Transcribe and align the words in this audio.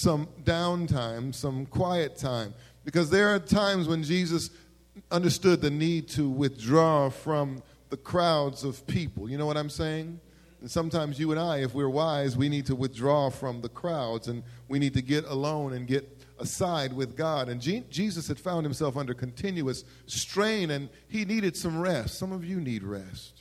some 0.00 0.28
downtime, 0.44 1.34
some 1.34 1.66
quiet 1.66 2.16
time. 2.16 2.54
Because 2.84 3.10
there 3.10 3.34
are 3.34 3.40
times 3.40 3.88
when 3.88 4.04
Jesus 4.04 4.50
understood 5.10 5.60
the 5.60 5.70
need 5.70 6.08
to 6.10 6.28
withdraw 6.30 7.10
from 7.10 7.60
the 7.90 7.96
crowds 7.96 8.62
of 8.62 8.86
people. 8.86 9.28
You 9.28 9.38
know 9.38 9.46
what 9.46 9.56
I'm 9.56 9.68
saying? 9.68 10.20
And 10.60 10.70
sometimes 10.70 11.18
you 11.18 11.32
and 11.32 11.40
I, 11.40 11.62
if 11.62 11.74
we're 11.74 11.88
wise, 11.88 12.36
we 12.36 12.48
need 12.48 12.64
to 12.66 12.76
withdraw 12.76 13.28
from 13.28 13.60
the 13.60 13.68
crowds 13.68 14.28
and 14.28 14.44
we 14.68 14.78
need 14.78 14.94
to 14.94 15.02
get 15.02 15.24
alone 15.24 15.72
and 15.72 15.84
get 15.84 16.24
aside 16.38 16.92
with 16.92 17.16
God. 17.16 17.48
And 17.48 17.60
Je- 17.60 17.84
Jesus 17.90 18.28
had 18.28 18.38
found 18.38 18.64
himself 18.64 18.96
under 18.96 19.14
continuous 19.14 19.82
strain 20.06 20.70
and 20.70 20.90
he 21.08 21.24
needed 21.24 21.56
some 21.56 21.76
rest. 21.80 22.18
Some 22.18 22.30
of 22.30 22.44
you 22.44 22.60
need 22.60 22.84
rest. 22.84 23.40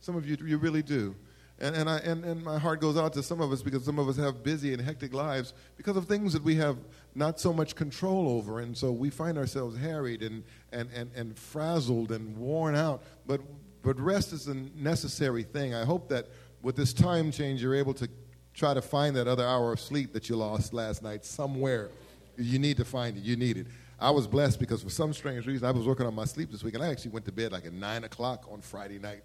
Some 0.00 0.14
of 0.14 0.28
you, 0.28 0.36
you 0.46 0.58
really 0.58 0.82
do. 0.82 1.16
And, 1.60 1.74
and, 1.74 1.90
I, 1.90 1.98
and, 1.98 2.24
and 2.24 2.44
my 2.44 2.56
heart 2.58 2.80
goes 2.80 2.96
out 2.96 3.12
to 3.14 3.22
some 3.22 3.40
of 3.40 3.50
us 3.50 3.62
because 3.62 3.84
some 3.84 3.98
of 3.98 4.08
us 4.08 4.16
have 4.16 4.44
busy 4.44 4.72
and 4.72 4.80
hectic 4.80 5.12
lives 5.12 5.54
because 5.76 5.96
of 5.96 6.06
things 6.06 6.32
that 6.32 6.44
we 6.44 6.54
have 6.56 6.76
not 7.16 7.40
so 7.40 7.52
much 7.52 7.74
control 7.74 8.28
over. 8.28 8.60
And 8.60 8.76
so 8.76 8.92
we 8.92 9.10
find 9.10 9.36
ourselves 9.36 9.76
harried 9.76 10.22
and, 10.22 10.44
and, 10.72 10.88
and, 10.94 11.10
and 11.16 11.36
frazzled 11.36 12.12
and 12.12 12.36
worn 12.36 12.76
out. 12.76 13.02
But, 13.26 13.40
but 13.82 13.98
rest 13.98 14.32
is 14.32 14.46
a 14.46 14.54
necessary 14.54 15.42
thing. 15.42 15.74
I 15.74 15.84
hope 15.84 16.08
that 16.10 16.28
with 16.62 16.76
this 16.76 16.92
time 16.92 17.32
change, 17.32 17.60
you're 17.60 17.74
able 17.74 17.94
to 17.94 18.08
try 18.54 18.72
to 18.72 18.82
find 18.82 19.16
that 19.16 19.26
other 19.26 19.46
hour 19.46 19.72
of 19.72 19.80
sleep 19.80 20.12
that 20.12 20.28
you 20.28 20.36
lost 20.36 20.72
last 20.72 21.02
night 21.02 21.24
somewhere. 21.24 21.90
You 22.36 22.60
need 22.60 22.76
to 22.76 22.84
find 22.84 23.16
it. 23.16 23.24
You 23.24 23.36
need 23.36 23.56
it. 23.56 23.66
I 24.00 24.10
was 24.10 24.28
blessed 24.28 24.60
because 24.60 24.82
for 24.84 24.90
some 24.90 25.12
strange 25.12 25.44
reason, 25.46 25.66
I 25.66 25.72
was 25.72 25.86
working 25.86 26.06
on 26.06 26.14
my 26.14 26.24
sleep 26.24 26.52
this 26.52 26.62
week, 26.62 26.74
and 26.74 26.84
I 26.84 26.88
actually 26.88 27.10
went 27.10 27.24
to 27.26 27.32
bed 27.32 27.50
like 27.50 27.66
at 27.66 27.72
9 27.72 28.04
o'clock 28.04 28.46
on 28.50 28.60
Friday 28.60 29.00
night. 29.00 29.22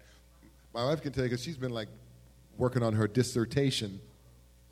My 0.72 0.84
wife 0.84 1.00
can 1.00 1.12
tell 1.12 1.22
you 1.22 1.30
because 1.30 1.44
she's 1.44 1.56
been 1.56 1.70
like 1.70 1.86
working 2.56 2.82
on 2.82 2.94
her 2.94 3.08
dissertation. 3.08 4.00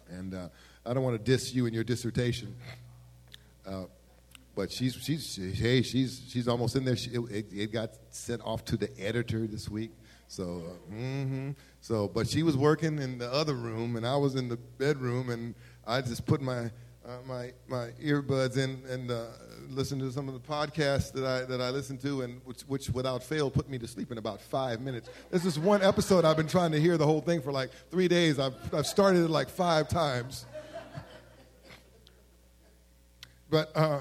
And 0.09 0.35
uh, 0.35 0.49
I 0.85 0.95
don't 0.95 1.03
want 1.03 1.17
to 1.17 1.23
diss 1.23 1.55
you 1.55 1.67
in 1.67 1.75
your 1.75 1.85
dissertation. 1.85 2.55
Uh, 3.67 3.85
but 4.55 4.71
she's, 4.71 4.95
she's, 4.95 5.35
she, 5.35 5.51
hey, 5.53 5.83
she's, 5.83 6.23
she's 6.29 6.49
almost 6.49 6.77
in 6.77 6.85
there. 6.85 6.97
She, 6.97 7.11
it, 7.11 7.47
it, 7.53 7.73
got 7.73 7.91
sent 8.11 8.43
off 8.43 8.65
to 8.67 8.77
the 8.77 8.91
editor 9.01 9.47
this 9.47 9.69
week. 9.69 9.93
So, 10.29 10.43
uh, 10.43 10.95
mm-hmm. 10.95 11.51
so, 11.81 12.09
but 12.09 12.29
she 12.29 12.43
was 12.43 12.57
working 12.57 12.99
in 12.99 13.19
the 13.19 13.33
other 13.33 13.55
room, 13.55 13.97
and 13.97 14.07
I 14.07 14.17
was 14.17 14.35
in 14.35 14.49
the 14.49 14.57
bedroom, 14.57 15.31
and 15.31 15.55
I 15.87 16.01
just 16.01 16.27
put 16.27 16.41
my 16.41 16.71
uh, 17.05 17.17
my 17.27 17.53
my 17.69 17.89
earbuds 18.03 18.57
in 18.57 18.81
and 18.89 19.11
uh, 19.11 19.25
listen 19.71 19.99
to 19.99 20.13
some 20.13 20.29
of 20.29 20.35
the 20.35 20.41
podcasts 20.41 21.13
that 21.13 21.25
I 21.25 21.45
that 21.45 21.61
I 21.61 21.71
listen 21.71 21.99
to, 21.99 22.23
and 22.23 22.41
which, 22.45 22.63
which 22.63 22.91
without 22.91 23.23
fail 23.23 23.51
put 23.51 23.69
me 23.69 23.79
to 23.79 23.89
sleep 23.89 24.13
in 24.13 24.19
about 24.19 24.41
five 24.41 24.81
minutes. 24.81 25.09
This 25.31 25.45
is 25.45 25.59
one 25.59 25.83
episode 25.83 26.25
I've 26.25 26.37
been 26.37 26.47
trying 26.47 26.73
to 26.73 26.81
hear 26.81 26.97
the 26.97 27.07
whole 27.07 27.21
thing 27.21 27.43
for 27.43 27.51
like 27.53 27.71
three 27.91 28.09
days. 28.09 28.39
I've 28.39 28.55
I've 28.73 28.87
started 28.87 29.25
it 29.25 29.31
like 29.31 29.49
five 29.49 29.89
times, 29.89 30.47
but. 33.51 33.71
Uh, 33.75 34.01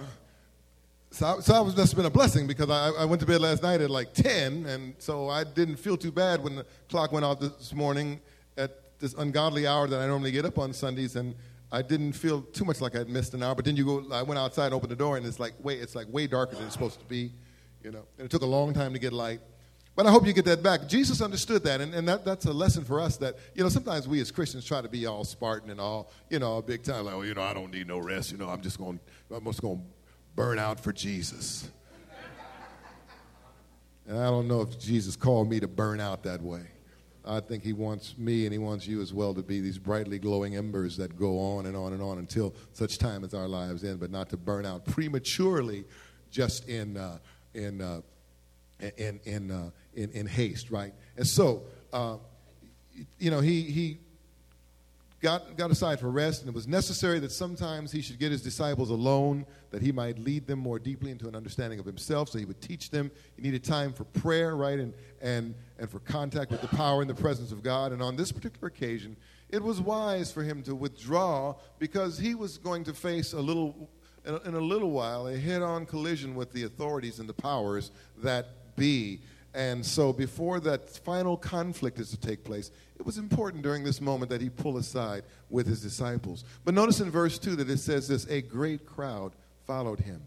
so, 1.13 1.25
I, 1.25 1.39
so 1.41 1.55
I 1.55 1.59
was 1.59 1.75
that's 1.75 1.93
been 1.93 2.05
a 2.05 2.09
blessing 2.09 2.47
because 2.47 2.69
I, 2.69 2.87
I 2.91 3.03
went 3.03 3.19
to 3.19 3.25
bed 3.25 3.41
last 3.41 3.61
night 3.61 3.81
at 3.81 3.89
like 3.89 4.13
10, 4.13 4.65
and 4.65 4.95
so 4.97 5.27
I 5.27 5.43
didn't 5.43 5.75
feel 5.75 5.97
too 5.97 6.11
bad 6.11 6.41
when 6.41 6.55
the 6.55 6.65
clock 6.89 7.11
went 7.11 7.25
off 7.25 7.41
this 7.41 7.73
morning 7.73 8.21
at 8.55 8.97
this 8.97 9.13
ungodly 9.15 9.67
hour 9.67 9.89
that 9.89 9.99
I 9.99 10.07
normally 10.07 10.31
get 10.31 10.45
up 10.45 10.57
on 10.57 10.71
Sundays, 10.71 11.17
and 11.17 11.35
I 11.71 11.81
didn't 11.81 12.13
feel 12.13 12.41
too 12.41 12.65
much 12.65 12.81
like 12.81 12.95
I'd 12.95 13.07
missed 13.07 13.33
an 13.33 13.43
hour. 13.43 13.55
But 13.55 13.65
then 13.65 13.75
you 13.77 13.85
go, 13.85 14.05
I 14.11 14.23
went 14.23 14.37
outside, 14.37 14.65
and 14.65 14.73
opened 14.73 14.91
the 14.91 14.97
door, 14.97 15.17
and 15.17 15.25
it's 15.25 15.39
like 15.39 15.53
way, 15.63 15.75
it's 15.75 15.95
like 15.95 16.07
way 16.11 16.27
darker 16.27 16.55
than 16.55 16.65
it's 16.65 16.73
supposed 16.73 16.99
to 16.99 17.05
be, 17.05 17.31
you 17.83 17.91
know. 17.91 18.03
And 18.17 18.25
it 18.25 18.31
took 18.31 18.41
a 18.41 18.47
long 18.47 18.73
time 18.73 18.93
to 18.93 18.99
get 18.99 19.13
light. 19.13 19.39
But 19.95 20.05
I 20.05 20.11
hope 20.11 20.25
you 20.25 20.33
get 20.33 20.45
that 20.45 20.63
back. 20.63 20.87
Jesus 20.87 21.21
understood 21.21 21.63
that, 21.63 21.81
and, 21.81 21.93
and 21.93 22.07
that, 22.07 22.23
that's 22.23 22.45
a 22.45 22.53
lesson 22.53 22.83
for 22.85 22.99
us 22.99 23.17
that, 23.17 23.35
you 23.55 23.63
know, 23.63 23.69
sometimes 23.69 24.07
we 24.07 24.21
as 24.21 24.31
Christians 24.31 24.65
try 24.65 24.81
to 24.81 24.87
be 24.87 25.05
all 25.05 25.25
Spartan 25.25 25.69
and 25.69 25.81
all, 25.81 26.11
you 26.29 26.39
know, 26.39 26.61
big 26.61 26.83
time, 26.83 27.05
like, 27.05 27.13
oh, 27.13 27.21
you 27.23 27.33
know, 27.33 27.43
I 27.43 27.53
don't 27.53 27.71
need 27.71 27.87
no 27.87 27.99
rest, 27.99 28.31
you 28.31 28.37
know, 28.37 28.47
I'm 28.47 28.61
just 28.61 28.77
going, 28.77 28.99
I'm 29.33 29.43
just 29.43 29.61
going 29.61 29.77
to 29.77 29.83
burn 30.35 30.59
out 30.59 30.79
for 30.79 30.93
Jesus. 30.93 31.69
And 34.07 34.17
I 34.17 34.25
don't 34.25 34.47
know 34.47 34.61
if 34.61 34.79
Jesus 34.79 35.15
called 35.15 35.49
me 35.49 35.59
to 35.59 35.67
burn 35.67 35.99
out 35.99 36.23
that 36.23 36.41
way. 36.41 36.63
I 37.25 37.39
think 37.39 37.63
he 37.63 37.73
wants 37.73 38.17
me 38.17 38.45
and 38.45 38.53
he 38.53 38.57
wants 38.57 38.87
you 38.87 39.01
as 39.01 39.13
well 39.13 39.33
to 39.33 39.43
be 39.43 39.61
these 39.61 39.77
brightly 39.77 40.17
glowing 40.17 40.55
embers 40.55 40.97
that 40.97 41.17
go 41.17 41.37
on 41.37 41.67
and 41.67 41.77
on 41.77 41.93
and 41.93 42.01
on 42.01 42.17
until 42.17 42.55
such 42.73 42.97
time 42.97 43.23
as 43.23 43.33
our 43.33 43.47
lives 43.47 43.83
end, 43.83 43.99
but 43.99 44.09
not 44.09 44.29
to 44.29 44.37
burn 44.37 44.65
out 44.65 44.85
prematurely 44.85 45.85
just 46.31 46.67
in, 46.67 46.97
uh, 46.97 47.19
in, 47.53 47.81
uh, 47.81 48.01
in, 48.97 49.19
in, 49.25 49.51
uh, 49.51 49.69
in, 49.93 50.09
in, 50.11 50.25
haste, 50.25 50.71
right? 50.71 50.93
And 51.17 51.27
so, 51.27 51.63
uh, 51.93 52.17
you 53.19 53.29
know, 53.29 53.39
he, 53.39 53.61
he 53.61 53.99
got, 55.21 55.55
got 55.55 55.71
aside 55.71 55.99
for 55.99 56.09
rest, 56.09 56.41
and 56.41 56.49
it 56.49 56.55
was 56.55 56.67
necessary 56.67 57.19
that 57.19 57.31
sometimes 57.31 57.91
he 57.91 58.01
should 58.01 58.19
get 58.19 58.31
his 58.31 58.41
disciples 58.41 58.89
alone, 58.89 59.45
that 59.69 59.81
he 59.81 59.91
might 59.91 60.17
lead 60.17 60.47
them 60.47 60.59
more 60.59 60.79
deeply 60.79 61.11
into 61.11 61.27
an 61.27 61.35
understanding 61.35 61.79
of 61.79 61.85
himself, 61.85 62.29
so 62.29 62.39
he 62.39 62.45
would 62.45 62.59
teach 62.59 62.89
them. 62.89 63.11
He 63.35 63.43
needed 63.43 63.63
time 63.63 63.93
for 63.93 64.03
prayer, 64.03 64.55
right, 64.55 64.79
and, 64.79 64.93
and, 65.21 65.53
and 65.77 65.89
for 65.89 65.99
contact 65.99 66.51
with 66.51 66.61
the 66.61 66.67
power 66.69 67.01
and 67.01 67.09
the 67.09 67.15
presence 67.15 67.51
of 67.51 67.61
God. 67.61 67.91
And 67.91 68.01
on 68.01 68.15
this 68.15 68.31
particular 68.31 68.67
occasion, 68.67 69.15
it 69.49 69.61
was 69.61 69.79
wise 69.79 70.31
for 70.31 70.43
him 70.43 70.63
to 70.63 70.73
withdraw 70.73 71.55
because 71.77 72.17
he 72.17 72.33
was 72.33 72.57
going 72.57 72.83
to 72.85 72.93
face 72.93 73.33
a 73.33 73.39
little, 73.39 73.89
in 74.25 74.55
a 74.55 74.59
little 74.59 74.91
while, 74.91 75.27
a 75.27 75.37
head 75.37 75.61
on 75.61 75.85
collision 75.85 76.35
with 76.35 76.51
the 76.51 76.63
authorities 76.63 77.19
and 77.19 77.29
the 77.29 77.33
powers 77.33 77.91
that 78.23 78.75
be. 78.75 79.21
And 79.53 79.85
so, 79.85 80.13
before 80.13 80.61
that 80.61 80.89
final 80.89 81.35
conflict 81.35 81.99
is 81.99 82.09
to 82.11 82.17
take 82.17 82.45
place, 82.45 82.71
it 83.01 83.05
was 83.05 83.17
important 83.17 83.63
during 83.63 83.83
this 83.83 83.99
moment 83.99 84.29
that 84.29 84.41
he 84.41 84.49
pull 84.51 84.77
aside 84.77 85.23
with 85.49 85.65
his 85.65 85.81
disciples. 85.81 86.45
But 86.63 86.75
notice 86.75 86.99
in 86.99 87.09
verse 87.09 87.39
2 87.39 87.55
that 87.55 87.67
it 87.67 87.79
says 87.79 88.07
this 88.07 88.27
a 88.27 88.43
great 88.43 88.85
crowd 88.85 89.31
followed 89.65 89.99
him. 89.99 90.21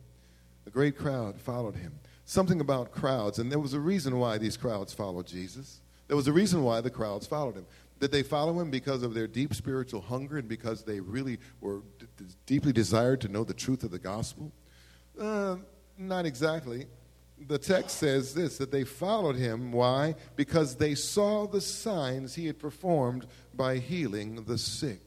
A 0.67 0.71
great 0.71 0.99
crowd 0.99 1.41
followed 1.41 1.77
him. 1.77 1.93
Something 2.25 2.61
about 2.61 2.91
crowds, 2.91 3.39
and 3.39 3.49
there 3.53 3.61
was 3.61 3.75
a 3.75 3.81
reason 3.81 4.19
why 4.19 4.39
these 4.39 4.57
crowds 4.57 4.93
followed 4.93 5.25
Jesus. 5.25 5.83
There 6.09 6.17
was 6.17 6.27
a 6.27 6.33
reason 6.33 6.65
why 6.65 6.81
the 6.81 6.91
crowds 6.91 7.29
followed 7.29 7.55
him. 7.55 7.67
Did 8.01 8.11
they 8.11 8.25
follow 8.25 8.59
him 8.59 8.73
because 8.73 9.05
of 9.05 9.15
their 9.15 9.29
deep 9.29 9.55
spiritual 9.55 10.01
hunger 10.01 10.39
and 10.39 10.49
because 10.49 10.83
they 10.83 10.99
really 10.99 11.39
were 11.61 11.83
d- 12.01 12.27
deeply 12.45 12.73
desired 12.73 13.21
to 13.21 13.29
know 13.29 13.45
the 13.45 13.55
truth 13.55 13.85
of 13.85 13.93
the 13.93 14.01
gospel? 14.01 14.51
Uh, 15.17 15.59
not 15.97 16.27
exactly 16.27 16.87
the 17.47 17.59
text 17.59 17.99
says 17.99 18.35
this 18.35 18.59
that 18.59 18.71
they 18.71 18.85
followed 18.85 19.37
him. 19.37 19.73
Why? 19.73 20.15
Because 20.37 20.77
they 20.77 20.95
saw 20.95 21.47
the 21.47 21.61
signs 21.61 22.35
he 22.35 22.47
had 22.47 22.59
performed 22.59 23.27
by 23.55 23.79
healing 23.79 24.45
the 24.45 24.59
sick. 24.59 25.01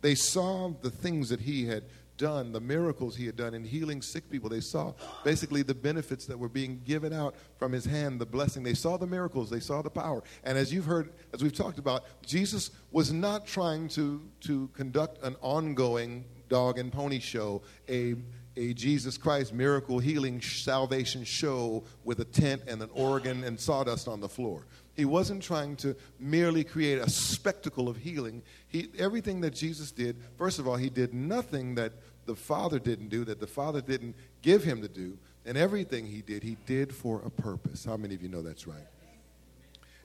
They 0.00 0.14
saw 0.14 0.72
the 0.80 0.90
things 0.90 1.28
that 1.28 1.40
he 1.40 1.66
had 1.66 1.84
done, 2.16 2.52
the 2.52 2.60
miracles 2.60 3.16
he 3.16 3.24
had 3.24 3.36
done 3.36 3.54
in 3.54 3.64
healing 3.64 4.02
sick 4.02 4.30
people. 4.30 4.50
They 4.50 4.60
saw 4.60 4.92
basically 5.24 5.62
the 5.62 5.74
benefits 5.74 6.26
that 6.26 6.38
were 6.38 6.50
being 6.50 6.82
given 6.84 7.12
out 7.14 7.34
from 7.58 7.72
his 7.72 7.86
hand, 7.86 8.20
the 8.20 8.26
blessing. 8.26 8.62
They 8.62 8.74
saw 8.74 8.98
the 8.98 9.06
miracles, 9.06 9.48
they 9.48 9.60
saw 9.60 9.80
the 9.80 9.90
power. 9.90 10.22
And 10.44 10.58
as 10.58 10.72
you've 10.72 10.84
heard, 10.84 11.12
as 11.32 11.42
we've 11.42 11.54
talked 11.54 11.78
about, 11.78 12.04
Jesus 12.24 12.70
was 12.92 13.10
not 13.10 13.46
trying 13.46 13.88
to, 13.90 14.22
to 14.40 14.68
conduct 14.74 15.22
an 15.24 15.36
ongoing 15.40 16.26
dog 16.50 16.78
and 16.78 16.92
pony 16.92 17.20
show, 17.20 17.62
a 17.88 18.16
a 18.60 18.74
Jesus 18.74 19.16
Christ 19.16 19.54
miracle 19.54 19.98
healing 19.98 20.42
salvation 20.42 21.24
show 21.24 21.82
with 22.04 22.20
a 22.20 22.26
tent 22.26 22.62
and 22.68 22.82
an 22.82 22.90
organ 22.92 23.42
and 23.42 23.58
sawdust 23.58 24.06
on 24.06 24.20
the 24.20 24.28
floor. 24.28 24.66
He 24.94 25.06
wasn't 25.06 25.42
trying 25.42 25.76
to 25.76 25.96
merely 26.18 26.62
create 26.62 26.98
a 26.98 27.08
spectacle 27.08 27.88
of 27.88 27.96
healing. 27.96 28.42
He, 28.68 28.90
everything 28.98 29.40
that 29.40 29.54
Jesus 29.54 29.92
did, 29.92 30.16
first 30.36 30.58
of 30.58 30.68
all, 30.68 30.76
he 30.76 30.90
did 30.90 31.14
nothing 31.14 31.74
that 31.76 31.94
the 32.26 32.34
Father 32.34 32.78
didn't 32.78 33.08
do, 33.08 33.24
that 33.24 33.40
the 33.40 33.46
Father 33.46 33.80
didn't 33.80 34.14
give 34.42 34.62
him 34.62 34.82
to 34.82 34.88
do. 34.88 35.16
And 35.46 35.56
everything 35.56 36.06
he 36.06 36.20
did, 36.20 36.42
he 36.42 36.58
did 36.66 36.94
for 36.94 37.22
a 37.24 37.30
purpose. 37.30 37.86
How 37.86 37.96
many 37.96 38.14
of 38.14 38.22
you 38.22 38.28
know 38.28 38.42
that's 38.42 38.66
right? 38.66 38.86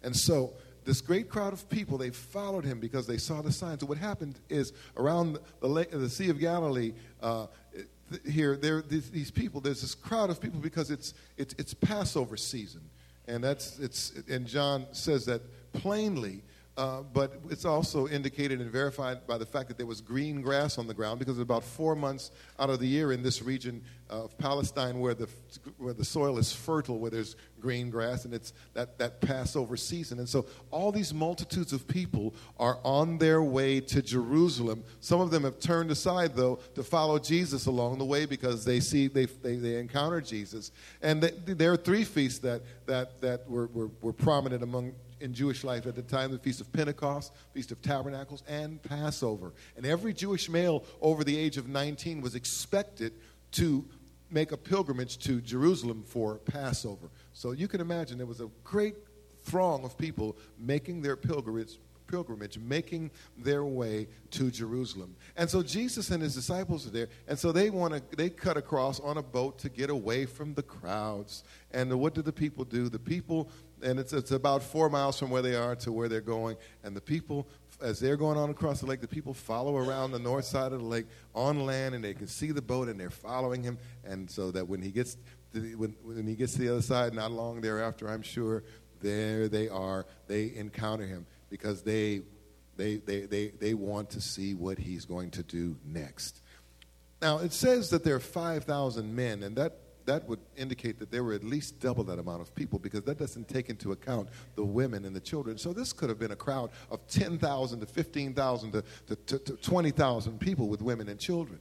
And 0.02 0.16
so, 0.16 0.54
this 0.86 1.02
great 1.02 1.30
crowd 1.30 1.52
of 1.52 1.68
people, 1.68 1.98
they 1.98 2.12
followed 2.12 2.64
him 2.64 2.80
because 2.80 3.08
they 3.08 3.18
saw 3.18 3.42
the 3.42 3.52
signs. 3.52 3.82
So 3.82 3.88
what 3.88 3.98
happened 3.98 4.40
is 4.50 4.72
around 4.96 5.40
the, 5.60 5.68
lake, 5.68 5.90
the 5.90 6.10
Sea 6.10 6.30
of 6.30 6.40
Galilee, 6.40 6.94
uh, 7.22 7.48
here, 8.28 8.56
there 8.56 8.82
these 8.82 9.32
people. 9.32 9.62
There's 9.62 9.82
this 9.82 9.96
crowd 9.96 10.30
of 10.30 10.40
people 10.40 10.60
because 10.60 10.92
it's 10.92 11.14
it's 11.38 11.56
it's 11.58 11.74
Passover 11.74 12.38
season, 12.38 12.82
and 13.28 13.44
that's 13.44 13.80
it's 13.80 14.14
and 14.30 14.46
John 14.46 14.86
says 14.92 15.26
that 15.26 15.42
plainly. 15.74 16.42
Uh, 16.78 17.02
but 17.14 17.40
it's 17.50 17.64
also 17.64 18.06
indicated 18.10 18.60
and 18.60 18.70
verified 18.70 19.26
by 19.26 19.38
the 19.38 19.46
fact 19.46 19.70
that 19.70 19.78
there 19.78 19.86
was 19.86 20.02
green 20.02 20.42
grass 20.42 20.78
on 20.78 20.88
the 20.88 20.94
ground 20.94 21.20
because 21.20 21.40
about 21.40 21.64
four 21.64 21.96
months 21.96 22.32
out 22.60 22.70
of 22.70 22.82
the 22.82 22.88
year 22.88 23.14
in 23.14 23.24
this 23.24 23.42
region 23.42 23.82
of 24.10 24.38
Palestine 24.38 25.00
where 25.00 25.14
the, 25.14 25.28
where 25.78 25.94
the 25.94 26.04
soil 26.04 26.38
is 26.38 26.52
fertile, 26.52 27.00
where 27.00 27.10
there's 27.10 27.38
green 27.62 27.90
grass, 27.90 28.26
and 28.26 28.34
it's 28.34 28.52
that, 28.74 28.98
that 28.98 29.22
Passover 29.22 29.78
season. 29.78 30.20
And 30.20 30.28
so 30.28 30.46
all 30.70 30.92
these 30.92 31.14
multitudes 31.14 31.72
of 31.72 31.88
people 31.88 32.36
are 32.60 32.78
on 32.84 33.18
their 33.18 33.42
way 33.42 33.80
to 33.80 34.02
Jerusalem. 34.02 34.84
Some 35.00 35.22
of 35.22 35.32
them 35.32 35.44
have 35.44 35.60
turned 35.60 35.92
aside, 35.92 36.36
though, 36.36 36.60
to 36.76 36.84
follow 36.84 37.20
Jesus 37.20 37.68
along 37.68 38.00
the 38.00 38.06
way 38.06 38.26
because 38.26 38.66
they 38.66 38.82
see, 38.82 39.08
they, 39.08 39.26
they, 39.26 39.56
they 39.56 39.80
encounter 39.80 40.20
Jesus. 40.20 40.72
And 41.02 41.24
they, 41.24 41.54
there 41.54 41.72
are 41.72 41.78
three 41.78 42.04
feasts 42.04 42.40
that, 42.40 42.62
that, 42.86 43.22
that 43.22 43.50
were, 43.50 43.68
were, 43.68 43.90
were 44.02 44.14
prominent 44.14 44.62
among 44.62 44.94
in 45.20 45.34
Jewish 45.34 45.64
life 45.64 45.86
at 45.86 45.96
the 45.96 46.02
time 46.02 46.32
the 46.32 46.40
Feast 46.40 46.62
of 46.62 46.72
Pentecost, 46.72 47.34
Feast 47.54 47.72
of 47.72 47.82
Tabernacles, 47.82 48.44
and 48.48 48.82
Passover. 48.82 49.54
And 49.78 49.86
every 49.86 50.14
Jewish 50.14 50.50
male 50.50 50.84
over 51.02 51.24
the 51.24 51.38
age 51.38 51.58
of 51.58 51.68
19 51.68 52.22
was 52.22 52.36
expected 52.36 53.14
to 53.54 53.86
make 54.30 54.52
a 54.52 54.58
pilgrimage 54.58 55.18
to 55.20 55.40
Jerusalem 55.42 56.04
for 56.06 56.36
Passover. 56.40 57.10
So 57.34 57.52
you 57.52 57.68
can 57.68 57.82
imagine 57.82 58.18
there 58.18 58.28
was 58.28 58.42
a 58.42 58.50
great 58.64 58.96
throng 59.44 59.84
of 59.86 59.98
people 59.98 60.36
making 60.58 61.02
their 61.02 61.16
pilgrimage 61.16 61.78
pilgrimage, 62.08 62.58
making 62.60 63.12
their 63.38 63.66
way 63.66 64.08
to 64.32 64.52
Jerusalem. 64.52 65.16
And 65.36 65.50
so 65.50 65.64
Jesus 65.64 66.12
and 66.12 66.22
his 66.22 66.36
disciples 66.36 66.86
are 66.88 66.92
there, 66.92 67.08
and 67.28 67.38
so 67.38 67.52
they 67.52 67.70
want 67.70 67.94
to 67.94 68.16
they 68.16 68.30
cut 68.30 68.58
across 68.58 69.00
on 69.00 69.18
a 69.18 69.24
boat 69.24 69.60
to 69.60 69.70
get 69.70 69.90
away 69.90 70.26
from 70.26 70.54
the 70.54 70.64
crowds. 70.64 71.44
And 71.72 71.92
what 72.00 72.14
do 72.14 72.22
the 72.22 72.34
people 72.34 72.64
do? 72.64 72.90
The 72.90 73.00
people, 73.00 73.50
and 73.86 74.00
it's 74.00 74.14
it's 74.14 74.32
about 74.32 74.64
four 74.64 74.90
miles 74.90 75.18
from 75.20 75.30
where 75.30 75.42
they 75.42 75.56
are 75.56 75.76
to 75.78 75.92
where 75.92 76.10
they're 76.10 76.22
going, 76.22 76.58
and 76.84 76.96
the 76.96 77.02
people. 77.02 77.48
As 77.82 78.00
they're 78.00 78.16
going 78.16 78.38
on 78.38 78.50
across 78.50 78.80
the 78.80 78.86
lake, 78.86 79.02
the 79.02 79.08
people 79.08 79.34
follow 79.34 79.76
around 79.76 80.14
the 80.14 80.20
north 80.20 80.46
side 80.46 80.72
of 80.72 80.80
the 80.80 80.86
lake 80.86 81.08
on 81.34 81.66
land, 81.66 81.94
and 81.94 82.02
they 82.02 82.14
can 82.14 82.26
see 82.26 82.54
the 82.54 82.62
boat, 82.62 82.88
and 82.88 82.98
they're 82.98 83.10
following 83.10 83.64
him. 83.64 83.78
And 84.06 84.32
so 84.32 84.50
that 84.52 84.70
when 84.70 84.82
he 84.82 84.92
gets 84.92 85.18
the, 85.52 85.76
when, 85.76 85.94
when 86.02 86.26
he 86.26 86.36
gets 86.36 86.54
to 86.54 86.60
the 86.60 86.70
other 86.70 86.82
side, 86.82 87.14
not 87.14 87.34
long 87.34 87.60
thereafter, 87.60 88.08
I'm 88.08 88.22
sure, 88.22 88.64
there 89.02 89.48
they 89.48 89.70
are. 89.70 90.06
They 90.28 90.54
encounter 90.56 91.06
him 91.06 91.26
because 91.50 91.82
they, 91.82 92.22
they, 92.78 92.98
they, 92.98 93.22
they, 93.22 93.48
they 93.50 93.74
want 93.74 94.12
to 94.12 94.22
see 94.22 94.54
what 94.54 94.78
he's 94.78 95.06
going 95.06 95.32
to 95.32 95.44
do 95.44 95.78
next. 95.86 96.42
Now, 97.22 97.40
it 97.40 97.54
says 97.54 97.90
that 97.92 98.04
there 98.04 98.16
are 98.16 98.20
5,000 98.20 99.16
men, 99.16 99.44
and 99.44 99.56
that, 99.56 99.78
that 100.06 100.28
would 100.28 100.40
indicate 100.56 101.00
that 101.00 101.12
there 101.12 101.24
were 101.24 101.34
at 101.34 101.44
least 101.44 101.80
double 101.80 102.04
that 102.06 102.20
amount 102.20 102.42
of 102.42 102.54
people 102.56 102.80
because 102.80 103.04
that 103.04 103.18
doesn't 103.18 103.48
take 103.48 103.70
into 103.70 103.92
account 103.92 104.30
the 104.56 104.64
women 104.64 105.06
and 105.06 105.16
the 105.16 105.20
children. 105.20 105.58
So 105.58 105.74
this 105.74 105.94
could 105.94 106.10
have 106.10 106.20
been 106.20 106.32
a 106.32 106.36
crowd 106.36 106.70
of 106.92 107.06
10,000 107.08 107.80
to 107.80 107.86
15,000 107.86 108.72
to, 108.72 108.84
to, 109.08 109.16
to, 109.16 109.40
to 109.40 109.54
20,000 109.54 110.40
people 110.40 110.68
with 110.68 110.82
women 110.82 111.10
and 111.10 111.20
children. 111.20 111.60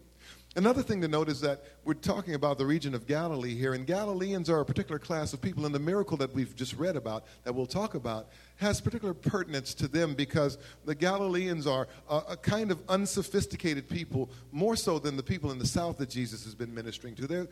Another 0.56 0.82
thing 0.82 1.00
to 1.00 1.08
note 1.08 1.28
is 1.28 1.40
that 1.40 1.64
we're 1.84 1.94
talking 1.94 2.34
about 2.34 2.58
the 2.58 2.66
region 2.66 2.94
of 2.94 3.08
Galilee 3.08 3.56
here, 3.56 3.74
and 3.74 3.84
Galileans 3.84 4.48
are 4.48 4.60
a 4.60 4.64
particular 4.64 5.00
class 5.00 5.32
of 5.32 5.42
people, 5.42 5.66
and 5.66 5.74
the 5.74 5.80
miracle 5.80 6.16
that 6.18 6.32
we've 6.32 6.54
just 6.54 6.74
read 6.74 6.94
about, 6.94 7.24
that 7.42 7.52
we'll 7.52 7.66
talk 7.66 7.94
about, 7.94 8.28
has 8.56 8.80
particular 8.80 9.14
pertinence 9.14 9.74
to 9.74 9.88
them 9.88 10.14
because 10.14 10.58
the 10.84 10.94
Galileans 10.94 11.66
are 11.66 11.88
a, 12.08 12.22
a 12.30 12.36
kind 12.36 12.70
of 12.70 12.78
unsophisticated 12.88 13.88
people, 13.88 14.30
more 14.52 14.76
so 14.76 15.00
than 15.00 15.16
the 15.16 15.24
people 15.24 15.50
in 15.50 15.58
the 15.58 15.66
south 15.66 15.98
that 15.98 16.08
Jesus 16.08 16.44
has 16.44 16.54
been 16.54 16.72
ministering 16.72 17.16
to. 17.16 17.26
They're, 17.26 17.48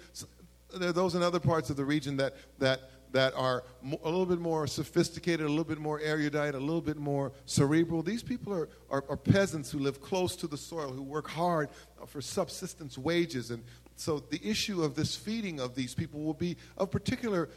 there 0.76 0.90
are 0.90 0.92
those 0.92 1.14
in 1.14 1.22
other 1.22 1.40
parts 1.40 1.70
of 1.70 1.76
the 1.76 1.84
region 1.84 2.16
that, 2.18 2.34
that 2.58 2.90
that 3.12 3.34
are 3.34 3.62
a 3.82 4.08
little 4.08 4.26
bit 4.26 4.40
more 4.40 4.66
sophisticated, 4.66 5.46
a 5.46 5.48
little 5.48 5.64
bit 5.64 5.78
more 5.78 6.00
erudite, 6.00 6.54
a 6.54 6.58
little 6.58 6.80
bit 6.80 6.96
more 6.96 7.32
cerebral. 7.46 8.02
These 8.02 8.22
people 8.22 8.52
are, 8.52 8.68
are, 8.90 9.04
are 9.08 9.16
peasants 9.16 9.70
who 9.70 9.78
live 9.78 10.00
close 10.00 10.34
to 10.36 10.46
the 10.46 10.56
soil, 10.56 10.90
who 10.90 11.02
work 11.02 11.28
hard 11.28 11.68
for 12.06 12.20
subsistence 12.20 12.98
wages. 12.98 13.50
And 13.50 13.62
so 13.96 14.18
the 14.18 14.40
issue 14.42 14.82
of 14.82 14.94
this 14.94 15.14
feeding 15.14 15.60
of 15.60 15.74
these 15.74 15.94
people 15.94 16.20
will 16.20 16.34
be 16.34 16.56
of 16.78 16.90
particular 16.90 17.48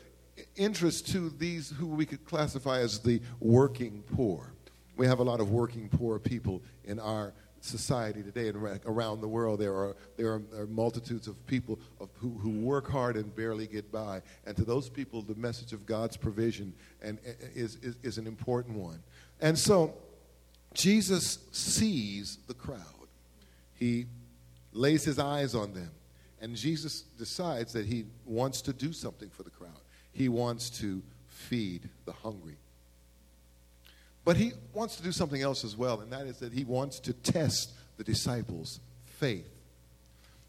interest 0.56 1.08
to 1.14 1.30
these 1.30 1.70
who 1.70 1.88
we 1.88 2.06
could 2.06 2.26
classify 2.26 2.80
as 2.80 3.00
the 3.00 3.22
working 3.40 4.04
poor. 4.16 4.52
We 4.98 5.08
have 5.08 5.20
a 5.20 5.24
lot 5.24 5.40
of 5.40 5.52
working 5.52 5.90
poor 5.90 6.20
people 6.20 6.62
in 6.84 7.00
our 7.00 7.34
society 7.66 8.22
today 8.24 8.48
and 8.50 8.80
around 8.86 9.22
the 9.22 9.28
world, 9.28 9.60
there 9.60 9.74
are, 9.74 9.96
there 10.18 10.34
are, 10.34 10.42
there 10.52 10.62
are 10.62 10.68
multitudes 10.68 11.28
of 11.28 11.46
people 11.48 11.80
of, 12.00 12.10
who, 12.16 12.30
who 12.30 12.52
work 12.52 12.90
hard 12.90 13.16
and 13.16 13.36
barely 13.36 13.68
get 13.68 13.92
by. 13.92 14.22
And 14.46 14.56
to 14.58 14.64
those 14.64 14.90
people, 14.90 15.22
the 15.22 15.36
message 15.36 15.74
of 15.74 15.86
God's 15.86 16.18
provision 16.18 16.74
and, 17.02 17.20
is, 17.54 17.76
is, 17.78 17.96
is 18.04 18.18
an 18.18 18.28
important 18.28 18.78
one. 18.78 19.02
And 19.42 19.58
so 19.58 19.94
Jesus 20.74 21.40
sees 21.52 22.38
the 22.48 22.54
crowd. 22.54 22.80
He 23.74 24.06
lays 24.72 25.04
his 25.04 25.20
eyes 25.20 25.56
on 25.56 25.74
them. 25.74 25.92
And 26.42 26.56
Jesus 26.56 27.02
decides 27.18 27.74
that 27.74 27.86
he 27.86 28.06
wants 28.26 28.62
to 28.64 28.74
do 28.74 28.94
something 28.94 29.30
for 29.30 29.44
the 29.44 29.50
crowd. 29.50 29.72
He 30.12 30.30
wants 30.30 30.70
to 30.82 31.02
feed 31.28 31.90
the 32.06 32.12
hungry. 32.12 32.58
But 34.26 34.38
he 34.38 34.54
wants 34.74 34.96
to 34.98 35.04
do 35.04 35.12
something 35.12 35.42
else 35.42 35.64
as 35.64 35.78
well, 35.78 36.02
and 36.02 36.12
that 36.12 36.26
is 36.26 36.40
that 36.40 36.52
he 36.52 36.66
wants 36.66 37.00
to 37.02 37.14
test 37.14 37.72
the 37.98 38.04
disciples' 38.04 38.80
faith. 39.06 39.48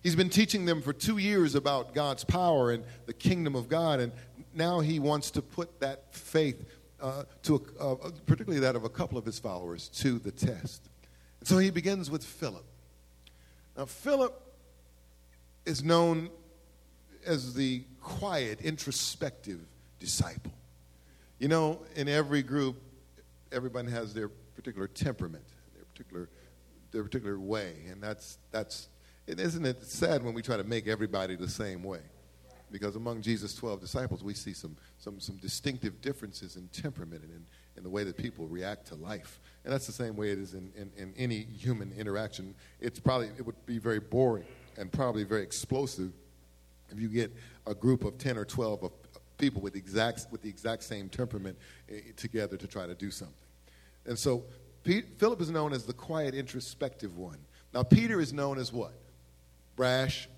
He's 0.03 0.17
been 0.17 0.31
teaching 0.31 0.65
them 0.65 0.81
for 0.81 0.93
two 0.93 1.19
years 1.19 1.55
about 1.55 1.95
God's 1.95 2.25
power 2.25 2.71
and 2.71 2.85
the 3.05 3.13
kingdom 3.13 3.55
of 3.55 3.69
God, 3.69 4.01
and 4.01 4.13
now 4.55 4.81
he 4.81 4.99
wants 4.99 5.31
to 5.33 5.43
put 5.43 5.81
that 5.81 6.15
faith, 6.15 6.65
uh, 7.01 7.25
to 7.43 7.67
a, 7.79 7.85
uh, 7.85 8.11
particularly 8.25 8.61
that 8.61 8.77
of 8.77 8.85
a 8.85 8.89
couple 8.89 9.19
of 9.19 9.27
his 9.27 9.39
followers, 9.39 9.89
to 9.89 10.19
the 10.19 10.31
test. 10.31 10.89
And 11.41 11.49
so 11.49 11.59
he 11.59 11.71
begins 11.71 12.11
with 12.11 12.25
Philip. 12.25 12.65
Now, 13.77 13.85
Philip 13.85 14.41
is 15.67 15.85
known 15.85 16.31
as 17.27 17.53
the 17.53 17.83
quiet, 18.01 18.63
introspective 18.63 19.61
disciple. 19.99 20.53
You 21.39 21.49
know, 21.49 21.81
in 21.95 22.09
every 22.09 22.43
group, 22.43 22.81
everybody 23.57 23.91
has 23.91 24.15
their 24.15 24.29
particular 24.29 24.87
temperament, 24.87 25.45
their 25.75 25.85
particular, 25.85 26.29
their 26.93 27.03
particular 27.03 27.39
way, 27.41 27.75
and 27.91 28.03
that's 28.03 28.39
that's. 28.53 28.89
Isn't 29.27 29.67
it 29.67 29.83
sad 29.83 30.23
when 30.23 30.35
we 30.35 30.43
try 30.43 30.57
to 30.57 30.63
make 30.63 30.87
everybody 30.87 31.35
the 31.35 31.49
same 31.49 31.83
way? 31.83 31.99
Because 32.71 32.95
among 32.95 33.23
Jesus' 33.23 33.57
12 33.57 33.81
disciples, 33.81 34.23
we 34.23 34.35
see 34.35 34.53
some, 34.53 34.77
some, 34.99 35.19
some 35.19 35.37
distinctive 35.37 36.01
differences 36.01 36.57
in 36.57 36.69
temperament 36.69 37.23
and 37.23 37.33
in, 37.33 37.47
in 37.77 37.83
the 37.83 37.89
way 37.89 38.05
that 38.05 38.17
people 38.17 38.47
react 38.47 38.87
to 38.89 38.95
life. 38.97 39.41
And 39.65 39.73
that's 39.73 39.87
the 39.87 39.93
same 39.93 40.17
way 40.17 40.31
it 40.31 40.39
is 40.39 40.55
in, 40.55 40.73
in, 40.77 40.91
in 40.97 41.15
any 41.17 41.43
human 41.43 41.93
interaction. 41.97 42.55
It's 42.81 42.99
probably, 42.99 43.29
it 43.37 43.45
would 43.45 43.67
be 43.67 43.79
very 43.79 44.01
boring 44.01 44.47
and 44.77 44.93
probably 44.93 45.25
very 45.25 45.43
explosive 45.43 46.13
if 46.91 47.01
you 47.01 47.09
get 47.09 47.33
a 47.67 47.75
group 47.75 48.05
of 48.05 48.19
10 48.19 48.37
or 48.37 48.45
12 48.45 48.85
of 48.85 48.93
people 49.39 49.61
with, 49.61 49.77
exact, 49.77 50.27
with 50.31 50.43
the 50.43 50.49
exact 50.49 50.83
same 50.83 51.09
temperament 51.09 51.59
eh, 51.91 52.01
together 52.17 52.57
to 52.57 52.67
try 52.67 52.87
to 52.87 52.95
do 52.95 53.11
something. 53.11 53.35
And 54.07 54.19
so 54.19 54.45
Pete, 54.85 55.19
Philip 55.19 55.41
is 55.41 55.51
known 55.51 55.73
as 55.73 55.85
the 55.85 55.93
quiet, 55.93 56.35
introspective 56.35 57.17
one. 57.17 57.39
Now, 57.75 57.83
Peter 57.83 58.21
is 58.21 58.33
known 58.33 58.59
as 58.59 58.73
what? 58.73 58.95
Brash, 59.75 60.29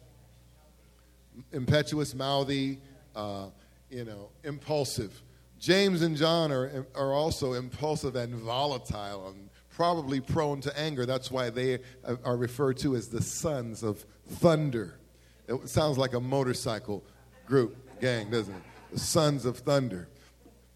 impetuous, 1.53 2.15
mouthy, 2.15 2.81
uh, 3.15 3.49
you 3.91 4.05
know, 4.05 4.31
impulsive. 4.45 5.23
James 5.59 6.03
and 6.03 6.17
John 6.17 6.53
are, 6.53 6.87
are 6.95 7.13
also 7.13 7.55
impulsive 7.55 8.17
and 8.17 8.35
volatile 8.35 9.29
and 9.29 9.51
probably 9.71 10.21
prone 10.21 10.61
to 10.63 10.79
anger. 10.79 11.07
That's 11.07 11.31
why 11.31 11.51
they 11.51 11.79
are 12.25 12.37
referred 12.37 12.79
to 12.79 12.97
as 12.97 13.09
the 13.09 13.23
sons 13.23 13.83
of 13.83 14.05
thunder. 14.27 14.99
It 15.47 15.69
sounds 15.69 15.99
like 15.99 16.15
a 16.15 16.21
motorcycle 16.21 17.05
group, 17.47 18.01
gang, 18.01 18.31
doesn't 18.31 18.55
it? 18.55 18.63
The 18.93 18.99
sons 18.99 19.45
of 19.45 19.59
thunder. 19.59 20.09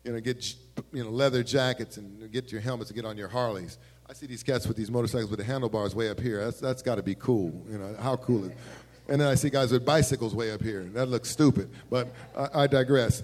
You 0.04 0.12
know, 0.12 0.20
get 0.20 0.54
you 0.92 1.04
know, 1.04 1.10
leather 1.10 1.42
jackets 1.42 1.96
and 1.96 2.30
get 2.32 2.50
your 2.50 2.60
helmets 2.60 2.90
and 2.90 2.96
get 2.96 3.04
on 3.04 3.16
your 3.16 3.28
Harleys. 3.28 3.78
I 4.08 4.14
see 4.14 4.26
these 4.26 4.42
cats 4.42 4.66
with 4.66 4.76
these 4.76 4.90
motorcycles 4.90 5.30
with 5.30 5.38
the 5.38 5.44
handlebars 5.44 5.94
way 5.94 6.10
up 6.10 6.20
here. 6.20 6.44
That's, 6.44 6.60
that's 6.60 6.82
got 6.82 6.96
to 6.96 7.02
be 7.02 7.14
cool. 7.14 7.64
You 7.70 7.78
know, 7.78 7.96
how 8.00 8.16
cool 8.16 8.44
is 8.44 8.52
And 9.08 9.20
then 9.20 9.28
I 9.28 9.36
see 9.36 9.48
guys 9.48 9.72
with 9.72 9.86
bicycles 9.86 10.34
way 10.34 10.50
up 10.50 10.62
here. 10.62 10.84
That 10.92 11.06
looks 11.06 11.30
stupid, 11.30 11.70
but 11.88 12.08
I, 12.36 12.64
I 12.64 12.66
digress. 12.66 13.22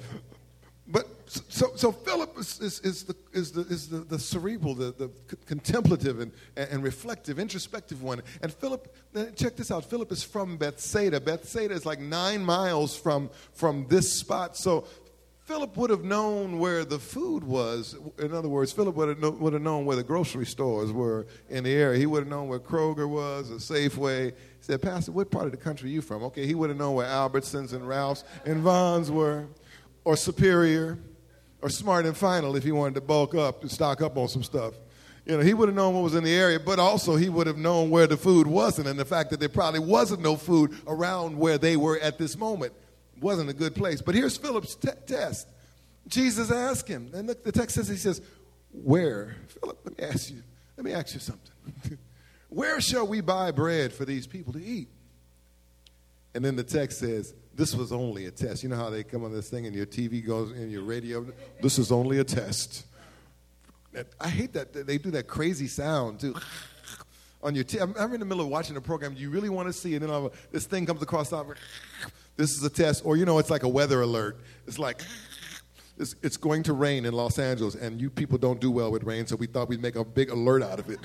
But 0.86 1.06
so, 1.26 1.72
so 1.76 1.92
Philip 1.92 2.38
is, 2.38 2.58
is, 2.60 2.80
is, 2.80 3.04
the, 3.04 3.14
is, 3.34 3.52
the, 3.52 3.60
is 3.62 3.88
the, 3.88 3.98
the 3.98 4.18
cerebral, 4.18 4.74
the, 4.74 4.92
the 4.92 5.10
contemplative 5.44 6.20
and, 6.20 6.32
and 6.56 6.82
reflective, 6.82 7.38
introspective 7.38 8.02
one. 8.02 8.22
And 8.40 8.52
Philip, 8.52 8.96
uh, 9.14 9.26
check 9.36 9.56
this 9.56 9.70
out. 9.70 9.84
Philip 9.84 10.10
is 10.10 10.22
from 10.22 10.56
Bethsaida. 10.56 11.20
Bethsaida 11.20 11.74
is 11.74 11.84
like 11.84 12.00
nine 12.00 12.42
miles 12.42 12.96
from, 12.96 13.28
from 13.52 13.86
this 13.88 14.10
spot. 14.10 14.56
So 14.56 14.86
Philip 15.48 15.78
would 15.78 15.88
have 15.88 16.04
known 16.04 16.58
where 16.58 16.84
the 16.84 16.98
food 16.98 17.42
was. 17.42 17.96
In 18.18 18.34
other 18.34 18.50
words, 18.50 18.70
Philip 18.70 18.94
would 18.96 19.08
have, 19.08 19.18
know, 19.18 19.30
would 19.30 19.54
have 19.54 19.62
known 19.62 19.86
where 19.86 19.96
the 19.96 20.02
grocery 20.02 20.44
stores 20.44 20.92
were 20.92 21.26
in 21.48 21.64
the 21.64 21.72
area. 21.72 21.98
He 21.98 22.04
would 22.04 22.18
have 22.18 22.28
known 22.28 22.48
where 22.48 22.58
Kroger 22.58 23.08
was, 23.08 23.50
or 23.50 23.54
Safeway. 23.54 24.32
He 24.32 24.34
said, 24.60 24.82
Pastor, 24.82 25.12
what 25.12 25.30
part 25.30 25.46
of 25.46 25.52
the 25.52 25.56
country 25.56 25.88
are 25.88 25.92
you 25.94 26.02
from? 26.02 26.22
Okay, 26.24 26.44
he 26.44 26.54
would 26.54 26.68
have 26.68 26.78
known 26.78 26.96
where 26.96 27.06
Albertsons 27.06 27.72
and 27.72 27.88
Ralph's 27.88 28.24
and 28.44 28.60
Vons 28.60 29.10
were, 29.10 29.46
or 30.04 30.18
Superior, 30.18 30.98
or 31.62 31.70
Smart 31.70 32.04
and 32.04 32.14
Final 32.14 32.54
if 32.54 32.62
he 32.62 32.70
wanted 32.70 32.96
to 32.96 33.00
bulk 33.00 33.34
up 33.34 33.62
and 33.62 33.70
stock 33.70 34.02
up 34.02 34.18
on 34.18 34.28
some 34.28 34.42
stuff. 34.42 34.74
You 35.24 35.38
know, 35.38 35.42
he 35.42 35.54
would 35.54 35.70
have 35.70 35.76
known 35.76 35.94
what 35.94 36.02
was 36.02 36.14
in 36.14 36.24
the 36.24 36.34
area, 36.34 36.60
but 36.60 36.78
also 36.78 37.16
he 37.16 37.30
would 37.30 37.46
have 37.46 37.56
known 37.56 37.88
where 37.88 38.06
the 38.06 38.18
food 38.18 38.46
wasn't 38.46 38.86
and 38.86 38.98
the 38.98 39.06
fact 39.06 39.30
that 39.30 39.40
there 39.40 39.48
probably 39.48 39.80
wasn't 39.80 40.20
no 40.20 40.36
food 40.36 40.76
around 40.86 41.38
where 41.38 41.56
they 41.56 41.78
were 41.78 41.98
at 42.00 42.18
this 42.18 42.36
moment 42.36 42.74
wasn't 43.20 43.50
a 43.50 43.54
good 43.54 43.74
place. 43.74 44.00
But 44.02 44.14
here's 44.14 44.36
Philip's 44.36 44.74
t- 44.74 44.88
test. 45.06 45.48
Jesus 46.06 46.50
asked 46.50 46.88
him, 46.88 47.10
and 47.14 47.28
the, 47.28 47.36
the 47.44 47.52
text 47.52 47.76
says, 47.76 47.88
he 47.88 47.96
says, 47.96 48.22
Where? 48.72 49.36
Philip, 49.48 49.80
let 49.84 49.98
me 49.98 50.04
ask 50.04 50.30
you, 50.30 50.42
let 50.76 50.84
me 50.84 50.92
ask 50.92 51.14
you 51.14 51.20
something. 51.20 51.52
Where 52.48 52.80
shall 52.80 53.06
we 53.06 53.20
buy 53.20 53.50
bread 53.50 53.92
for 53.92 54.04
these 54.04 54.26
people 54.26 54.54
to 54.54 54.64
eat? 54.64 54.88
And 56.34 56.44
then 56.44 56.56
the 56.56 56.64
text 56.64 57.00
says, 57.00 57.34
This 57.54 57.74
was 57.74 57.92
only 57.92 58.26
a 58.26 58.30
test. 58.30 58.62
You 58.62 58.68
know 58.70 58.76
how 58.76 58.90
they 58.90 59.04
come 59.04 59.24
on 59.24 59.32
this 59.32 59.50
thing 59.50 59.66
and 59.66 59.74
your 59.74 59.86
TV 59.86 60.24
goes 60.26 60.52
and 60.52 60.70
your 60.72 60.82
radio? 60.82 61.26
This 61.60 61.78
is 61.78 61.92
only 61.92 62.18
a 62.18 62.24
test. 62.24 62.86
I 64.20 64.28
hate 64.28 64.52
that 64.52 64.72
they 64.72 64.98
do 64.98 65.10
that 65.12 65.26
crazy 65.26 65.66
sound 65.66 66.20
too. 66.20 66.34
On 67.40 67.54
your, 67.54 67.62
t- 67.62 67.78
I'm, 67.78 67.94
I'm 67.96 68.12
in 68.14 68.20
the 68.20 68.26
middle 68.26 68.42
of 68.42 68.48
watching 68.50 68.76
a 68.76 68.80
program 68.80 69.14
you 69.16 69.30
really 69.30 69.48
want 69.48 69.68
to 69.68 69.72
see, 69.72 69.94
and 69.94 70.04
then 70.04 70.28
this 70.50 70.66
thing 70.66 70.86
comes 70.86 71.00
across. 71.02 71.32
This 72.38 72.56
is 72.56 72.62
a 72.62 72.70
test, 72.70 73.04
or 73.04 73.16
you 73.16 73.26
know, 73.26 73.38
it's 73.38 73.50
like 73.50 73.64
a 73.64 73.68
weather 73.68 74.00
alert. 74.00 74.38
It's 74.66 74.78
like 74.78 75.02
it's, 75.98 76.14
it's 76.22 76.36
going 76.36 76.62
to 76.62 76.72
rain 76.72 77.04
in 77.04 77.12
Los 77.12 77.38
Angeles, 77.38 77.74
and 77.74 78.00
you 78.00 78.08
people 78.08 78.38
don't 78.38 78.60
do 78.60 78.70
well 78.70 78.90
with 78.90 79.02
rain, 79.02 79.26
so 79.26 79.36
we 79.36 79.46
thought 79.46 79.68
we'd 79.68 79.82
make 79.82 79.96
a 79.96 80.04
big 80.04 80.30
alert 80.30 80.62
out 80.62 80.78
of 80.78 80.88
it. 80.88 81.00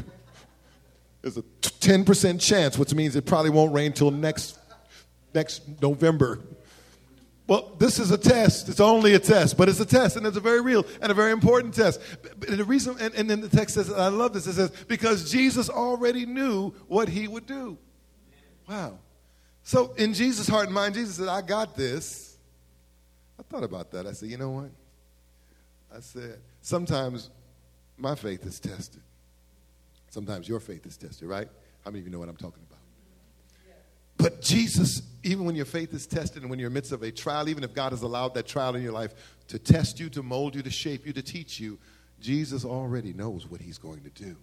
There's 1.22 1.38
a 1.38 1.42
10% 1.42 2.40
chance, 2.40 2.78
which 2.78 2.94
means 2.94 3.16
it 3.16 3.26
probably 3.26 3.50
won't 3.50 3.74
rain 3.74 3.94
till 3.94 4.12
next 4.12 4.60
next 5.34 5.64
November. 5.82 6.40
Well, 7.48 7.76
this 7.80 7.98
is 7.98 8.12
a 8.12 8.18
test. 8.18 8.70
It's 8.70 8.80
only 8.80 9.16
a 9.16 9.20
test, 9.20 9.58
but 9.58 9.68
it's 9.68 9.80
a 9.80 9.86
test, 9.86 10.16
and 10.16 10.28
it's 10.28 10.38
a 10.38 10.42
very 10.42 10.62
real 10.62 10.86
and 11.02 11.12
a 11.12 11.16
very 11.16 11.32
important 11.32 11.74
test. 11.74 12.00
And 12.48 12.60
the 12.60 12.64
reason, 12.64 12.96
and, 13.02 13.14
and 13.16 13.28
then 13.28 13.42
the 13.42 13.50
text 13.50 13.74
says, 13.74 13.92
I 13.92 14.10
love 14.10 14.34
this. 14.34 14.46
It 14.46 14.54
says 14.54 14.70
because 14.88 15.32
Jesus 15.32 15.70
already 15.70 16.28
knew 16.28 16.70
what 16.88 17.10
he 17.10 17.28
would 17.28 17.48
do. 17.48 17.80
Wow. 18.70 19.00
So 19.64 19.94
in 19.94 20.14
Jesus' 20.14 20.48
heart 20.48 20.66
and 20.66 20.76
mind, 20.76 20.96
Jesus 20.96 21.16
said, 21.16 21.28
"I 21.28 21.42
got 21.42 21.76
this." 21.76 22.38
I 23.40 23.44
thought 23.44 23.64
about 23.64 23.92
that. 23.92 24.06
I 24.06 24.12
said, 24.12 24.30
"You 24.30 24.38
know 24.38 24.52
what?" 24.52 24.72
I 25.92 26.00
said, 26.02 26.42
"Sometimes 26.62 27.30
my 27.98 28.16
faith 28.16 28.46
is 28.46 28.60
tested. 28.60 29.02
Sometimes 30.10 30.48
your 30.48 30.60
faith 30.60 30.86
is 30.86 30.98
tested, 30.98 31.28
right? 31.28 31.48
How 31.84 31.92
many 31.92 32.00
of 32.00 32.06
you 32.06 32.12
know 32.12 32.20
what 32.20 32.30
I'm 32.30 32.38
talking 32.38 32.62
about?" 32.64 32.80
But 34.18 34.42
Jesus, 34.42 35.02
even 35.24 35.46
when 35.46 35.56
your 35.56 35.66
faith 35.66 35.94
is 35.94 36.06
tested 36.06 36.44
and 36.44 36.50
when 36.50 36.60
you're 36.60 36.68
in 36.68 36.74
the 36.74 36.78
midst 36.78 36.92
of 36.92 37.02
a 37.02 37.12
trial, 37.12 37.50
even 37.50 37.64
if 37.64 37.74
God 37.74 37.92
has 37.92 38.04
allowed 38.04 38.36
that 38.36 38.46
trial 38.46 38.76
in 38.76 38.84
your 38.84 38.92
life 38.92 39.14
to 39.48 39.58
test 39.58 40.00
you, 40.00 40.10
to 40.12 40.22
mold 40.22 40.56
you, 40.56 40.62
to 40.62 40.70
shape 40.70 41.06
you, 41.06 41.14
to 41.14 41.22
teach 41.22 41.60
you, 41.60 41.80
Jesus 42.20 42.64
already 42.64 43.12
knows 43.12 43.48
what 43.48 43.60
he's 43.60 43.78
going 43.78 44.04
to 44.04 44.10
do. 44.10 44.38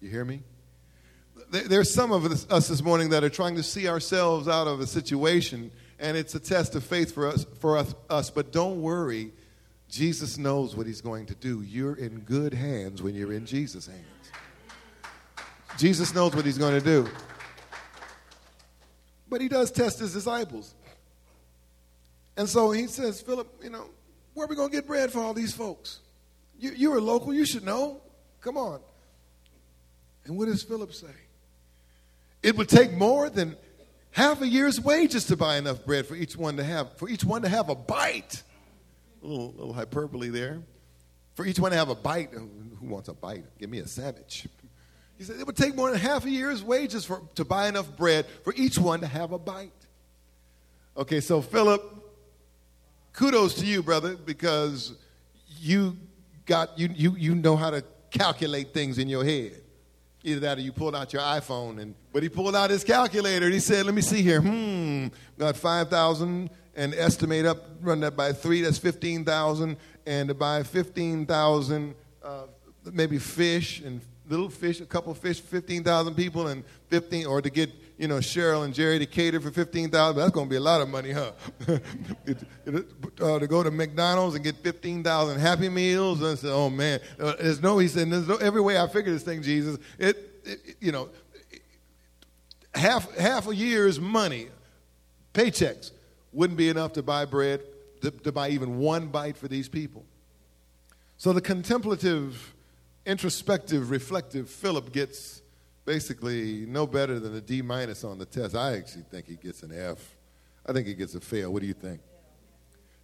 You 0.00 0.10
hear 0.10 0.24
me? 0.24 0.42
There's 1.48 1.92
some 1.92 2.12
of 2.12 2.50
us 2.50 2.68
this 2.68 2.82
morning 2.82 3.10
that 3.10 3.24
are 3.24 3.30
trying 3.30 3.56
to 3.56 3.62
see 3.62 3.88
ourselves 3.88 4.48
out 4.48 4.66
of 4.66 4.80
a 4.80 4.86
situation, 4.86 5.70
and 5.98 6.16
it's 6.16 6.34
a 6.34 6.40
test 6.40 6.74
of 6.74 6.84
faith 6.84 7.14
for 7.14 7.28
us, 7.28 7.46
for 7.58 7.76
us, 7.76 7.94
us. 8.08 8.30
But 8.30 8.52
don't 8.52 8.82
worry, 8.82 9.32
Jesus 9.88 10.38
knows 10.38 10.76
what 10.76 10.86
he's 10.86 11.00
going 11.00 11.26
to 11.26 11.34
do. 11.34 11.62
You're 11.62 11.94
in 11.94 12.20
good 12.20 12.54
hands 12.54 13.02
when 13.02 13.14
you're 13.14 13.32
in 13.32 13.46
Jesus' 13.46 13.86
hands. 13.86 14.04
Jesus 15.76 16.14
knows 16.14 16.34
what 16.34 16.44
he's 16.44 16.58
going 16.58 16.78
to 16.78 16.84
do. 16.84 17.08
But 19.28 19.40
he 19.40 19.48
does 19.48 19.70
test 19.70 20.00
his 20.00 20.12
disciples. 20.12 20.74
And 22.36 22.48
so 22.48 22.70
he 22.70 22.86
says, 22.86 23.20
Philip, 23.20 23.60
you 23.62 23.70
know, 23.70 23.86
where 24.34 24.46
are 24.46 24.48
we 24.48 24.56
going 24.56 24.70
to 24.70 24.74
get 24.74 24.86
bread 24.86 25.12
for 25.12 25.20
all 25.20 25.34
these 25.34 25.54
folks? 25.54 26.00
You, 26.58 26.72
you're 26.76 26.98
a 26.98 27.00
local, 27.00 27.32
you 27.32 27.44
should 27.44 27.64
know. 27.64 28.00
Come 28.40 28.56
on. 28.56 28.80
And 30.24 30.36
what 30.38 30.46
does 30.46 30.62
Philip 30.62 30.92
say? 30.92 31.08
It 32.42 32.56
would 32.56 32.68
take 32.68 32.92
more 32.92 33.28
than 33.28 33.56
half 34.12 34.40
a 34.40 34.48
year's 34.48 34.80
wages 34.80 35.26
to 35.26 35.36
buy 35.36 35.56
enough 35.56 35.84
bread 35.84 36.06
for 36.06 36.16
each 36.16 36.36
one 36.36 36.56
to 36.56 36.64
have, 36.64 36.96
for 36.96 37.08
each 37.08 37.24
one 37.24 37.42
to 37.42 37.48
have 37.48 37.68
a 37.68 37.74
bite. 37.74 38.42
A 39.22 39.26
little, 39.26 39.52
little 39.52 39.72
hyperbole 39.72 40.28
there. 40.28 40.62
For 41.34 41.44
each 41.44 41.58
one 41.58 41.70
to 41.70 41.76
have 41.76 41.90
a 41.90 41.94
bite. 41.94 42.30
Oh, 42.36 42.48
who 42.80 42.86
wants 42.86 43.08
a 43.08 43.14
bite? 43.14 43.44
Give 43.58 43.70
me 43.70 43.78
a 43.78 43.86
sandwich. 43.86 44.46
He 45.18 45.24
said 45.24 45.38
it 45.38 45.46
would 45.46 45.56
take 45.56 45.76
more 45.76 45.90
than 45.90 46.00
half 46.00 46.24
a 46.24 46.30
year's 46.30 46.62
wages 46.62 47.04
for, 47.04 47.22
to 47.34 47.44
buy 47.44 47.68
enough 47.68 47.94
bread 47.96 48.26
for 48.42 48.54
each 48.56 48.78
one 48.78 49.00
to 49.00 49.06
have 49.06 49.32
a 49.32 49.38
bite. 49.38 49.70
Okay, 50.96 51.20
so 51.20 51.42
Philip, 51.42 51.82
kudos 53.12 53.54
to 53.54 53.66
you, 53.66 53.82
brother, 53.82 54.16
because 54.16 54.94
you 55.58 55.96
got 56.46 56.78
you 56.78 56.88
you 56.94 57.14
you 57.16 57.34
know 57.34 57.54
how 57.54 57.70
to 57.70 57.84
calculate 58.10 58.72
things 58.72 58.98
in 58.98 59.08
your 59.08 59.24
head. 59.24 59.60
Either 60.22 60.40
that 60.40 60.58
or 60.58 60.60
you 60.60 60.72
pulled 60.72 60.94
out 60.94 61.12
your 61.12 61.22
iPhone 61.22 61.80
and 61.80 61.94
but 62.12 62.22
he 62.22 62.28
pulled 62.28 62.54
out 62.54 62.70
his 62.70 62.84
calculator 62.84 63.46
and 63.46 63.54
he 63.54 63.60
said, 63.60 63.86
Let 63.86 63.94
me 63.94 64.02
see 64.02 64.22
here. 64.22 64.40
Hmm, 64.40 65.08
got 65.38 65.56
five 65.56 65.88
thousand 65.88 66.50
and 66.74 66.94
estimate 66.94 67.46
up, 67.46 67.58
run 67.80 68.00
that 68.00 68.16
by 68.16 68.32
three, 68.32 68.60
that's 68.60 68.78
fifteen 68.78 69.24
thousand, 69.24 69.76
and 70.06 70.28
to 70.28 70.34
buy 70.34 70.62
fifteen 70.62 71.26
thousand 71.26 71.94
uh, 72.22 72.46
maybe 72.92 73.18
fish 73.18 73.80
and 73.80 74.00
little 74.30 74.48
fish, 74.48 74.80
a 74.80 74.86
couple 74.86 75.12
fish, 75.14 75.40
15,000 75.40 76.14
people, 76.14 76.46
and 76.46 76.64
15, 76.88 77.26
or 77.26 77.42
to 77.42 77.50
get, 77.50 77.70
you 78.00 78.08
know, 78.08 78.16
Cheryl 78.16 78.64
and 78.64 78.72
Jerry 78.72 78.98
to 78.98 79.04
cater 79.04 79.42
for 79.42 79.50
15,000, 79.50 80.18
that's 80.18 80.32
going 80.32 80.46
to 80.46 80.50
be 80.50 80.56
a 80.56 80.60
lot 80.60 80.80
of 80.80 80.88
money, 80.88 81.10
huh? 81.10 81.32
uh, 81.68 83.38
to 83.38 83.46
go 83.46 83.62
to 83.62 83.70
McDonald's 83.70 84.34
and 84.34 84.42
get 84.42 84.56
15,000 84.56 85.38
Happy 85.38 85.68
Meals, 85.68 86.22
and 86.22 86.38
say, 86.38 86.48
oh 86.48 86.70
man, 86.70 87.00
uh, 87.18 87.34
there's 87.38 87.60
no, 87.60 87.76
he 87.76 87.88
said, 87.88 88.10
there's 88.10 88.26
no, 88.26 88.36
every 88.36 88.62
way 88.62 88.78
I 88.78 88.88
figure 88.88 89.12
this 89.12 89.22
thing, 89.22 89.42
Jesus, 89.42 89.76
it, 89.98 90.16
it 90.46 90.76
you 90.80 90.92
know, 90.92 91.10
half, 92.74 93.14
half 93.18 93.46
a 93.48 93.54
year's 93.54 94.00
money, 94.00 94.48
paychecks, 95.34 95.90
wouldn't 96.32 96.56
be 96.56 96.70
enough 96.70 96.94
to 96.94 97.02
buy 97.02 97.26
bread, 97.26 97.60
to, 98.00 98.10
to 98.10 98.32
buy 98.32 98.48
even 98.48 98.78
one 98.78 99.08
bite 99.08 99.36
for 99.36 99.46
these 99.46 99.68
people. 99.68 100.06
So 101.18 101.34
the 101.34 101.42
contemplative 101.42 102.54
introspective, 103.04 103.90
reflective 103.90 104.48
Philip 104.48 104.90
gets 104.90 105.39
basically 105.90 106.66
no 106.68 106.86
better 106.86 107.18
than 107.18 107.34
a 107.34 107.40
D 107.40 107.62
minus 107.62 108.04
on 108.04 108.16
the 108.16 108.24
test. 108.24 108.54
I 108.54 108.76
actually 108.76 109.02
think 109.10 109.26
he 109.26 109.34
gets 109.34 109.64
an 109.64 109.72
F. 109.76 109.98
I 110.64 110.72
think 110.72 110.86
he 110.86 110.94
gets 110.94 111.16
a 111.16 111.20
fail. 111.20 111.52
What 111.52 111.62
do 111.62 111.66
you 111.66 111.74
think? 111.74 112.00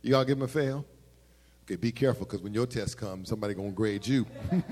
You 0.03 0.15
all 0.15 0.25
give 0.25 0.39
him 0.39 0.45
a 0.45 0.49
fail? 0.49 0.85
Okay, 1.65 1.75
be 1.75 1.91
careful 1.91 2.27
because 2.27 2.43
when 2.43 2.55
your 2.55 2.65
test 2.65 2.97
comes, 2.97 3.29
somebody 3.29 3.55
gonna 3.55 3.73
grade 3.73 4.07
you. 4.07 4.25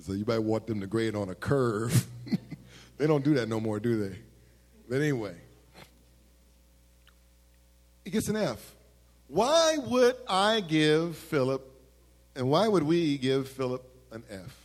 so 0.00 0.14
you 0.14 0.24
might 0.26 0.40
want 0.40 0.66
them 0.66 0.80
to 0.80 0.88
grade 0.88 1.14
on 1.14 1.28
a 1.28 1.34
curve. 1.36 2.04
they 2.98 3.06
don't 3.06 3.22
do 3.22 3.34
that 3.34 3.48
no 3.48 3.60
more, 3.60 3.78
do 3.78 4.08
they? 4.08 4.18
But 4.88 4.96
anyway, 4.96 5.36
he 8.04 8.10
gets 8.10 8.28
an 8.28 8.34
F. 8.34 8.74
Why 9.28 9.76
would 9.76 10.16
I 10.26 10.58
give 10.58 11.14
Philip 11.14 11.64
and 12.34 12.50
why 12.50 12.66
would 12.66 12.82
we 12.82 13.16
give 13.16 13.48
Philip 13.48 13.84
an 14.10 14.24
F? 14.28 14.59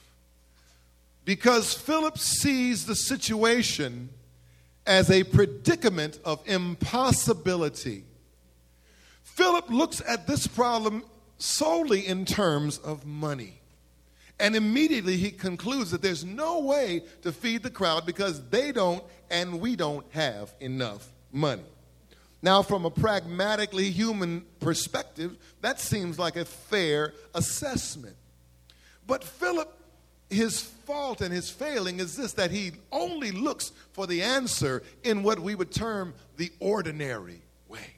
Because 1.25 1.73
Philip 1.73 2.17
sees 2.17 2.85
the 2.85 2.95
situation 2.95 4.09
as 4.85 5.09
a 5.09 5.23
predicament 5.23 6.19
of 6.23 6.41
impossibility. 6.45 8.03
Philip 9.23 9.69
looks 9.69 10.01
at 10.07 10.27
this 10.27 10.47
problem 10.47 11.03
solely 11.37 12.05
in 12.05 12.25
terms 12.25 12.77
of 12.77 13.05
money. 13.05 13.59
And 14.39 14.55
immediately 14.55 15.17
he 15.17 15.31
concludes 15.31 15.91
that 15.91 16.01
there's 16.01 16.23
no 16.23 16.59
way 16.59 17.03
to 17.23 17.31
feed 17.31 17.63
the 17.63 17.69
crowd 17.69 18.05
because 18.05 18.47
they 18.49 18.71
don't 18.71 19.03
and 19.29 19.59
we 19.59 19.75
don't 19.75 20.05
have 20.11 20.53
enough 20.59 21.07
money. 21.31 21.63
Now, 22.41 22.61
from 22.61 22.85
a 22.85 22.91
pragmatically 22.91 23.89
human 23.89 24.45
perspective, 24.59 25.35
that 25.61 25.79
seems 25.79 26.19
like 26.19 26.35
a 26.35 26.45
fair 26.45 27.13
assessment. 27.33 28.15
But 29.07 29.23
Philip, 29.23 29.75
his 30.29 30.61
fault 30.61 31.21
and 31.21 31.33
his 31.33 31.49
failing 31.49 31.99
is 31.99 32.15
this 32.15 32.33
that 32.33 32.51
he 32.51 32.71
only 32.91 33.31
looks 33.31 33.71
for 33.93 34.07
the 34.07 34.21
answer 34.21 34.83
in 35.03 35.23
what 35.23 35.39
we 35.39 35.55
would 35.55 35.71
term 35.71 36.13
the 36.37 36.51
ordinary 36.59 37.41
way, 37.67 37.95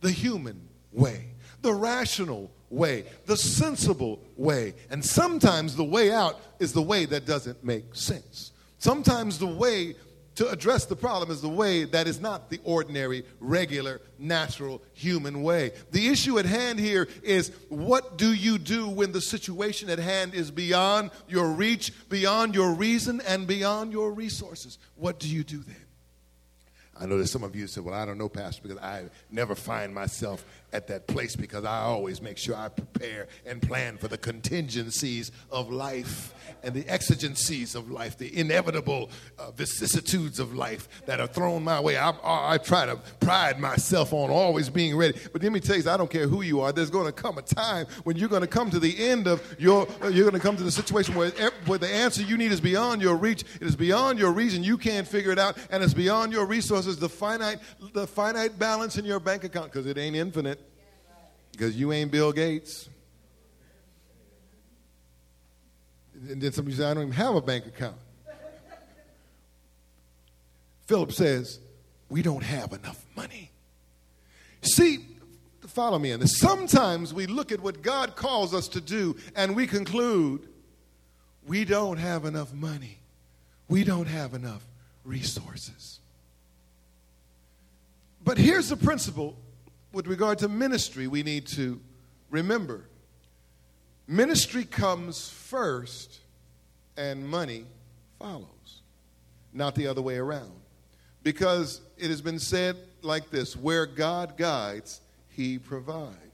the 0.00 0.10
human 0.10 0.68
way, 0.92 1.26
the 1.62 1.72
rational 1.72 2.50
way, 2.70 3.04
the 3.26 3.36
sensible 3.36 4.20
way. 4.36 4.74
And 4.90 5.04
sometimes 5.04 5.76
the 5.76 5.84
way 5.84 6.12
out 6.12 6.40
is 6.58 6.72
the 6.72 6.82
way 6.82 7.04
that 7.06 7.26
doesn't 7.26 7.62
make 7.64 7.94
sense. 7.94 8.52
Sometimes 8.78 9.38
the 9.38 9.46
way 9.46 9.94
to 10.40 10.48
address 10.48 10.86
the 10.86 10.96
problem 10.96 11.30
is 11.30 11.42
the 11.42 11.48
way 11.50 11.84
that 11.84 12.08
is 12.08 12.18
not 12.18 12.48
the 12.48 12.58
ordinary, 12.64 13.26
regular, 13.40 14.00
natural 14.18 14.80
human 14.94 15.42
way. 15.42 15.70
The 15.90 16.08
issue 16.08 16.38
at 16.38 16.46
hand 16.46 16.78
here 16.78 17.08
is 17.22 17.52
what 17.68 18.16
do 18.16 18.32
you 18.32 18.56
do 18.56 18.88
when 18.88 19.12
the 19.12 19.20
situation 19.20 19.90
at 19.90 19.98
hand 19.98 20.32
is 20.32 20.50
beyond 20.50 21.10
your 21.28 21.50
reach, 21.50 21.92
beyond 22.08 22.54
your 22.54 22.72
reason, 22.72 23.20
and 23.28 23.46
beyond 23.46 23.92
your 23.92 24.12
resources? 24.12 24.78
What 24.94 25.18
do 25.18 25.28
you 25.28 25.44
do 25.44 25.58
then? 25.58 25.76
I 26.98 27.04
know 27.04 27.18
that 27.18 27.26
some 27.26 27.44
of 27.44 27.54
you 27.54 27.66
said, 27.66 27.84
Well, 27.84 27.94
I 27.94 28.06
don't 28.06 28.16
know, 28.16 28.30
Pastor, 28.30 28.62
because 28.62 28.78
I 28.78 29.10
never 29.30 29.54
find 29.54 29.94
myself 29.94 30.42
at 30.72 30.86
that 30.88 31.06
place 31.06 31.36
because 31.36 31.64
I 31.64 31.80
always 31.80 32.22
make 32.22 32.38
sure 32.38 32.54
I 32.54 32.68
prepare 32.68 33.28
and 33.46 33.60
plan 33.60 33.96
for 33.98 34.08
the 34.08 34.18
contingencies 34.18 35.32
of 35.50 35.70
life 35.70 36.34
and 36.62 36.74
the 36.74 36.86
exigencies 36.88 37.74
of 37.74 37.90
life, 37.90 38.18
the 38.18 38.36
inevitable 38.38 39.10
uh, 39.38 39.50
vicissitudes 39.52 40.38
of 40.38 40.54
life 40.54 40.88
that 41.06 41.20
are 41.20 41.26
thrown 41.26 41.64
my 41.64 41.80
way. 41.80 41.96
I, 41.96 42.10
I, 42.10 42.54
I, 42.54 42.58
try 42.58 42.86
to 42.86 42.96
pride 43.20 43.58
myself 43.58 44.12
on 44.12 44.30
always 44.30 44.68
being 44.68 44.96
ready. 44.96 45.18
But 45.32 45.42
let 45.42 45.52
me 45.52 45.60
tell 45.60 45.76
you, 45.76 45.88
I 45.90 45.96
don't 45.96 46.10
care 46.10 46.26
who 46.26 46.42
you 46.42 46.60
are. 46.60 46.72
There's 46.72 46.90
going 46.90 47.06
to 47.06 47.12
come 47.12 47.38
a 47.38 47.42
time 47.42 47.86
when 48.04 48.16
you're 48.16 48.28
going 48.28 48.42
to 48.42 48.48
come 48.48 48.70
to 48.70 48.78
the 48.78 48.98
end 48.98 49.26
of 49.26 49.42
your. 49.58 49.88
Uh, 50.02 50.08
you're 50.08 50.28
going 50.28 50.40
to 50.40 50.46
come 50.46 50.56
to 50.56 50.62
the 50.62 50.70
situation 50.70 51.14
where, 51.14 51.30
where 51.66 51.78
the 51.78 51.88
answer 51.88 52.22
you 52.22 52.36
need 52.36 52.52
is 52.52 52.60
beyond 52.60 53.00
your 53.00 53.16
reach. 53.16 53.44
It 53.60 53.66
is 53.66 53.76
beyond 53.76 54.18
your 54.18 54.32
reason. 54.32 54.62
You 54.62 54.76
can't 54.76 55.06
figure 55.06 55.32
it 55.32 55.38
out, 55.38 55.56
and 55.70 55.82
it's 55.82 55.94
beyond 55.94 56.32
your 56.32 56.46
resources. 56.46 56.98
The 56.98 57.08
finite, 57.08 57.58
the 57.92 58.06
finite 58.06 58.58
balance 58.58 58.98
in 58.98 59.04
your 59.04 59.20
bank 59.20 59.44
account 59.44 59.72
because 59.72 59.86
it 59.86 59.96
ain't 59.98 60.16
infinite. 60.16 60.59
Because 61.60 61.76
you 61.76 61.92
ain't 61.92 62.10
Bill 62.10 62.32
Gates. 62.32 62.88
And 66.30 66.40
then 66.40 66.52
somebody 66.52 66.74
said, 66.74 66.90
I 66.90 66.94
don't 66.94 67.02
even 67.02 67.12
have 67.12 67.34
a 67.34 67.42
bank 67.42 67.66
account. 67.66 67.98
Philip 70.86 71.12
says, 71.12 71.58
We 72.08 72.22
don't 72.22 72.42
have 72.42 72.72
enough 72.72 73.04
money. 73.14 73.50
See, 74.62 75.00
follow 75.66 75.98
me 75.98 76.12
in 76.12 76.20
this. 76.20 76.38
Sometimes 76.38 77.12
we 77.12 77.26
look 77.26 77.52
at 77.52 77.60
what 77.60 77.82
God 77.82 78.16
calls 78.16 78.54
us 78.54 78.66
to 78.68 78.80
do 78.80 79.16
and 79.36 79.54
we 79.54 79.66
conclude 79.66 80.48
we 81.46 81.66
don't 81.66 81.98
have 81.98 82.24
enough 82.24 82.54
money, 82.54 83.00
we 83.68 83.84
don't 83.84 84.08
have 84.08 84.32
enough 84.32 84.66
resources. 85.04 86.00
But 88.24 88.38
here's 88.38 88.70
the 88.70 88.78
principle 88.78 89.36
with 89.92 90.06
regard 90.06 90.38
to 90.38 90.48
ministry 90.48 91.06
we 91.06 91.22
need 91.22 91.46
to 91.46 91.80
remember 92.30 92.84
ministry 94.10 94.64
comes 94.64 95.28
first 95.28 96.18
and 96.96 97.26
money 97.26 97.64
follows, 98.18 98.82
not 99.52 99.74
the 99.74 99.86
other 99.86 100.02
way 100.02 100.16
around. 100.16 100.52
Because 101.22 101.80
it 101.96 102.08
has 102.08 102.20
been 102.20 102.38
said 102.38 102.76
like 103.02 103.30
this 103.30 103.56
where 103.56 103.86
God 103.86 104.36
guides, 104.36 105.00
he 105.28 105.58
provides. 105.58 106.29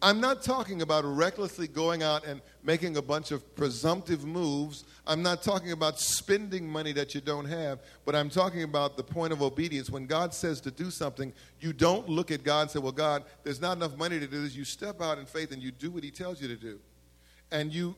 I'm 0.00 0.20
not 0.20 0.42
talking 0.42 0.82
about 0.82 1.04
recklessly 1.04 1.66
going 1.66 2.04
out 2.04 2.24
and 2.24 2.40
making 2.62 2.96
a 2.96 3.02
bunch 3.02 3.32
of 3.32 3.56
presumptive 3.56 4.24
moves. 4.24 4.84
I'm 5.06 5.22
not 5.22 5.42
talking 5.42 5.72
about 5.72 5.98
spending 5.98 6.68
money 6.68 6.92
that 6.92 7.16
you 7.16 7.20
don't 7.20 7.46
have, 7.46 7.80
but 8.04 8.14
I'm 8.14 8.30
talking 8.30 8.62
about 8.62 8.96
the 8.96 9.02
point 9.02 9.32
of 9.32 9.42
obedience. 9.42 9.90
When 9.90 10.06
God 10.06 10.32
says 10.32 10.60
to 10.62 10.70
do 10.70 10.92
something, 10.92 11.32
you 11.58 11.72
don't 11.72 12.08
look 12.08 12.30
at 12.30 12.44
God 12.44 12.62
and 12.62 12.70
say, 12.70 12.78
Well, 12.78 12.92
God, 12.92 13.24
there's 13.42 13.60
not 13.60 13.76
enough 13.76 13.96
money 13.96 14.20
to 14.20 14.26
do 14.28 14.40
this. 14.42 14.54
You 14.54 14.64
step 14.64 15.00
out 15.02 15.18
in 15.18 15.26
faith 15.26 15.50
and 15.50 15.60
you 15.60 15.72
do 15.72 15.90
what 15.90 16.04
He 16.04 16.12
tells 16.12 16.40
you 16.40 16.46
to 16.46 16.56
do. 16.56 16.78
And 17.50 17.74
you 17.74 17.96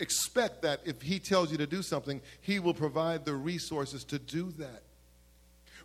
expect 0.00 0.60
that 0.62 0.80
if 0.84 1.00
He 1.00 1.18
tells 1.18 1.50
you 1.50 1.56
to 1.56 1.66
do 1.66 1.80
something, 1.80 2.20
He 2.42 2.58
will 2.58 2.74
provide 2.74 3.24
the 3.24 3.34
resources 3.34 4.04
to 4.04 4.18
do 4.18 4.50
that 4.58 4.82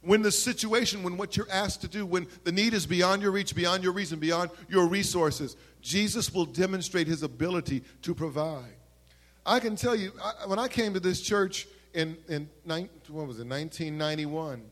when 0.07 0.21
the 0.21 0.31
situation, 0.31 1.03
when 1.03 1.17
what 1.17 1.35
you're 1.35 1.51
asked 1.51 1.81
to 1.81 1.87
do, 1.87 2.05
when 2.05 2.27
the 2.45 2.51
need 2.51 2.73
is 2.73 2.85
beyond 2.85 3.21
your 3.21 3.31
reach, 3.31 3.53
beyond 3.53 3.83
your 3.83 3.91
reason, 3.91 4.19
beyond 4.19 4.49
your 4.69 4.87
resources, 4.87 5.57
Jesus 5.81 6.33
will 6.33 6.45
demonstrate 6.45 7.07
his 7.07 7.23
ability 7.23 7.83
to 8.03 8.15
provide. 8.15 8.73
I 9.45 9.59
can 9.59 9.75
tell 9.75 9.95
you, 9.95 10.13
I, 10.23 10.47
when 10.47 10.59
I 10.59 10.69
came 10.69 10.93
to 10.93 11.01
this 11.01 11.21
church 11.21 11.67
in, 11.93 12.15
in 12.29 12.49
what 13.09 13.27
was 13.27 13.39
it, 13.39 13.47
1991, 13.47 14.63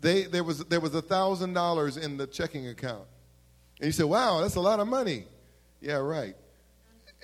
they, 0.00 0.24
there 0.24 0.44
was 0.44 0.64
there 0.64 0.80
was 0.80 0.92
thousand 0.92 1.54
dollars 1.54 1.96
in 1.96 2.16
the 2.16 2.26
checking 2.26 2.68
account, 2.68 3.04
and 3.80 3.86
you 3.86 3.92
said, 3.92 4.06
"Wow, 4.06 4.40
that's 4.40 4.54
a 4.54 4.60
lot 4.60 4.78
of 4.78 4.86
money." 4.86 5.24
Yeah, 5.80 5.96
right. 5.96 6.36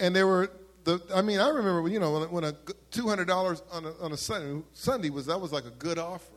And 0.01 0.15
there 0.15 0.27
were 0.27 0.51
the. 0.83 1.01
I 1.15 1.23
mean, 1.23 1.39
I 1.39 1.51
remember 1.51 1.89
you 1.89 2.01
know 2.01 2.19
when, 2.19 2.31
when 2.31 2.45
a 2.45 2.53
two 2.91 3.09
hundred 3.09 3.29
dollars 3.29 3.63
on 3.71 3.85
a, 3.85 3.93
on 4.01 4.11
a 4.11 4.17
Sunday, 4.17 4.61
Sunday 4.73 5.11
was 5.11 5.27
that 5.27 5.41
was 5.41 5.53
like 5.53 5.67
a 5.67 5.71
good 5.71 5.99
offering. 5.99 6.34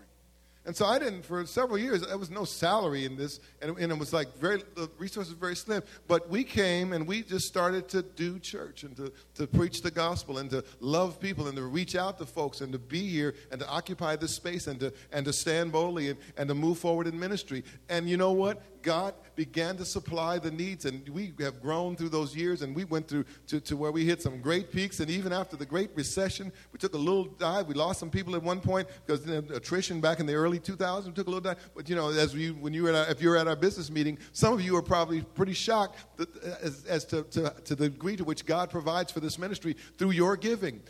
And 0.68 0.76
so 0.76 0.86
I 0.86 1.00
didn't, 1.00 1.24
for 1.24 1.46
several 1.46 1.78
years, 1.78 2.02
there 2.02 2.18
was 2.18 2.30
no 2.30 2.44
salary 2.44 3.06
in 3.06 3.16
this, 3.16 3.40
and, 3.62 3.78
and, 3.78 3.90
it 3.90 3.98
was 3.98 4.12
like 4.12 4.38
very, 4.38 4.62
the 4.76 4.92
resources 4.98 5.34
were 5.34 5.40
very 5.40 5.56
slim. 5.56 5.82
But 6.10 6.30
we 6.30 6.44
came 6.44 6.92
and 6.92 7.08
we 7.08 7.24
just 7.24 7.48
started 7.48 7.88
to 7.88 8.02
do 8.02 8.38
church 8.38 8.84
and 8.84 8.94
to, 8.98 9.14
to 9.36 9.48
preach 9.48 9.82
the 9.82 9.92
gospel 9.92 10.40
and 10.40 10.50
to 10.50 10.66
love 10.82 11.22
people 11.22 11.48
and 11.48 11.56
to 11.56 11.64
reach 11.64 11.96
out 11.96 12.18
to 12.18 12.26
folks 12.26 12.60
and 12.60 12.74
to 12.74 12.80
be 12.80 13.08
here 13.08 13.34
and 13.50 13.62
to 13.62 13.68
occupy 13.70 14.18
this 14.18 14.36
space 14.36 14.68
and 14.68 14.78
to, 14.82 14.94
and 15.14 15.26
to 15.26 15.32
stand 15.32 15.72
boldly 15.72 16.10
and, 16.10 16.20
and 16.36 16.50
to 16.50 16.54
move 16.54 16.78
forward 16.78 17.08
in 17.08 17.18
ministry. 17.18 17.64
And 17.88 18.10
you 18.10 18.18
know 18.18 18.34
what? 18.34 18.62
God 18.82 19.14
began 19.36 19.78
to 19.78 19.86
supply 19.86 20.40
the 20.40 20.52
needs, 20.52 20.86
and 20.86 21.08
we 21.10 21.34
have 21.40 21.62
grown 21.62 21.96
through 21.96 22.10
those 22.10 22.36
years, 22.36 22.62
and 22.62 22.76
we 22.76 22.84
went 22.86 23.08
through 23.08 23.26
to, 23.48 23.60
to 23.62 23.78
where 23.78 23.92
we 23.92 24.06
hit 24.06 24.22
some 24.22 24.42
great 24.42 24.72
peaks, 24.72 25.00
and 25.00 25.10
even 25.10 25.32
after 25.34 25.56
the 25.56 25.66
Great 25.66 25.92
Recession, 25.96 26.52
we 26.72 26.80
took 26.80 26.94
a 26.94 26.98
little 26.98 27.26
dive. 27.26 27.68
We 27.68 27.74
lost 27.74 28.00
some 28.00 28.10
people 28.10 28.36
at 28.36 28.44
one 28.44 28.60
point 28.60 28.88
because 29.06 29.26
you 29.26 29.42
know, 29.42 29.56
attrition 29.56 30.02
back 30.02 30.20
in 30.20 30.26
the 30.26 30.34
early 30.34 30.60
2000s, 30.60 31.06
we 31.06 31.12
took 31.12 31.28
a 31.28 31.30
little 31.30 31.42
dive. 31.42 31.70
But 31.76 31.90
you 31.90 31.96
know, 31.96 32.10
as 32.10 32.34
we, 32.34 32.52
when 32.52 32.74
you 32.74 32.84
were 32.84 32.94
our, 32.94 33.10
if 33.10 33.22
you 33.22 33.30
were 33.30 33.38
at 33.38 33.48
our 33.48 33.56
business 33.56 33.90
meeting, 33.90 34.18
some 34.32 34.54
of 34.54 34.62
you 34.62 34.76
are 34.76 34.82
probably 34.82 35.22
pretty 35.22 35.54
shocked 35.54 36.18
that, 36.18 36.36
as, 36.62 36.86
as 36.86 37.06
to, 37.06 37.24
to, 37.24 37.54
to 37.66 37.76
the 37.76 37.90
degree 37.90 38.16
to 38.16 38.24
which 38.24 38.46
God 38.46 38.70
provides 38.70 39.12
for 39.12 39.20
this 39.20 39.38
ministry 39.38 39.76
through 39.98 40.12
your 40.12 40.36
giving 40.36 40.82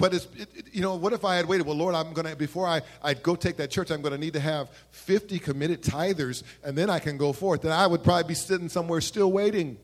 but 0.00 0.14
it's, 0.14 0.26
it, 0.34 0.48
you 0.72 0.80
know, 0.80 0.96
what 0.96 1.12
if 1.12 1.26
I 1.26 1.36
had 1.36 1.44
waited? 1.44 1.66
Well, 1.66 1.76
Lord, 1.76 1.94
I'm 1.94 2.14
going 2.14 2.26
to, 2.26 2.34
before 2.34 2.66
I, 2.66 2.80
I 3.02 3.12
go 3.12 3.36
take 3.36 3.58
that 3.58 3.70
church, 3.70 3.90
I'm 3.90 4.00
going 4.00 4.14
to 4.14 4.18
need 4.18 4.32
to 4.32 4.40
have 4.40 4.70
50 4.92 5.38
committed 5.38 5.82
tithers, 5.82 6.42
and 6.64 6.76
then 6.76 6.88
I 6.88 6.98
can 6.98 7.18
go 7.18 7.34
forth. 7.34 7.60
Then 7.60 7.72
I 7.72 7.86
would 7.86 8.02
probably 8.02 8.28
be 8.28 8.34
sitting 8.34 8.70
somewhere 8.70 9.02
still 9.02 9.30
waiting. 9.30 9.76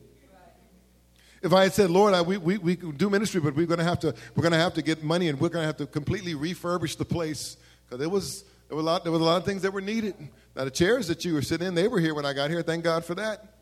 If 1.43 1.53
I 1.53 1.63
had 1.63 1.73
said, 1.73 1.91
Lord, 1.91 2.15
I, 2.15 2.23
we, 2.23 2.37
we, 2.37 2.57
we 2.57 2.75
do 2.75 3.11
ministry, 3.11 3.39
but 3.39 3.55
we're 3.55 3.67
going 3.67 3.77
to 3.77 3.85
have 3.85 3.99
to, 3.99 4.15
we're 4.35 4.41
going 4.41 4.53
to 4.53 4.57
have 4.57 4.73
to 4.73 4.81
get 4.81 5.03
money 5.03 5.29
and 5.29 5.39
we're 5.39 5.49
going 5.49 5.61
to 5.61 5.67
have 5.67 5.77
to 5.77 5.85
completely 5.85 6.33
refurbish 6.33 6.97
the 6.97 7.05
place 7.05 7.57
because 7.85 7.99
there 7.99 8.09
was, 8.09 8.43
there, 8.69 8.75
was 8.75 8.83
a 8.83 8.85
lot, 8.87 9.03
there 9.03 9.11
was 9.11 9.21
a 9.21 9.23
lot 9.23 9.37
of 9.37 9.45
things 9.45 9.61
that 9.61 9.71
were 9.71 9.81
needed. 9.81 10.15
Now, 10.55 10.63
the 10.63 10.71
chairs 10.71 11.07
that 11.09 11.23
you 11.25 11.35
were 11.35 11.43
sitting 11.43 11.67
in, 11.67 11.75
they 11.75 11.87
were 11.87 11.99
here 11.99 12.15
when 12.15 12.25
I 12.25 12.33
got 12.33 12.49
here. 12.49 12.63
Thank 12.63 12.83
God 12.83 13.05
for 13.05 13.13
that. 13.15 13.56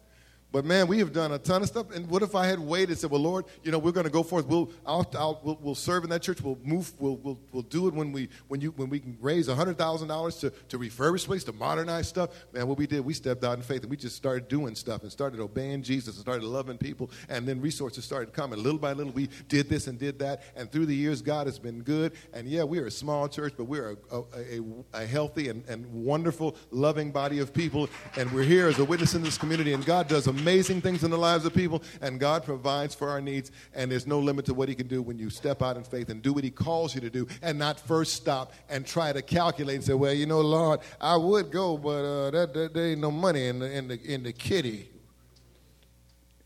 But 0.56 0.64
man, 0.64 0.88
we 0.88 1.00
have 1.00 1.12
done 1.12 1.34
a 1.34 1.38
ton 1.38 1.64
of 1.64 1.68
stuff. 1.68 1.94
And 1.94 2.10
what 2.10 2.24
if 2.24 2.34
I 2.34 2.48
had 2.48 2.60
waited 2.60 2.92
and 2.92 2.98
said, 2.98 3.12
well, 3.12 3.20
Lord, 3.20 3.44
you 3.62 3.74
know, 3.74 3.78
we're 3.78 3.92
going 3.92 4.06
to 4.06 4.10
go 4.10 4.24
forth. 4.24 4.46
We'll, 4.46 4.72
I'll, 4.86 5.06
I'll, 5.20 5.42
we'll, 5.44 5.60
we'll, 5.62 5.76
serve 5.76 6.06
in 6.06 6.10
that 6.12 6.22
church. 6.22 6.40
We'll 6.40 6.58
move. 6.64 6.94
We'll, 6.98 7.18
we'll, 7.18 7.38
we'll 7.52 7.64
do 7.64 7.90
it 7.90 7.94
when 7.94 8.14
we, 8.14 8.30
when 8.48 8.62
you, 8.62 8.72
when 8.78 8.90
we 8.90 9.02
can 9.02 9.18
raise 9.20 9.50
$100,000 9.50 10.40
to, 10.40 10.50
to 10.50 10.80
refurbish 10.80 11.26
place, 11.26 11.44
to 11.44 11.52
modernize 11.52 12.08
stuff. 12.08 12.30
Man, 12.54 12.70
what 12.70 12.78
we 12.78 12.88
did, 12.88 13.04
we 13.04 13.14
stepped 13.14 13.44
out 13.44 13.58
in 13.58 13.64
faith 13.64 13.82
and 13.82 13.90
we 13.90 13.98
just 13.98 14.16
started 14.16 14.48
doing 14.48 14.76
stuff 14.76 15.02
and 15.02 15.12
started 15.12 15.42
obeying 15.42 15.84
Jesus 15.84 16.16
and 16.16 16.22
started 16.22 16.46
loving 16.46 16.78
people. 16.78 17.12
And 17.28 17.46
then 17.46 17.60
resources 17.60 18.06
started 18.06 18.32
coming. 18.32 18.64
Little 18.64 18.80
by 18.80 18.94
little, 18.94 19.12
we 19.12 19.28
did 19.50 19.68
this 19.68 19.88
and 19.88 20.00
did 20.00 20.20
that. 20.20 20.44
And 20.56 20.72
through 20.72 20.86
the 20.86 20.96
years, 20.96 21.22
God 21.22 21.48
has 21.48 21.60
been 21.60 21.82
good. 21.82 22.14
And 22.32 22.48
yeah, 22.48 22.64
we 22.64 22.80
are 22.80 22.86
a 22.86 22.92
small 22.92 23.28
church, 23.28 23.56
but 23.58 23.66
we're 23.66 23.98
a, 24.10 24.16
a, 24.16 24.22
a, 24.40 25.02
a 25.02 25.06
healthy 25.06 25.50
and, 25.50 25.68
and 25.68 25.86
wonderful, 25.92 26.56
loving 26.72 27.12
body 27.12 27.40
of 27.40 27.54
people. 27.54 27.90
And 28.16 28.32
we're 28.32 28.44
here 28.44 28.70
as 28.70 28.80
a 28.80 28.86
witness 28.86 29.16
in 29.16 29.22
this 29.22 29.38
community. 29.38 29.74
And 29.74 29.86
God 29.86 30.08
does 30.08 30.28
amazing 30.28 30.45
things 30.46 31.04
in 31.04 31.12
the 31.12 31.18
lives 31.18 31.46
of 31.46 31.54
people, 31.54 31.84
and 32.02 32.20
God 32.20 32.44
provides 32.44 32.96
for 32.96 33.10
our 33.10 33.22
needs, 33.22 33.52
and 33.74 33.92
there's 33.92 34.08
no 34.08 34.20
limit 34.20 34.46
to 34.46 34.54
what 34.54 34.70
He 34.70 34.76
can 34.76 34.88
do 34.88 35.02
when 35.02 35.18
you 35.18 35.30
step 35.30 35.62
out 35.62 35.78
in 35.78 35.84
faith 35.84 36.10
and 36.10 36.22
do 36.22 36.34
what 36.34 36.44
He 36.44 36.52
calls 36.52 36.96
you 36.96 37.02
to 37.02 37.10
do, 37.10 37.28
and 37.42 37.60
not 37.60 37.80
first 37.80 38.14
stop 38.14 38.54
and 38.70 38.86
try 38.86 39.12
to 39.12 39.22
calculate 39.22 39.76
and 39.76 39.84
say, 39.84 39.94
well, 39.94 40.14
you 40.14 40.26
know, 40.26 40.42
Lord, 40.42 40.80
I 41.02 41.18
would 41.18 41.52
go, 41.52 41.78
but 41.78 42.06
uh, 42.06 42.32
that, 42.32 42.54
that, 42.54 42.74
there 42.74 42.88
ain't 42.88 43.02
no 43.02 43.12
money 43.12 43.48
in 43.48 43.60
the, 43.60 43.72
in 43.72 43.88
the, 43.88 44.02
in 44.02 44.24
the 44.24 44.34
kitty 44.34 44.90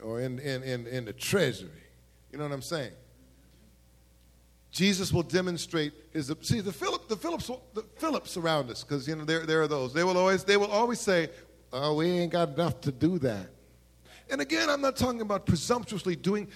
or 0.01 0.21
in, 0.21 0.39
in, 0.39 0.63
in, 0.63 0.87
in 0.87 1.05
the 1.05 1.13
treasury. 1.13 1.69
You 2.31 2.37
know 2.37 2.45
what 2.45 2.53
I'm 2.53 2.61
saying? 2.61 2.91
Jesus 4.71 5.11
will 5.11 5.23
demonstrate 5.23 5.93
his 6.11 6.31
see 6.41 6.61
the 6.61 6.71
Philip 6.71 7.07
the 7.09 7.15
Phillips 7.15 7.49
the 7.73 7.83
Phillips 7.97 8.37
around 8.37 8.69
us 8.69 8.83
because 8.83 9.07
you 9.07 9.15
know 9.15 9.25
there, 9.25 9.45
there 9.45 9.61
are 9.61 9.67
those 9.67 9.93
they 9.93 10.03
will 10.03 10.17
always 10.17 10.43
they 10.43 10.57
will 10.57 10.71
always 10.71 10.99
say 10.99 11.29
oh 11.73 11.95
we 11.95 12.05
ain't 12.07 12.31
got 12.31 12.49
enough 12.49 12.79
to 12.81 12.91
do 12.91 13.17
that 13.19 13.49
and 14.29 14.41
again, 14.41 14.69
I'm 14.69 14.81
not 14.81 14.95
talking 14.95 15.21
about 15.21 15.45
presumptuously 15.45 16.15
doing, 16.15 16.47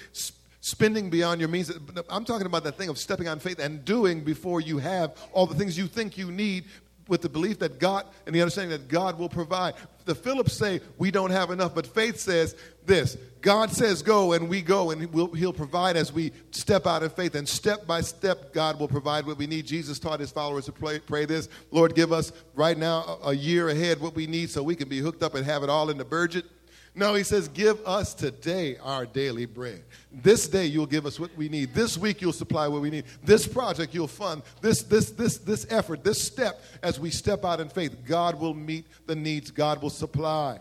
spending 0.61 1.09
beyond 1.09 1.39
your 1.39 1.49
means. 1.49 1.71
I'm 2.09 2.25
talking 2.25 2.47
about 2.47 2.63
that 2.63 2.77
thing 2.77 2.89
of 2.89 2.97
stepping 2.97 3.27
on 3.27 3.39
faith 3.39 3.59
and 3.59 3.83
doing 3.83 4.23
before 4.23 4.61
you 4.61 4.77
have 4.77 5.17
all 5.33 5.45
the 5.45 5.55
things 5.55 5.77
you 5.77 5.87
think 5.87 6.17
you 6.17 6.31
need 6.31 6.65
with 7.07 7.21
the 7.21 7.29
belief 7.29 7.59
that 7.59 7.79
God 7.79 8.05
and 8.25 8.35
the 8.35 8.41
understanding 8.41 8.71
that 8.71 8.87
God 8.87 9.19
will 9.19 9.29
provide. 9.29 9.73
The 10.05 10.15
Phillips 10.15 10.53
say 10.53 10.81
we 10.97 11.11
don't 11.11 11.31
have 11.31 11.51
enough, 11.51 11.75
but 11.75 11.85
faith 11.87 12.19
says 12.19 12.55
this 12.85 13.17
God 13.41 13.71
says 13.71 14.01
go, 14.01 14.33
and 14.33 14.47
we 14.47 14.61
go, 14.61 14.91
and 14.91 15.11
we'll, 15.13 15.27
He'll 15.27 15.53
provide 15.53 15.97
as 15.97 16.13
we 16.13 16.31
step 16.51 16.87
out 16.87 17.03
in 17.03 17.09
faith. 17.09 17.35
And 17.35 17.47
step 17.47 17.85
by 17.85 18.01
step, 18.01 18.53
God 18.53 18.79
will 18.79 18.87
provide 18.87 19.25
what 19.25 19.37
we 19.37 19.47
need. 19.47 19.65
Jesus 19.65 19.99
taught 19.99 20.19
His 20.19 20.31
followers 20.31 20.65
to 20.65 20.71
pray, 20.71 20.99
pray 20.99 21.25
this 21.25 21.49
Lord, 21.71 21.95
give 21.95 22.11
us 22.11 22.31
right 22.55 22.77
now 22.77 23.19
a, 23.23 23.29
a 23.29 23.33
year 23.33 23.69
ahead 23.69 23.99
what 23.99 24.15
we 24.15 24.27
need 24.27 24.49
so 24.49 24.63
we 24.63 24.75
can 24.75 24.89
be 24.89 24.99
hooked 24.99 25.23
up 25.23 25.35
and 25.35 25.45
have 25.45 25.63
it 25.63 25.69
all 25.69 25.89
in 25.89 25.97
the 25.97 26.05
budget. 26.05 26.45
No, 26.95 27.15
he 27.15 27.23
says, 27.23 27.47
Give 27.47 27.79
us 27.85 28.13
today 28.13 28.77
our 28.77 29.05
daily 29.05 29.45
bread. 29.45 29.83
This 30.11 30.47
day 30.47 30.65
you'll 30.67 30.85
give 30.85 31.05
us 31.05 31.19
what 31.19 31.35
we 31.35 31.49
need. 31.49 31.73
This 31.73 31.97
week 31.97 32.21
you'll 32.21 32.33
supply 32.33 32.67
what 32.67 32.81
we 32.81 32.91
need. 32.91 33.05
This 33.23 33.47
project 33.47 33.93
you'll 33.93 34.07
fund. 34.07 34.43
This, 34.61 34.83
this, 34.83 35.09
this, 35.11 35.37
this 35.39 35.65
effort, 35.69 36.03
this 36.03 36.21
step, 36.21 36.61
as 36.83 36.99
we 36.99 37.09
step 37.09 37.45
out 37.45 37.59
in 37.59 37.69
faith, 37.69 38.05
God 38.05 38.39
will 38.39 38.53
meet 38.53 38.85
the 39.07 39.15
needs, 39.15 39.49
God 39.49 39.81
will 39.81 39.89
supply. 39.89 40.59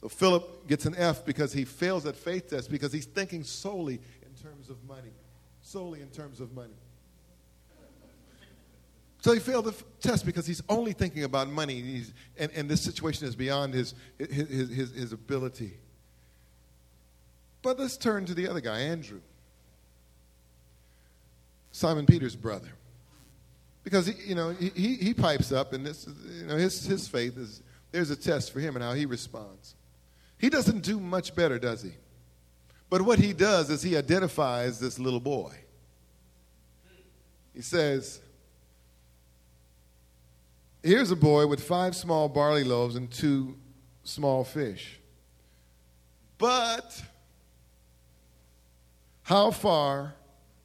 So 0.00 0.08
Philip 0.08 0.68
gets 0.68 0.86
an 0.86 0.94
F 0.96 1.24
because 1.24 1.52
he 1.52 1.64
fails 1.64 2.06
at 2.06 2.14
faith 2.14 2.50
test 2.50 2.70
because 2.70 2.92
he's 2.92 3.06
thinking 3.06 3.42
solely 3.42 4.00
in 4.22 4.42
terms 4.42 4.70
of 4.70 4.76
money. 4.86 5.10
Solely 5.60 6.02
in 6.02 6.08
terms 6.08 6.38
of 6.40 6.52
money. 6.54 6.74
So 9.20 9.32
he 9.32 9.40
failed 9.40 9.64
the 9.64 9.74
test 10.00 10.24
because 10.24 10.46
he's 10.46 10.62
only 10.68 10.92
thinking 10.92 11.24
about 11.24 11.48
money, 11.50 12.04
and, 12.38 12.52
and 12.52 12.68
this 12.68 12.80
situation 12.80 13.26
is 13.26 13.34
beyond 13.34 13.74
his, 13.74 13.94
his, 14.18 14.70
his, 14.70 14.90
his 14.92 15.12
ability. 15.12 15.72
But 17.62 17.78
let's 17.78 17.96
turn 17.96 18.26
to 18.26 18.34
the 18.34 18.48
other 18.48 18.60
guy, 18.60 18.80
Andrew. 18.80 19.20
Simon 21.72 22.06
Peter's 22.06 22.36
brother. 22.36 22.68
Because, 23.82 24.06
he, 24.06 24.14
you 24.28 24.34
know, 24.34 24.50
he, 24.50 24.94
he 24.94 25.14
pipes 25.14 25.50
up, 25.50 25.72
and 25.72 25.84
this, 25.84 26.06
you 26.30 26.46
know, 26.46 26.56
his, 26.56 26.84
his 26.84 27.08
faith 27.08 27.36
is, 27.36 27.62
there's 27.90 28.10
a 28.10 28.16
test 28.16 28.52
for 28.52 28.60
him 28.60 28.76
and 28.76 28.84
how 28.84 28.92
he 28.92 29.06
responds. 29.06 29.74
He 30.38 30.48
doesn't 30.48 30.82
do 30.82 31.00
much 31.00 31.34
better, 31.34 31.58
does 31.58 31.82
he? 31.82 31.92
But 32.90 33.02
what 33.02 33.18
he 33.18 33.32
does 33.32 33.70
is 33.70 33.82
he 33.82 33.96
identifies 33.96 34.78
this 34.78 34.98
little 34.98 35.20
boy. 35.20 35.54
He 37.54 37.62
says, 37.62 38.20
Here's 40.88 41.10
a 41.10 41.16
boy 41.16 41.46
with 41.46 41.62
five 41.62 41.94
small 41.94 42.30
barley 42.30 42.64
loaves 42.64 42.96
and 42.96 43.10
two 43.10 43.56
small 44.04 44.42
fish. 44.42 44.98
But 46.38 47.02
how 49.20 49.50
far 49.50 50.14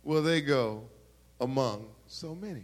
will 0.02 0.24
they 0.24 0.40
go 0.40 0.86
among 1.42 1.88
so 2.08 2.36
many? 2.36 2.64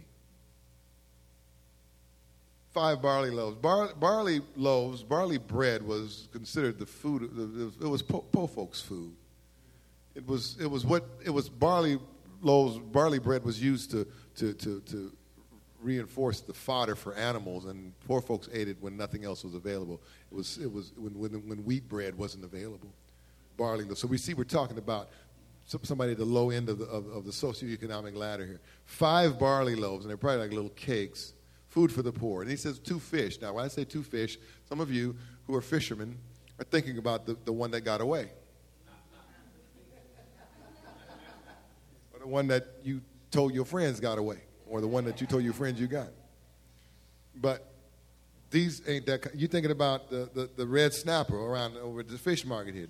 Five 2.70 3.02
barley 3.02 3.28
loaves. 3.28 3.56
Bar, 3.56 3.90
barley 3.94 4.40
loaves, 4.56 5.02
barley 5.02 5.36
bread 5.36 5.82
was 5.82 6.28
considered 6.32 6.78
the 6.78 6.86
food, 6.86 7.24
it 7.78 7.86
was 7.86 8.00
po, 8.00 8.20
po 8.20 8.46
folks' 8.46 8.80
food. 8.80 9.12
It 10.14 10.26
was, 10.26 10.56
it 10.58 10.70
was 10.70 10.86
what, 10.86 11.06
it 11.22 11.30
was 11.30 11.50
barley 11.50 11.98
loaves, 12.40 12.78
barley 12.78 13.18
bread 13.18 13.44
was 13.44 13.62
used 13.62 13.90
to, 13.90 14.06
to, 14.36 14.54
to, 14.54 14.80
to 14.80 15.12
reinforce 15.82 16.40
the 16.40 16.52
fodder 16.52 16.94
for 16.94 17.14
animals, 17.14 17.64
and 17.64 17.92
poor 18.06 18.20
folks 18.20 18.48
ate 18.52 18.68
it 18.68 18.76
when 18.80 18.96
nothing 18.96 19.24
else 19.24 19.44
was 19.44 19.54
available. 19.54 20.00
It 20.30 20.34
was, 20.34 20.58
it 20.58 20.72
was 20.72 20.92
when, 20.96 21.18
when, 21.18 21.48
when 21.48 21.64
wheat 21.64 21.88
bread 21.88 22.16
wasn't 22.16 22.44
available. 22.44 22.92
Barley. 23.56 23.86
So 23.94 24.06
we 24.06 24.18
see 24.18 24.34
we're 24.34 24.44
talking 24.44 24.78
about 24.78 25.10
somebody 25.66 26.12
at 26.12 26.18
the 26.18 26.24
low 26.24 26.50
end 26.50 26.68
of 26.68 26.78
the, 26.78 26.86
of, 26.86 27.08
of 27.10 27.24
the 27.24 27.30
socioeconomic 27.30 28.16
ladder 28.16 28.46
here. 28.46 28.60
Five 28.84 29.38
barley 29.38 29.76
loaves, 29.76 30.04
and 30.04 30.10
they're 30.10 30.16
probably 30.16 30.40
like 30.40 30.52
little 30.52 30.70
cakes, 30.70 31.34
food 31.68 31.92
for 31.92 32.02
the 32.02 32.12
poor. 32.12 32.42
And 32.42 32.50
he 32.50 32.56
says 32.56 32.78
two 32.78 32.98
fish. 32.98 33.40
Now, 33.40 33.54
when 33.54 33.64
I 33.64 33.68
say 33.68 33.84
two 33.84 34.02
fish, 34.02 34.38
some 34.68 34.80
of 34.80 34.90
you 34.90 35.14
who 35.46 35.54
are 35.54 35.60
fishermen 35.60 36.16
are 36.58 36.64
thinking 36.64 36.98
about 36.98 37.26
the, 37.26 37.36
the 37.44 37.52
one 37.52 37.70
that 37.72 37.82
got 37.82 38.00
away. 38.00 38.30
or 42.12 42.18
the 42.18 42.26
one 42.26 42.48
that 42.48 42.66
you 42.82 43.00
told 43.30 43.54
your 43.54 43.64
friends 43.64 44.00
got 44.00 44.18
away 44.18 44.38
or 44.70 44.80
the 44.80 44.88
one 44.88 45.04
that 45.04 45.20
you 45.20 45.26
told 45.26 45.42
your 45.42 45.52
friends 45.52 45.80
you 45.80 45.88
got. 45.88 46.08
But 47.34 47.66
these 48.50 48.82
ain't 48.86 49.06
that. 49.06 49.34
You're 49.34 49.48
thinking 49.48 49.72
about 49.72 50.10
the, 50.10 50.30
the, 50.32 50.48
the, 50.56 50.66
red 50.66 50.94
snapper 50.94 51.36
around 51.36 51.76
over 51.76 52.02
the 52.02 52.18
fish 52.18 52.44
market 52.44 52.74
here? 52.74 52.86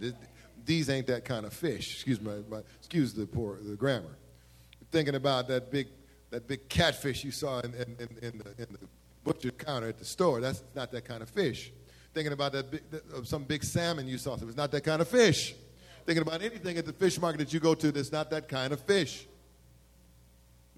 These 0.64 0.90
ain't 0.90 1.06
that 1.08 1.24
kind 1.24 1.46
of 1.46 1.52
fish. 1.52 1.94
Excuse 1.94 2.20
my, 2.20 2.36
my 2.48 2.60
excuse 2.78 3.14
the 3.14 3.26
poor 3.26 3.58
the 3.62 3.76
grammar. 3.76 4.16
You're 4.80 4.88
thinking 4.90 5.14
about 5.14 5.48
that 5.48 5.70
big 5.70 5.88
that 6.30 6.46
big 6.46 6.68
catfish 6.68 7.24
you 7.24 7.32
saw 7.32 7.60
in, 7.60 7.74
in, 7.74 7.96
in, 7.98 8.08
in 8.22 8.38
the, 8.38 8.62
in 8.62 8.66
the 8.72 8.78
butcher 9.24 9.50
counter 9.50 9.88
at 9.88 9.98
the 9.98 10.04
store. 10.04 10.40
That's 10.40 10.62
not 10.74 10.92
that 10.92 11.04
kind 11.04 11.22
of 11.22 11.28
fish. 11.28 11.72
Thinking 12.14 12.32
about 12.32 12.52
that 12.52 12.70
big, 12.70 12.82
some 13.24 13.44
big 13.44 13.64
salmon 13.64 14.06
you 14.06 14.18
saw. 14.18 14.34
It's 14.34 14.56
not 14.56 14.70
that 14.72 14.84
kind 14.84 15.02
of 15.02 15.08
fish. 15.08 15.54
Thinking 16.06 16.22
about 16.22 16.42
anything 16.42 16.78
at 16.78 16.86
the 16.86 16.92
fish 16.92 17.20
market 17.20 17.38
that 17.38 17.52
you 17.52 17.60
go 17.60 17.74
to 17.74 17.92
that's 17.92 18.12
not 18.12 18.30
that 18.30 18.48
kind 18.48 18.72
of 18.72 18.80
fish 18.80 19.26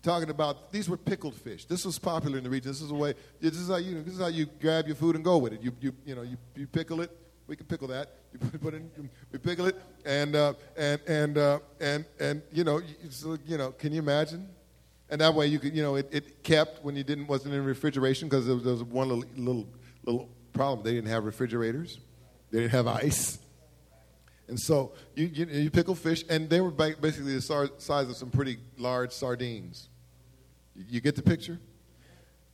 talking 0.02 0.30
about 0.30 0.72
these 0.72 0.88
were 0.88 0.96
pickled 0.96 1.34
fish. 1.34 1.64
This 1.64 1.84
was 1.84 1.98
popular 1.98 2.38
in 2.38 2.44
the 2.44 2.50
region. 2.50 2.70
This 2.70 2.82
is 2.82 2.90
a 2.90 2.94
way. 2.94 3.14
This 3.40 3.56
is 3.56 3.68
how 3.68 3.76
you. 3.76 4.02
This 4.02 4.14
is 4.14 4.20
how 4.20 4.28
you 4.28 4.46
grab 4.60 4.86
your 4.86 4.96
food 4.96 5.16
and 5.16 5.24
go 5.24 5.38
with 5.38 5.52
it. 5.52 5.62
You 5.62 5.72
you 5.80 5.94
you 6.04 6.14
know 6.14 6.22
you, 6.22 6.36
you 6.56 6.66
pickle 6.66 7.00
it. 7.00 7.10
We 7.46 7.56
can 7.56 7.66
pickle 7.66 7.88
that. 7.88 8.10
You 8.32 8.38
put, 8.38 8.60
put 8.60 8.74
in. 8.74 8.90
We 9.30 9.38
pickle 9.38 9.66
it 9.66 9.80
and 10.04 10.34
uh, 10.34 10.54
and 10.76 11.00
and 11.06 11.38
uh, 11.38 11.58
and 11.80 12.04
and 12.20 12.42
you 12.52 12.64
know 12.64 12.78
you, 12.78 13.38
you 13.46 13.58
know. 13.58 13.72
Can 13.72 13.92
you 13.92 14.00
imagine? 14.00 14.48
And 15.10 15.20
that 15.20 15.34
way 15.34 15.46
you 15.46 15.58
could 15.58 15.74
you 15.74 15.82
know 15.82 15.96
it, 15.96 16.08
it 16.10 16.42
kept 16.42 16.84
when 16.84 16.96
you 16.96 17.04
didn't 17.04 17.26
wasn't 17.26 17.54
in 17.54 17.64
refrigeration 17.64 18.28
because 18.28 18.46
there, 18.46 18.56
there 18.56 18.72
was 18.72 18.82
one 18.82 19.08
little 19.08 19.24
little 19.36 19.68
little 20.04 20.28
problem. 20.52 20.84
They 20.84 20.94
didn't 20.94 21.10
have 21.10 21.24
refrigerators. 21.24 21.98
They 22.50 22.60
didn't 22.60 22.72
have 22.72 22.86
ice. 22.86 23.38
And 24.48 24.60
so 24.60 24.92
you, 25.14 25.26
you, 25.32 25.46
you, 25.46 25.70
pickle 25.70 25.94
fish, 25.94 26.24
and 26.28 26.50
they 26.50 26.60
were 26.60 26.70
basically 26.70 27.36
the 27.36 27.70
size 27.78 28.08
of 28.08 28.16
some 28.16 28.30
pretty 28.30 28.58
large 28.76 29.12
sardines. 29.12 29.88
You 30.74 31.00
get 31.00 31.16
the 31.16 31.22
picture? 31.22 31.58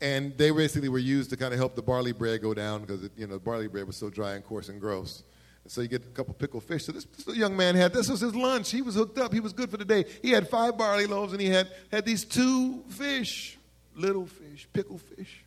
And 0.00 0.37
they 0.37 0.50
basically 0.50 0.88
were 0.88 0.98
used 0.98 1.31
to 1.31 1.37
kind 1.37 1.52
of 1.52 1.59
help 1.59 1.74
the 1.74 1.83
barley 1.83 2.12
bread 2.12 2.40
go 2.40 2.54
down 2.54 2.83
because 2.83 3.09
you 3.16 3.26
know 3.26 3.35
the 3.35 3.40
barley 3.40 3.66
bread 3.66 3.87
was 3.87 3.96
so 3.96 4.11
dry 4.11 4.35
and 4.35 4.44
coarse 4.44 4.68
and 4.68 4.81
gross. 4.81 5.24
And 5.64 5.72
so 5.72 5.81
you 5.81 5.88
get 5.88 6.04
a 6.04 6.09
couple 6.09 6.35
pickled 6.35 6.62
fish. 6.62 6.85
So 6.85 6.92
this, 6.92 7.04
this 7.04 7.37
young 7.37 7.57
man 7.57 7.74
had 7.74 7.92
this 7.92 8.09
was 8.09 8.20
his 8.20 8.35
lunch. 8.35 8.70
He 8.70 8.81
was 8.81 8.94
hooked 8.94 9.18
up. 9.18 9.33
He 9.33 9.40
was 9.40 9.52
good 9.52 9.70
for 9.70 9.76
the 9.76 9.85
day. 9.85 10.04
He 10.22 10.31
had 10.31 10.48
five 10.48 10.78
barley 10.78 11.07
loaves 11.07 11.33
and 11.33 11.40
he 11.40 11.48
had 11.48 11.68
had 11.90 12.04
these 12.04 12.24
two 12.24 12.85
fish, 12.88 13.59
little 13.96 14.26
fish, 14.26 14.68
pickled 14.72 15.02
fish, 15.02 15.44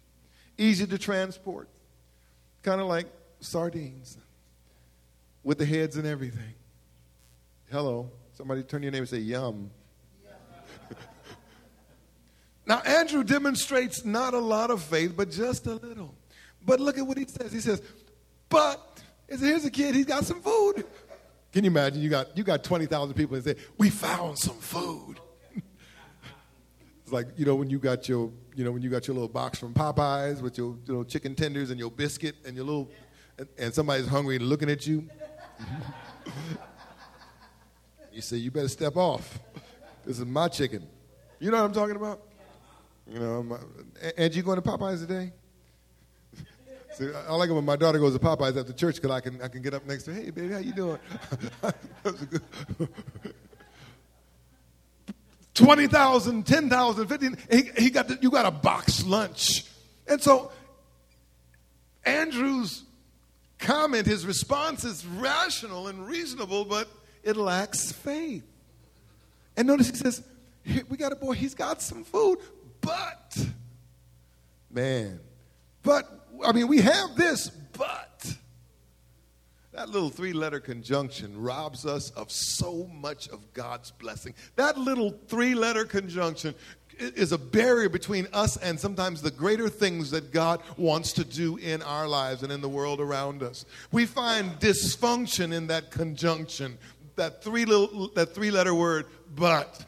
easy 0.57 0.85
to 0.85 0.97
transport, 0.97 1.69
kind 2.61 2.81
of 2.81 2.87
like 2.87 3.07
sardines, 3.39 4.17
with 5.43 5.57
the 5.57 5.65
heads 5.65 5.95
and 5.95 6.05
everything. 6.05 6.53
Hello, 7.71 8.11
somebody 8.33 8.63
turn 8.63 8.83
your 8.83 8.91
name 8.91 9.03
and 9.03 9.09
say 9.09 9.19
yum. 9.19 9.71
Now, 12.71 12.79
Andrew 12.83 13.25
demonstrates 13.25 14.05
not 14.05 14.33
a 14.33 14.39
lot 14.39 14.71
of 14.71 14.81
faith, 14.81 15.13
but 15.17 15.29
just 15.29 15.67
a 15.67 15.73
little. 15.73 16.15
But 16.65 16.79
look 16.79 16.97
at 16.97 17.05
what 17.05 17.17
he 17.17 17.25
says. 17.25 17.51
He 17.51 17.59
says, 17.59 17.81
but 18.47 19.03
here's 19.27 19.65
a 19.65 19.69
kid, 19.69 19.93
he's 19.93 20.05
got 20.05 20.23
some 20.23 20.41
food. 20.41 20.85
Can 21.51 21.65
you 21.65 21.69
imagine? 21.69 22.01
You 22.01 22.07
got, 22.07 22.37
you 22.37 22.45
got 22.45 22.63
20,000 22.63 23.13
people 23.13 23.35
and 23.35 23.43
say, 23.43 23.57
we 23.77 23.89
found 23.89 24.39
some 24.39 24.55
food. 24.55 25.19
it's 27.03 27.11
like, 27.11 27.27
you 27.35 27.45
know, 27.45 27.55
when 27.55 27.69
you 27.69 27.77
got 27.77 28.07
your, 28.07 28.31
you 28.55 28.63
know, 28.63 28.71
when 28.71 28.81
you 28.81 28.89
got 28.89 29.05
your 29.05 29.15
little 29.15 29.27
box 29.27 29.59
from 29.59 29.73
Popeyes 29.73 30.41
with 30.41 30.57
your 30.57 30.77
you 30.85 30.93
know, 30.93 31.03
chicken 31.03 31.35
tenders 31.35 31.71
and 31.71 31.77
your 31.77 31.91
biscuit 31.91 32.37
and 32.45 32.55
your 32.55 32.63
little, 32.63 32.89
and, 33.37 33.49
and 33.57 33.73
somebody's 33.73 34.07
hungry 34.07 34.39
looking 34.39 34.69
at 34.69 34.87
you. 34.87 35.09
you 38.13 38.21
say, 38.21 38.37
you 38.37 38.49
better 38.49 38.69
step 38.69 38.95
off. 38.95 39.39
This 40.05 40.19
is 40.19 40.25
my 40.25 40.47
chicken. 40.47 40.87
You 41.37 41.51
know 41.51 41.57
what 41.57 41.65
I'm 41.65 41.73
talking 41.73 41.97
about? 41.97 42.30
You 43.11 43.19
know, 43.19 43.43
my, 43.43 43.55
uh, 43.57 43.59
and 44.17 44.33
you 44.33 44.41
going 44.41 44.61
to 44.61 44.67
Popeyes 44.67 45.05
today? 45.05 45.33
See, 46.93 47.09
I 47.27 47.33
like 47.35 47.49
it 47.49 47.53
when 47.53 47.65
my 47.65 47.75
daughter 47.75 47.99
goes 47.99 48.13
to 48.13 48.19
Popeyes 48.19 48.57
after 48.57 48.71
church 48.71 48.95
because 48.95 49.11
I 49.11 49.19
can 49.19 49.41
I 49.41 49.49
can 49.49 49.61
get 49.61 49.73
up 49.73 49.85
next 49.85 50.03
to 50.03 50.13
her. 50.13 50.21
Hey, 50.21 50.29
baby, 50.29 50.53
how 50.53 50.59
you 50.59 50.71
doing? 50.71 50.97
Twenty 55.53 55.87
thousand, 55.87 56.47
ten 56.47 56.69
thousand, 56.69 57.07
fifteen. 57.07 57.35
He, 57.51 57.63
he 57.77 57.89
got 57.89 58.23
you 58.23 58.31
got 58.31 58.45
a 58.45 58.51
box 58.51 59.03
lunch, 59.03 59.65
and 60.07 60.21
so 60.21 60.53
Andrew's 62.05 62.85
comment, 63.59 64.07
his 64.07 64.25
response 64.25 64.85
is 64.85 65.05
rational 65.05 65.89
and 65.89 66.07
reasonable, 66.07 66.63
but 66.63 66.87
it 67.23 67.35
lacks 67.35 67.91
faith. 67.91 68.45
And 69.57 69.67
notice 69.67 69.89
he 69.89 69.97
says, 69.97 70.23
"We 70.87 70.95
got 70.95 71.11
a 71.11 71.17
boy. 71.17 71.33
He's 71.33 71.55
got 71.55 71.81
some 71.81 72.05
food, 72.05 72.39
but, 72.81 73.45
man, 74.69 75.19
but, 75.83 76.27
I 76.43 76.51
mean, 76.51 76.67
we 76.67 76.81
have 76.81 77.15
this, 77.15 77.49
but. 77.49 78.35
That 79.73 79.89
little 79.89 80.09
three 80.09 80.33
letter 80.33 80.59
conjunction 80.59 81.41
robs 81.41 81.85
us 81.85 82.09
of 82.11 82.29
so 82.29 82.89
much 82.93 83.29
of 83.29 83.53
God's 83.53 83.91
blessing. 83.91 84.33
That 84.57 84.77
little 84.77 85.11
three 85.27 85.55
letter 85.55 85.85
conjunction 85.85 86.55
is 86.99 87.31
a 87.31 87.37
barrier 87.37 87.89
between 87.89 88.27
us 88.33 88.57
and 88.57 88.79
sometimes 88.79 89.21
the 89.21 89.31
greater 89.31 89.69
things 89.69 90.11
that 90.11 90.31
God 90.31 90.61
wants 90.77 91.13
to 91.13 91.23
do 91.23 91.57
in 91.57 91.81
our 91.81 92.07
lives 92.07 92.43
and 92.43 92.51
in 92.51 92.61
the 92.61 92.69
world 92.69 92.99
around 92.99 93.43
us. 93.43 93.65
We 93.91 94.05
find 94.05 94.51
dysfunction 94.59 95.53
in 95.53 95.67
that 95.67 95.89
conjunction, 95.89 96.77
that 97.15 97.43
three 97.43 97.65
little 97.65 98.09
that 98.09 98.35
three 98.35 98.51
letter 98.51 98.75
word 98.75 99.05
but. 99.35 99.85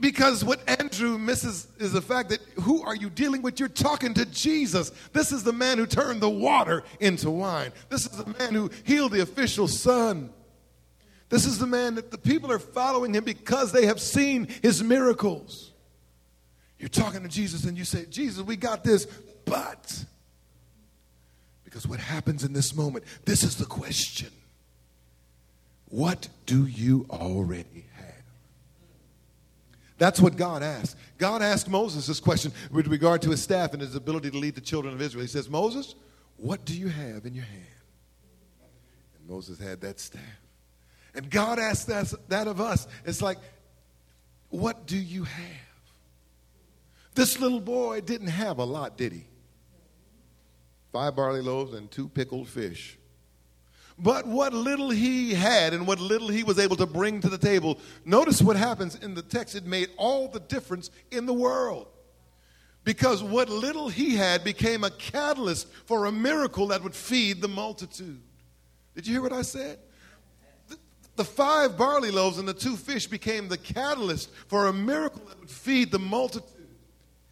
Because 0.00 0.44
what 0.44 0.66
Andrew 0.68 1.18
misses 1.18 1.66
is 1.78 1.92
the 1.92 2.00
fact 2.00 2.30
that 2.30 2.40
who 2.60 2.82
are 2.82 2.94
you 2.94 3.10
dealing 3.10 3.42
with? 3.42 3.60
You're 3.60 3.68
talking 3.68 4.14
to 4.14 4.24
Jesus. 4.26 4.90
This 5.12 5.32
is 5.32 5.44
the 5.44 5.52
man 5.52 5.78
who 5.78 5.86
turned 5.86 6.20
the 6.20 6.30
water 6.30 6.82
into 7.00 7.30
wine. 7.30 7.72
This 7.88 8.06
is 8.06 8.12
the 8.12 8.34
man 8.38 8.54
who 8.54 8.70
healed 8.84 9.12
the 9.12 9.22
official 9.22 9.68
son. 9.68 10.30
This 11.28 11.46
is 11.46 11.58
the 11.58 11.66
man 11.66 11.94
that 11.94 12.10
the 12.10 12.18
people 12.18 12.52
are 12.52 12.58
following 12.58 13.14
him 13.14 13.24
because 13.24 13.72
they 13.72 13.86
have 13.86 14.00
seen 14.00 14.48
his 14.62 14.82
miracles. 14.82 15.72
You're 16.78 16.88
talking 16.88 17.22
to 17.22 17.28
Jesus 17.28 17.64
and 17.64 17.78
you 17.78 17.84
say, 17.84 18.06
Jesus, 18.06 18.42
we 18.42 18.56
got 18.56 18.84
this, 18.84 19.06
but. 19.44 20.04
Because 21.64 21.86
what 21.86 22.00
happens 22.00 22.44
in 22.44 22.52
this 22.52 22.74
moment, 22.74 23.04
this 23.24 23.42
is 23.44 23.56
the 23.56 23.64
question 23.64 24.30
What 25.86 26.28
do 26.44 26.66
you 26.66 27.06
already 27.08 27.86
that's 30.02 30.18
what 30.18 30.34
God 30.34 30.64
asked. 30.64 30.96
God 31.16 31.42
asked 31.42 31.68
Moses 31.68 32.08
this 32.08 32.18
question 32.18 32.50
with 32.72 32.88
regard 32.88 33.22
to 33.22 33.30
his 33.30 33.40
staff 33.40 33.72
and 33.72 33.80
his 33.80 33.94
ability 33.94 34.32
to 34.32 34.36
lead 34.36 34.56
the 34.56 34.60
children 34.60 34.92
of 34.92 35.00
Israel. 35.00 35.22
He 35.22 35.28
says, 35.28 35.48
Moses, 35.48 35.94
what 36.38 36.64
do 36.64 36.76
you 36.76 36.88
have 36.88 37.24
in 37.24 37.34
your 37.34 37.44
hand? 37.44 37.66
And 39.16 39.30
Moses 39.30 39.60
had 39.60 39.80
that 39.82 40.00
staff. 40.00 40.20
And 41.14 41.30
God 41.30 41.60
asked 41.60 41.86
that, 41.86 42.12
that 42.26 42.48
of 42.48 42.60
us. 42.60 42.88
It's 43.04 43.22
like, 43.22 43.38
what 44.48 44.88
do 44.88 44.96
you 44.96 45.22
have? 45.22 45.46
This 47.14 47.38
little 47.38 47.60
boy 47.60 48.00
didn't 48.00 48.26
have 48.26 48.58
a 48.58 48.64
lot, 48.64 48.98
did 48.98 49.12
he? 49.12 49.22
Five 50.90 51.14
barley 51.14 51.42
loaves 51.42 51.74
and 51.74 51.88
two 51.88 52.08
pickled 52.08 52.48
fish. 52.48 52.98
But 54.02 54.26
what 54.26 54.52
little 54.52 54.90
he 54.90 55.32
had 55.32 55.72
and 55.72 55.86
what 55.86 56.00
little 56.00 56.26
he 56.26 56.42
was 56.42 56.58
able 56.58 56.74
to 56.76 56.86
bring 56.86 57.20
to 57.20 57.28
the 57.28 57.38
table, 57.38 57.78
notice 58.04 58.42
what 58.42 58.56
happens 58.56 58.96
in 58.96 59.14
the 59.14 59.22
text. 59.22 59.54
It 59.54 59.64
made 59.64 59.90
all 59.96 60.26
the 60.26 60.40
difference 60.40 60.90
in 61.12 61.24
the 61.24 61.32
world. 61.32 61.86
Because 62.82 63.22
what 63.22 63.48
little 63.48 63.88
he 63.88 64.16
had 64.16 64.42
became 64.42 64.82
a 64.82 64.90
catalyst 64.90 65.68
for 65.86 66.06
a 66.06 66.12
miracle 66.12 66.66
that 66.68 66.82
would 66.82 66.96
feed 66.96 67.40
the 67.40 67.46
multitude. 67.46 68.20
Did 68.96 69.06
you 69.06 69.12
hear 69.12 69.22
what 69.22 69.32
I 69.32 69.42
said? 69.42 69.78
The, 71.14 71.24
five 71.24 71.78
barley 71.78 72.10
loaves 72.10 72.38
and 72.38 72.48
the 72.48 72.54
two 72.54 72.76
fish 72.76 73.06
became 73.06 73.46
the 73.46 73.58
catalyst 73.58 74.30
for 74.48 74.66
a 74.66 74.72
miracle 74.72 75.22
that 75.28 75.38
would 75.38 75.50
feed 75.50 75.92
the 75.92 76.00
multitude. 76.00 76.50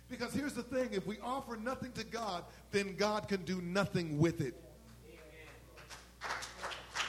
Because 0.09 0.33
here's 0.33 0.55
the 0.55 0.63
thing 0.63 0.91
if 0.93 1.05
we 1.05 1.19
offer 1.21 1.57
nothing 1.57 1.91
to 1.93 2.05
God, 2.05 2.45
then 2.71 2.95
God 2.95 3.27
can 3.27 3.45
do 3.45 3.61
nothing 3.61 4.19
with 4.19 4.41
it. 4.41 4.55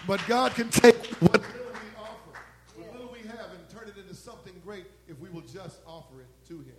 But 0.08 0.22
God 0.28 0.56
can 0.56 0.70
take 0.70 0.96
what 1.20 1.34
little 1.34 1.50
we 1.52 2.00
offer, 2.00 2.40
what 2.76 2.94
little 2.94 3.12
we 3.12 3.20
have, 3.28 3.52
and 3.52 3.70
turn 3.70 3.88
it 3.88 4.00
into 4.00 4.16
something 4.16 4.54
great 4.64 4.86
if 5.08 5.20
we 5.20 5.30
will 5.30 5.42
just 5.42 5.80
offer 5.86 6.22
it 6.22 6.28
to 6.48 6.60
Him. 6.60 6.76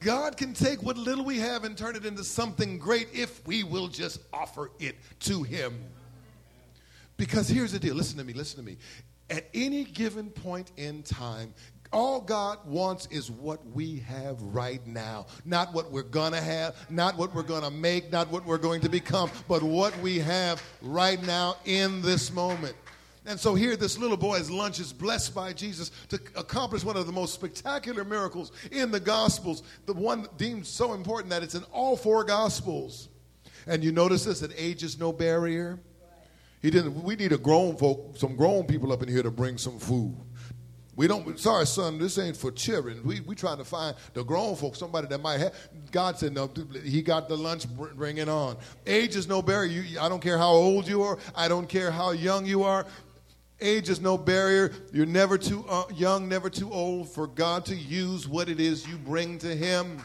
God 0.00 0.36
can 0.36 0.54
take 0.54 0.82
what 0.82 0.96
little 0.96 1.24
we 1.24 1.38
have 1.40 1.64
and 1.64 1.76
turn 1.76 1.96
it 1.96 2.06
into 2.06 2.24
something 2.24 2.78
great 2.78 3.08
if 3.12 3.46
we 3.46 3.64
will 3.64 3.88
just 3.88 4.20
offer 4.32 4.70
it 4.78 4.96
to 5.20 5.42
Him. 5.42 5.78
Because 7.16 7.48
here's 7.48 7.72
the 7.72 7.78
deal 7.78 7.94
listen 7.94 8.16
to 8.18 8.24
me, 8.24 8.32
listen 8.32 8.64
to 8.64 8.64
me. 8.64 8.78
At 9.28 9.48
any 9.52 9.84
given 9.84 10.30
point 10.30 10.72
in 10.76 11.02
time, 11.02 11.52
all 11.92 12.20
God 12.20 12.58
wants 12.66 13.06
is 13.06 13.30
what 13.30 13.64
we 13.74 13.98
have 14.00 14.40
right 14.42 14.84
now. 14.86 15.26
Not 15.44 15.74
what 15.74 15.90
we're 15.90 16.02
going 16.02 16.32
to 16.32 16.40
have, 16.40 16.76
not 16.88 17.16
what 17.16 17.34
we're 17.34 17.42
going 17.42 17.62
to 17.62 17.70
make, 17.70 18.12
not 18.12 18.30
what 18.30 18.46
we're 18.46 18.58
going 18.58 18.80
to 18.82 18.88
become, 18.88 19.30
but 19.48 19.62
what 19.62 19.96
we 19.98 20.18
have 20.18 20.62
right 20.82 21.20
now 21.24 21.56
in 21.64 22.00
this 22.02 22.32
moment. 22.32 22.76
And 23.26 23.38
so 23.38 23.54
here, 23.54 23.76
this 23.76 23.98
little 23.98 24.16
boy's 24.16 24.50
lunch 24.50 24.80
is 24.80 24.92
blessed 24.92 25.34
by 25.34 25.52
Jesus 25.52 25.90
to 26.08 26.20
accomplish 26.36 26.84
one 26.84 26.96
of 26.96 27.06
the 27.06 27.12
most 27.12 27.34
spectacular 27.34 28.04
miracles 28.04 28.50
in 28.70 28.90
the 28.90 29.00
Gospels, 29.00 29.62
the 29.86 29.92
one 29.92 30.26
deemed 30.36 30.66
so 30.66 30.94
important 30.94 31.30
that 31.30 31.42
it's 31.42 31.54
in 31.54 31.64
all 31.64 31.96
four 31.96 32.24
Gospels. 32.24 33.08
And 33.66 33.84
you 33.84 33.92
notice 33.92 34.24
this 34.24 34.40
that 34.40 34.52
age 34.56 34.82
is 34.82 34.98
no 34.98 35.12
barrier. 35.12 35.78
He 36.62 36.70
didn't. 36.70 37.02
We 37.02 37.16
need 37.16 37.32
a 37.32 37.38
grown 37.38 37.76
folk, 37.76 38.16
some 38.16 38.36
grown 38.36 38.64
people 38.64 38.92
up 38.92 39.02
in 39.02 39.08
here 39.08 39.22
to 39.22 39.30
bring 39.30 39.58
some 39.58 39.78
food. 39.78 40.16
We 41.00 41.08
don't, 41.08 41.40
sorry, 41.40 41.66
son, 41.66 41.96
this 41.96 42.18
ain't 42.18 42.36
for 42.36 42.52
children. 42.52 43.00
We 43.02 43.20
we 43.20 43.34
trying 43.34 43.56
to 43.56 43.64
find 43.64 43.96
the 44.12 44.22
grown 44.22 44.54
folks, 44.54 44.78
somebody 44.78 45.06
that 45.06 45.22
might 45.22 45.40
have. 45.40 45.54
God 45.90 46.18
said, 46.18 46.34
no, 46.34 46.50
he 46.84 47.00
got 47.00 47.26
the 47.26 47.38
lunch, 47.38 47.64
bring 47.96 48.18
it 48.18 48.28
on. 48.28 48.58
Age 48.86 49.16
is 49.16 49.26
no 49.26 49.40
barrier. 49.40 49.80
You, 49.80 49.98
I 49.98 50.10
don't 50.10 50.20
care 50.20 50.36
how 50.36 50.50
old 50.50 50.86
you 50.86 51.02
are. 51.02 51.16
I 51.34 51.48
don't 51.48 51.66
care 51.66 51.90
how 51.90 52.10
young 52.10 52.44
you 52.44 52.64
are. 52.64 52.84
Age 53.62 53.88
is 53.88 54.02
no 54.02 54.18
barrier. 54.18 54.74
You're 54.92 55.06
never 55.06 55.38
too 55.38 55.64
uh, 55.70 55.84
young, 55.94 56.28
never 56.28 56.50
too 56.50 56.70
old 56.70 57.08
for 57.08 57.26
God 57.26 57.64
to 57.64 57.74
use 57.74 58.28
what 58.28 58.50
it 58.50 58.60
is 58.60 58.86
you 58.86 58.98
bring 58.98 59.38
to 59.38 59.56
him. 59.56 60.04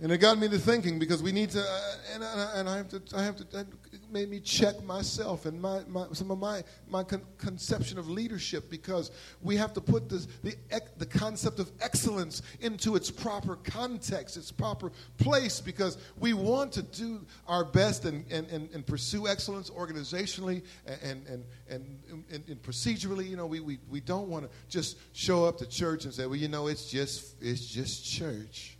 And 0.00 0.12
it 0.12 0.18
got 0.18 0.38
me 0.38 0.48
to 0.48 0.58
thinking 0.58 1.00
because 1.00 1.24
we 1.24 1.32
need 1.32 1.50
to, 1.50 1.60
uh, 1.60 1.80
and, 2.14 2.22
uh, 2.22 2.50
and 2.54 2.68
I 2.68 2.76
have 2.76 2.88
to, 2.90 3.02
I 3.16 3.24
have 3.24 3.36
to, 3.36 3.66
made 4.10 4.30
me 4.30 4.38
check 4.38 4.80
myself 4.84 5.44
and 5.44 5.60
my, 5.60 5.80
my 5.88 6.06
some 6.12 6.30
of 6.30 6.38
my, 6.38 6.62
my 6.88 7.02
con- 7.02 7.24
conception 7.36 7.98
of 7.98 8.08
leadership 8.08 8.70
because 8.70 9.10
we 9.42 9.56
have 9.56 9.72
to 9.72 9.80
put 9.80 10.08
this, 10.08 10.26
the, 10.44 10.54
the 10.98 11.06
concept 11.06 11.58
of 11.58 11.70
excellence 11.80 12.42
into 12.60 12.94
its 12.94 13.10
proper 13.10 13.56
context, 13.56 14.36
its 14.36 14.52
proper 14.52 14.92
place 15.18 15.60
because 15.60 15.98
we 16.16 16.32
want 16.32 16.72
to 16.72 16.82
do 16.82 17.26
our 17.48 17.64
best 17.64 18.04
and, 18.04 18.24
and, 18.30 18.46
and, 18.50 18.70
and 18.70 18.86
pursue 18.86 19.26
excellence 19.26 19.68
organizationally 19.68 20.62
and, 20.86 21.26
and, 21.26 21.44
and, 21.68 21.98
and, 22.30 22.44
and 22.48 22.62
procedurally. 22.62 23.28
You 23.28 23.36
know, 23.36 23.46
we, 23.46 23.58
we, 23.58 23.78
we 23.90 24.00
don't 24.00 24.28
want 24.28 24.44
to 24.44 24.50
just 24.68 24.96
show 25.12 25.44
up 25.44 25.58
to 25.58 25.66
church 25.66 26.04
and 26.04 26.14
say, 26.14 26.26
well, 26.26 26.36
you 26.36 26.48
know, 26.48 26.68
it's 26.68 26.88
just, 26.88 27.34
it's 27.42 27.66
just 27.66 28.04
church. 28.04 28.77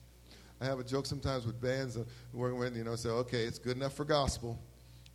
I 0.61 0.64
have 0.64 0.81
a 0.81 0.85
joke 0.85 1.07
sometimes 1.07 1.47
with 1.47 1.61
bands 1.61 1.97
I'm 1.97 2.07
working 2.33 2.59
with, 2.59 2.77
you 2.77 2.85
know, 2.85 2.97
say, 2.97 3.11
okay, 3.11 3.44
it's 3.44 3.59
good 3.59 3.77
enough 3.77 3.94
for 3.94 4.05
gospel. 4.05 4.59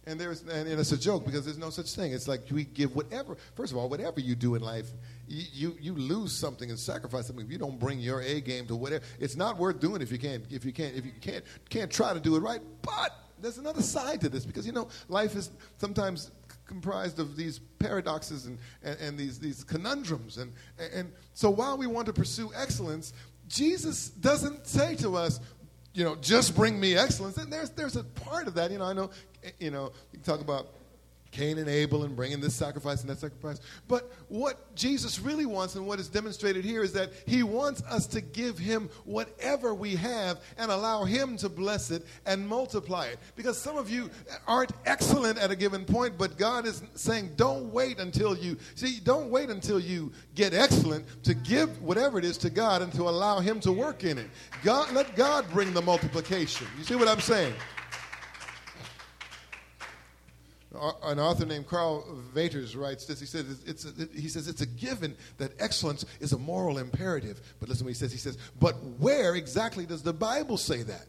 And 0.06 0.20
there's 0.20 0.42
and 0.42 0.68
it's 0.68 0.92
a 0.92 0.98
joke 0.98 1.26
because 1.26 1.46
there's 1.46 1.58
no 1.58 1.70
such 1.70 1.94
thing. 1.94 2.12
It's 2.12 2.28
like 2.28 2.42
we 2.52 2.66
give 2.66 2.94
whatever. 2.94 3.38
First 3.56 3.72
of 3.72 3.78
all, 3.78 3.88
whatever 3.88 4.20
you 4.20 4.36
do 4.36 4.56
in 4.56 4.62
life, 4.62 4.88
you, 5.30 5.46
you, 5.54 5.78
you 5.80 5.94
lose 5.94 6.34
something 6.34 6.70
and 6.70 6.78
sacrifice 6.78 7.28
something 7.28 7.46
if 7.46 7.52
you 7.52 7.58
don't 7.58 7.80
bring 7.80 8.00
your 8.00 8.20
A 8.22 8.42
game 8.42 8.68
to 8.68 8.76
whatever. 8.76 9.06
It's 9.18 9.38
not 9.38 9.58
worth 9.58 9.80
doing 9.80 10.02
if 10.02 10.12
you 10.12 10.18
can't 10.18 10.44
if 10.50 10.66
you 10.66 10.74
can't 10.74 10.94
if 10.96 11.06
you 11.06 11.14
can't 11.22 11.46
can't 11.70 11.90
try 11.90 12.14
to 12.14 12.20
do 12.20 12.36
it 12.36 12.40
right. 12.40 12.60
But 12.82 13.18
there's 13.40 13.60
another 13.60 13.82
side 13.82 14.20
to 14.22 14.30
this 14.30 14.46
because 14.46 14.68
you 14.68 14.74
know 14.74 14.90
life 15.08 15.38
is 15.38 15.52
sometimes 15.78 16.32
comprised 16.66 17.20
of 17.20 17.36
these 17.36 17.60
paradoxes 17.80 18.46
and, 18.46 18.58
and, 18.84 19.00
and 19.00 19.18
these, 19.18 19.40
these 19.40 19.64
conundrums. 19.64 20.38
And, 20.38 20.54
and 20.94 21.12
so 21.34 21.50
while 21.50 21.78
we 21.78 21.88
want 21.88 22.08
to 22.08 22.14
pursue 22.14 22.52
excellence, 22.56 23.14
Jesus 23.54 24.10
doesn't 24.10 24.66
say 24.66 24.96
to 24.96 25.16
us, 25.16 25.40
you 25.94 26.04
know, 26.04 26.16
just 26.16 26.56
bring 26.56 26.80
me 26.80 26.98
excellence. 26.98 27.38
And 27.38 27.54
there's, 27.54 27.70
there's 27.70 27.96
a 27.96 28.04
part 28.04 28.48
of 28.48 28.56
that. 28.56 28.72
You 28.72 28.80
know, 28.80 28.86
I 28.86 28.94
know, 28.94 29.12
you 29.60 29.70
know, 29.70 29.92
you 30.12 30.20
talk 30.20 30.42
about 30.42 30.70
Cain 31.34 31.58
and 31.58 31.68
Abel 31.68 32.04
and 32.04 32.16
bringing 32.16 32.40
this 32.40 32.54
sacrifice 32.54 33.02
and 33.02 33.10
that 33.10 33.20
sacrifice. 33.20 33.60
But 33.88 34.12
what 34.30 34.74
Jesus 34.76 35.20
really 35.20 35.46
wants 35.46 35.76
and 35.76 35.86
what 35.86 36.00
is 36.00 36.08
demonstrated 36.08 36.64
here 36.64 36.84
is 36.84 36.94
that 36.94 37.12
he 37.26 37.44
wants 37.44 37.82
us 37.84 38.06
to 38.08 38.22
give 38.22 38.58
him 38.58 38.90
whatever 39.04 39.74
we 39.74 39.96
have 39.96 40.40
and 40.58 40.72
allow 40.72 41.04
him 41.04 41.36
to 41.38 41.50
bless 41.50 41.92
it 41.92 42.06
and 42.26 42.48
multiply 42.48 43.08
it. 43.08 43.18
Because 43.36 43.58
some 43.58 43.78
of 43.78 43.90
you 43.90 44.12
aren't 44.48 44.72
excellent 44.86 45.40
at 45.40 45.50
a 45.50 45.56
given 45.56 45.86
point, 45.86 46.18
but 46.18 46.38
God 46.38 46.68
is 46.68 46.84
saying, 46.94 47.32
don't 47.36 47.74
wait 47.74 48.00
until 48.00 48.38
you, 48.38 48.58
see, 48.76 49.00
don't 49.04 49.30
wait 49.30 49.50
until 49.50 49.80
you 49.80 50.12
get 50.36 50.54
excellent 50.54 51.06
to 51.24 51.34
give 51.34 51.82
whatever 51.82 52.20
it 52.20 52.26
is 52.26 52.38
to 52.38 52.52
God 52.52 52.84
and 52.84 52.94
to 52.94 53.10
allow 53.10 53.40
him 53.40 53.60
to 53.62 53.72
work 53.72 54.04
in 54.04 54.20
it. 54.20 54.30
God, 54.64 54.94
let 54.94 55.16
God 55.16 55.50
bring 55.52 55.74
the 55.74 55.82
multiplication. 55.82 56.68
You 56.78 56.84
see 56.84 56.96
what 56.96 57.08
I'm 57.08 57.20
saying? 57.20 57.54
An 61.04 61.20
author 61.20 61.46
named 61.46 61.68
Karl 61.68 62.04
Vaters 62.34 62.76
writes 62.76 63.06
this. 63.06 63.20
He 63.20 63.26
says 63.26 63.62
it's, 63.66 63.86
a, 63.86 63.92
he 64.14 64.28
says 64.28 64.48
it's 64.48 64.62
a 64.62 64.66
given 64.66 65.16
that 65.38 65.52
excellence 65.60 66.06
is 66.20 66.34
a 66.34 66.38
moral 66.38 66.78
imperative. 66.78 67.42
But 67.60 67.70
listen 67.70 67.86
what 67.86 67.92
he 67.92 67.96
says. 67.96 68.12
He 68.12 68.18
says, 68.18 68.38
but 68.60 68.74
where 69.00 69.36
exactly 69.36 69.86
does 69.86 70.02
the 70.02 70.14
Bible 70.14 70.58
say 70.58 70.84
that? 70.84 71.06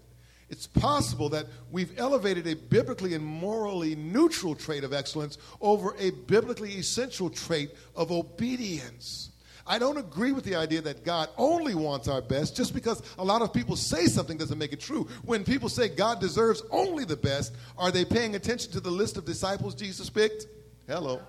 It's 0.50 0.66
possible 0.66 1.30
that 1.30 1.46
we've 1.70 1.98
elevated 1.98 2.46
a 2.46 2.54
biblically 2.54 3.14
and 3.14 3.24
morally 3.24 3.96
neutral 3.96 4.54
trait 4.54 4.84
of 4.84 4.92
excellence 4.92 5.38
over 5.60 5.96
a 5.98 6.10
biblically 6.10 6.72
essential 6.74 7.30
trait 7.30 7.70
of 7.96 8.12
obedience. 8.12 9.30
I 9.66 9.78
don't 9.78 9.96
agree 9.96 10.32
with 10.32 10.44
the 10.44 10.56
idea 10.56 10.82
that 10.82 11.04
God 11.04 11.30
only 11.38 11.74
wants 11.74 12.06
our 12.06 12.20
best 12.20 12.54
just 12.54 12.74
because 12.74 13.02
a 13.18 13.24
lot 13.24 13.40
of 13.40 13.52
people 13.52 13.76
say 13.76 14.06
something 14.06 14.36
doesn't 14.36 14.58
make 14.58 14.72
it 14.72 14.80
true. 14.80 15.08
When 15.24 15.42
people 15.42 15.70
say 15.70 15.88
God 15.88 16.20
deserves 16.20 16.62
only 16.70 17.04
the 17.04 17.16
best, 17.16 17.54
are 17.78 17.90
they 17.90 18.04
paying 18.04 18.34
attention 18.34 18.72
to 18.72 18.80
the 18.80 18.90
list 18.90 19.16
of 19.16 19.24
disciples 19.24 19.74
Jesus 19.74 20.10
picked? 20.10 20.48
Hello. 20.86 21.22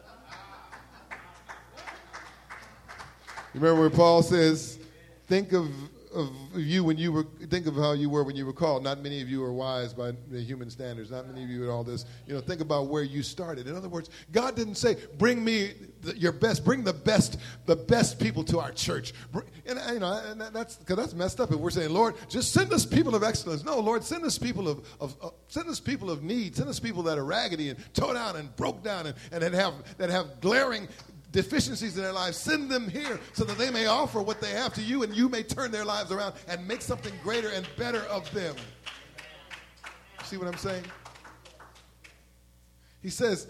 Remember 3.54 3.80
where 3.80 3.90
Paul 3.90 4.22
says, 4.22 4.80
think 5.28 5.54
of 5.54 5.72
of 6.16 6.32
you 6.56 6.84
when 6.84 6.98
you 6.98 7.12
were 7.12 7.26
think 7.50 7.68
of 7.68 7.76
how 7.76 7.92
you 7.92 8.10
were 8.10 8.24
when 8.24 8.36
you 8.36 8.46
were 8.46 8.54
called. 8.54 8.84
Not 8.84 9.02
many 9.02 9.22
of 9.22 9.30
you 9.30 9.44
are 9.44 9.54
wise 9.54 9.94
by 9.94 10.14
the 10.32 10.40
human 10.40 10.70
standards. 10.70 11.12
Not 11.12 11.28
many 11.28 11.44
of 11.44 11.50
you 11.50 11.64
at 11.64 11.70
all 11.70 11.84
this. 11.84 12.06
You 12.26 12.34
know, 12.34 12.42
think 12.42 12.62
about 12.62 12.88
where 12.88 13.04
you 13.04 13.22
started. 13.22 13.68
In 13.68 13.76
other 13.76 13.90
words, 13.90 14.10
God 14.32 14.56
didn't 14.56 14.76
say, 14.76 14.98
"Bring 15.18 15.44
me 15.44 15.74
your 16.16 16.32
best. 16.32 16.64
Bring 16.64 16.84
the 16.84 16.94
best, 16.94 17.38
the 17.66 17.76
best 17.76 18.20
people 18.20 18.44
to 18.46 18.60
our 18.60 18.72
church." 18.72 19.14
And 19.66 19.80
you 19.94 20.00
know, 20.00 20.22
and 20.26 20.42
that's 20.42 20.78
because 20.78 20.98
that's 20.98 21.14
messed 21.14 21.40
up. 21.40 21.52
If 21.52 21.60
we're 21.60 21.70
saying, 21.70 21.92
"Lord, 21.92 22.16
just 22.30 22.54
send 22.54 22.72
us 22.74 22.86
people 22.86 23.16
of 23.16 23.24
excellence," 23.24 23.64
no, 23.64 23.80
Lord, 23.80 24.04
send 24.04 24.24
us 24.24 24.38
people 24.38 24.68
of, 24.68 24.88
of 25.00 25.34
send 25.48 25.70
us 25.70 25.80
people 25.80 26.10
of 26.10 26.24
need. 26.24 26.56
Send 26.56 26.70
us 26.70 26.80
people 26.80 27.04
that 27.04 27.18
are 27.18 27.26
raggedy 27.26 27.70
and 27.70 27.94
tore 27.94 28.14
down 28.14 28.38
and 28.38 28.56
broke 28.56 28.84
down 28.84 29.08
and, 29.08 29.16
and 29.32 29.44
that 29.44 29.54
have 29.54 29.74
that 29.98 30.10
have 30.10 30.42
glaring 30.42 30.88
deficiencies 31.36 31.98
in 31.98 32.02
their 32.02 32.14
lives, 32.14 32.38
send 32.38 32.72
them 32.72 32.90
here 32.90 33.20
so 33.34 33.44
that 33.44 33.58
they 33.58 33.70
may 33.70 33.88
offer 33.88 34.22
what 34.22 34.40
they 34.40 34.52
have 34.52 34.74
to 34.74 34.82
you 34.82 35.04
and 35.04 35.14
you 35.14 35.28
may 35.28 35.44
turn 35.44 35.70
their 35.70 35.84
lives 35.84 36.10
around 36.10 36.34
and 36.48 36.66
make 36.66 36.82
something 36.82 37.14
greater 37.22 37.50
and 37.50 37.68
better 37.78 38.04
of 38.04 38.32
them. 38.34 38.56
See 40.24 40.38
what 40.38 40.48
I'm 40.48 40.58
saying? 40.58 40.86
He 43.02 43.10
says, 43.10 43.48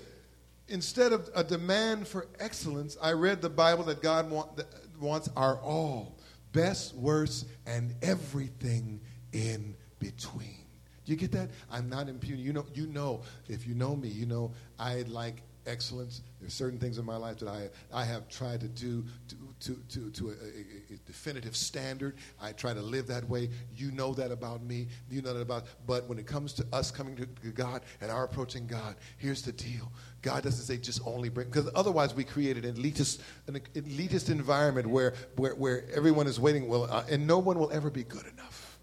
instead 0.68 1.14
of 1.14 1.30
a 1.36 1.44
demand 1.44 2.08
for 2.08 2.28
excellence, 2.40 2.98
I 3.00 3.12
read 3.12 3.42
the 3.44 3.52
Bible 3.52 3.84
that 3.84 4.02
God 4.02 4.32
want, 4.32 4.58
that 4.58 4.66
wants 5.00 5.30
our 5.38 5.58
all, 5.60 6.18
best, 6.54 6.96
worst, 6.96 7.46
and 7.68 7.94
everything 8.02 9.00
in 9.32 9.76
between. 10.00 10.58
Do 11.06 11.12
you 11.12 11.18
get 11.18 11.32
that? 11.34 11.52
I'm 11.72 11.88
not 11.88 12.10
impugning. 12.10 12.44
You 12.44 12.54
know, 12.54 12.66
you 12.74 12.88
know, 12.88 13.22
if 13.48 13.68
you 13.68 13.76
know 13.76 13.96
me, 13.96 14.08
you 14.08 14.26
know 14.26 14.54
I 14.80 15.04
like 15.04 15.44
excellence. 15.68 16.22
There's 16.46 16.54
certain 16.54 16.78
things 16.78 17.00
in 17.00 17.06
my 17.06 17.16
life 17.16 17.40
that 17.40 17.50
I, 17.50 17.70
I 17.92 18.06
have 18.06 18.30
tried 18.30 18.60
to 18.60 18.68
do 18.68 19.04
to, 19.30 19.36
to, 19.62 19.82
to, 19.90 20.12
to 20.12 20.30
a, 20.30 20.32
a, 20.34 20.94
a, 20.94 20.98
definitive 21.08 21.56
standard. 21.56 22.18
I 22.40 22.52
try 22.52 22.72
to 22.72 22.84
live 22.84 23.08
that 23.08 23.28
way. 23.28 23.50
You 23.76 23.90
know 23.90 24.14
that 24.14 24.30
about 24.30 24.62
me. 24.62 24.90
You 25.10 25.24
know 25.24 25.34
that 25.34 25.42
about. 25.42 25.64
But 25.88 26.08
when 26.08 26.20
it 26.20 26.28
comes 26.28 26.54
to 26.54 26.66
us 26.72 26.92
coming 26.92 27.16
to 27.16 27.26
God 27.48 27.82
and 28.00 28.12
our 28.12 28.26
approaching 28.26 28.68
God, 28.68 28.96
here's 29.18 29.42
the 29.42 29.54
deal. 29.54 29.92
God 30.22 30.44
doesn't 30.44 30.66
say 30.66 30.78
just 30.78 31.02
only 31.04 31.30
bring, 31.30 31.48
because 31.48 31.68
otherwise 31.74 32.14
we 32.14 32.24
created 32.24 32.64
an 32.64 32.76
elitist, 32.76 33.22
an 33.48 33.60
elitist 33.74 34.30
environment 34.30 34.88
where, 34.88 35.16
where, 35.38 35.56
where 35.56 35.86
everyone 35.96 36.28
is 36.28 36.40
waiting, 36.40 36.68
well, 36.68 36.84
uh, 36.84 37.06
and 37.10 37.26
no 37.26 37.40
one 37.40 37.58
will 37.58 37.72
ever 37.72 37.90
be 37.90 38.04
good 38.04 38.28
enough. 38.32 38.78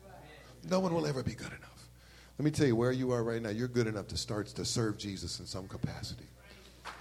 No 0.69 0.81
one 0.81 0.93
will 0.93 1.07
ever 1.07 1.23
be 1.23 1.35
good 1.35 1.47
enough. 1.47 1.89
Let 2.41 2.45
me 2.45 2.51
tell 2.51 2.67
you 2.67 2.75
where 2.75 2.91
you 2.91 3.13
are 3.13 3.23
right 3.23 3.41
now. 3.41 3.51
You're 3.51 3.69
good 3.69 3.87
enough 3.87 4.09
to 4.09 4.17
start 4.17 4.49
to 4.49 4.65
serve 4.65 4.99
Jesus 4.99 5.39
in 5.39 5.47
some 5.47 5.69
capacity. 5.69 6.27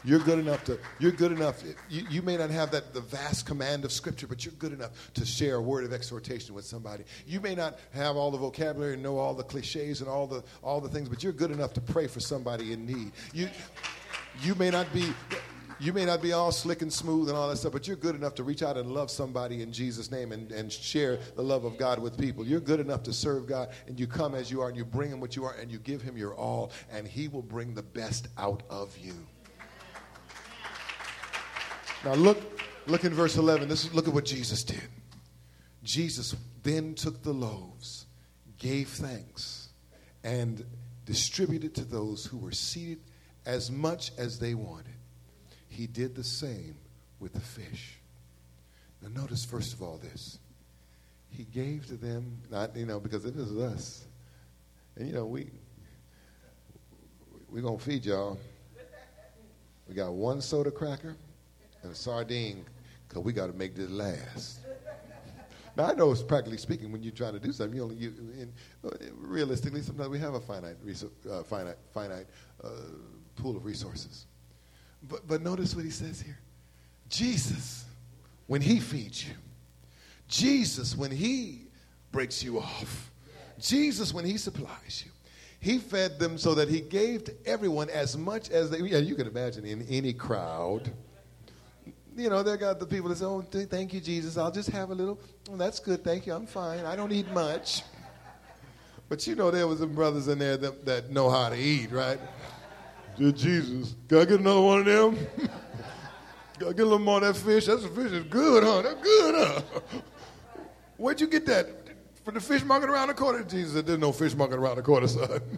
You're 0.03 0.19
good 0.19 0.39
enough 0.39 0.63
to, 0.65 0.79
you're 0.99 1.11
good 1.11 1.31
enough. 1.31 1.61
You, 1.89 2.05
you 2.09 2.21
may 2.21 2.37
not 2.37 2.49
have 2.49 2.71
that, 2.71 2.93
the 2.93 3.01
vast 3.01 3.45
command 3.45 3.85
of 3.85 3.91
Scripture, 3.91 4.25
but 4.25 4.43
you're 4.43 4.55
good 4.55 4.73
enough 4.73 4.91
to 5.13 5.25
share 5.25 5.55
a 5.55 5.61
word 5.61 5.83
of 5.83 5.93
exhortation 5.93 6.55
with 6.55 6.65
somebody. 6.65 7.03
You 7.27 7.39
may 7.39 7.53
not 7.53 7.77
have 7.93 8.15
all 8.15 8.31
the 8.31 8.37
vocabulary 8.37 8.95
and 8.95 9.03
know 9.03 9.17
all 9.17 9.35
the 9.35 9.43
cliches 9.43 10.01
and 10.01 10.09
all 10.09 10.25
the, 10.25 10.43
all 10.63 10.81
the 10.81 10.89
things, 10.89 11.07
but 11.07 11.23
you're 11.23 11.33
good 11.33 11.51
enough 11.51 11.73
to 11.73 11.81
pray 11.81 12.07
for 12.07 12.19
somebody 12.19 12.73
in 12.73 12.85
need. 12.85 13.11
You, 13.31 13.47
you 14.41 14.55
may 14.55 14.71
not 14.71 14.91
be, 14.91 15.13
you 15.79 15.93
may 15.93 16.05
not 16.05 16.19
be 16.21 16.33
all 16.33 16.51
slick 16.51 16.81
and 16.81 16.91
smooth 16.91 17.29
and 17.29 17.37
all 17.37 17.49
that 17.49 17.57
stuff, 17.57 17.73
but 17.73 17.87
you're 17.87 17.95
good 17.95 18.15
enough 18.15 18.33
to 18.35 18.43
reach 18.43 18.63
out 18.63 18.77
and 18.77 18.91
love 18.91 19.11
somebody 19.11 19.61
in 19.61 19.71
Jesus' 19.71 20.11
name 20.11 20.31
and, 20.31 20.51
and 20.51 20.71
share 20.71 21.19
the 21.35 21.43
love 21.43 21.63
of 21.63 21.77
God 21.77 21.99
with 21.99 22.17
people. 22.17 22.43
You're 22.43 22.59
good 22.59 22.79
enough 22.79 23.03
to 23.03 23.13
serve 23.13 23.45
God, 23.45 23.69
and 23.87 23.99
you 23.99 24.07
come 24.07 24.33
as 24.33 24.49
you 24.49 24.61
are, 24.61 24.69
and 24.69 24.77
you 24.77 24.85
bring 24.85 25.11
Him 25.11 25.19
what 25.19 25.35
you 25.35 25.45
are, 25.45 25.53
and 25.61 25.71
you 25.71 25.77
give 25.77 26.01
Him 26.01 26.17
your 26.17 26.33
all, 26.33 26.71
and 26.91 27.07
He 27.07 27.27
will 27.27 27.43
bring 27.43 27.75
the 27.75 27.83
best 27.83 28.29
out 28.37 28.63
of 28.69 28.97
you. 28.97 29.13
Now 32.03 32.15
look, 32.15 32.61
look 32.87 33.03
in 33.03 33.13
verse 33.13 33.37
11. 33.37 33.69
This 33.69 33.85
is, 33.85 33.93
look 33.93 34.07
at 34.07 34.13
what 34.13 34.25
Jesus 34.25 34.63
did. 34.63 34.81
Jesus 35.83 36.35
then 36.63 36.95
took 36.95 37.21
the 37.21 37.33
loaves, 37.33 38.05
gave 38.57 38.89
thanks, 38.89 39.69
and 40.23 40.65
distributed 41.05 41.75
to 41.75 41.83
those 41.83 42.25
who 42.25 42.37
were 42.37 42.51
seated 42.51 42.99
as 43.45 43.69
much 43.69 44.11
as 44.17 44.39
they 44.39 44.53
wanted. 44.53 44.93
He 45.67 45.87
did 45.87 46.15
the 46.15 46.23
same 46.23 46.75
with 47.19 47.33
the 47.33 47.39
fish. 47.39 47.99
Now, 49.01 49.09
notice, 49.21 49.45
first 49.45 49.73
of 49.73 49.81
all, 49.81 49.97
this. 49.97 50.39
He 51.29 51.43
gave 51.43 51.87
to 51.87 51.95
them, 51.95 52.37
not, 52.51 52.75
you 52.75 52.85
know, 52.85 52.99
because 52.99 53.25
it 53.25 53.35
is 53.35 53.51
us. 53.57 54.05
And, 54.95 55.07
you 55.07 55.13
know, 55.13 55.25
we, 55.25 55.49
we're 57.49 57.61
to 57.61 57.77
feed 57.77 58.05
y'all. 58.05 58.39
We 59.87 59.95
got 59.95 60.13
one 60.13 60.41
soda 60.41 60.71
cracker 60.71 61.15
and 61.83 61.91
a 61.91 61.95
sardine 61.95 62.65
because 63.07 63.23
we 63.23 63.33
got 63.33 63.47
to 63.47 63.53
make 63.53 63.75
this 63.75 63.89
last. 63.89 64.59
Now 65.77 65.85
I 65.85 65.93
know, 65.93 66.11
it's 66.11 66.21
practically 66.21 66.57
speaking, 66.57 66.91
when 66.91 67.01
you're 67.01 67.13
trying 67.13 67.33
to 67.33 67.39
do 67.39 67.51
something, 67.53 67.75
you 67.75 67.83
only 67.83 67.95
you, 67.95 68.13
in, 68.37 68.51
realistically 69.15 69.81
sometimes 69.81 70.09
we 70.09 70.19
have 70.19 70.33
a 70.33 70.39
finite, 70.39 70.75
uh, 71.29 71.43
finite, 71.43 71.77
finite 71.93 72.25
uh, 72.63 72.69
pool 73.35 73.55
of 73.55 73.65
resources. 73.65 74.25
But, 75.07 75.27
but 75.27 75.41
notice 75.41 75.75
what 75.75 75.85
he 75.85 75.91
says 75.91 76.21
here 76.21 76.37
Jesus, 77.09 77.85
when 78.47 78.61
he 78.61 78.79
feeds 78.79 79.27
you, 79.27 79.33
Jesus, 80.27 80.95
when 80.95 81.11
he 81.11 81.67
breaks 82.11 82.43
you 82.43 82.59
off, 82.59 83.11
Jesus, 83.59 84.13
when 84.13 84.25
he 84.25 84.37
supplies 84.37 85.03
you, 85.05 85.11
he 85.59 85.77
fed 85.77 86.17
them 86.17 86.37
so 86.37 86.55
that 86.55 86.67
he 86.67 86.81
gave 86.81 87.23
to 87.25 87.33
everyone 87.45 87.89
as 87.89 88.17
much 88.17 88.49
as 88.49 88.69
they, 88.71 88.79
yeah, 88.79 88.97
you 88.97 89.15
can 89.15 89.27
imagine 89.27 89.63
in 89.63 89.85
any 89.89 90.13
crowd. 90.13 90.91
You 92.15 92.29
know, 92.29 92.43
they 92.43 92.57
got 92.57 92.79
the 92.79 92.85
people 92.85 93.09
that 93.09 93.17
say, 93.17 93.25
Oh, 93.25 93.41
thank 93.41 93.93
you, 93.93 94.01
Jesus. 94.01 94.37
I'll 94.37 94.51
just 94.51 94.69
have 94.69 94.89
a 94.89 94.95
little. 94.95 95.19
Oh, 95.49 95.55
that's 95.55 95.79
good. 95.79 96.03
Thank 96.03 96.27
you. 96.27 96.33
I'm 96.33 96.45
fine. 96.45 96.85
I 96.85 96.95
don't 96.95 97.11
eat 97.11 97.29
much. 97.31 97.83
But 99.07 99.25
you 99.27 99.35
know, 99.35 99.51
there 99.51 99.67
was 99.67 99.79
some 99.79 99.93
brothers 99.93 100.27
in 100.27 100.39
there 100.39 100.57
that, 100.57 100.85
that 100.85 101.09
know 101.09 101.29
how 101.29 101.49
to 101.49 101.55
eat, 101.55 101.91
right? 101.91 102.19
Dear 103.17 103.31
Jesus, 103.31 103.95
can 104.07 104.19
I 104.19 104.25
get 104.25 104.39
another 104.39 104.61
one 104.61 104.79
of 104.79 104.85
them? 104.85 105.15
can 106.57 106.67
I 106.67 106.71
get 106.71 106.79
a 106.79 106.83
little 106.83 106.99
more 106.99 107.17
of 107.17 107.23
that 107.23 107.35
fish? 107.35 107.65
That 107.65 107.79
fish 107.79 108.11
is 108.11 108.23
good, 108.25 108.63
huh? 108.63 108.81
That's 108.81 109.01
good, 109.01 109.35
huh? 109.35 109.61
Where'd 110.97 111.19
you 111.19 111.27
get 111.27 111.45
that? 111.47 111.67
From 112.23 112.35
the 112.35 112.39
fish 112.39 112.63
market 112.63 112.89
around 112.89 113.07
the 113.07 113.13
corner? 113.13 113.43
Jesus 113.43 113.83
There's 113.83 113.99
no 113.99 114.11
fish 114.11 114.35
market 114.35 114.59
around 114.59 114.77
the 114.77 114.81
corner, 114.81 115.07
son. 115.07 115.41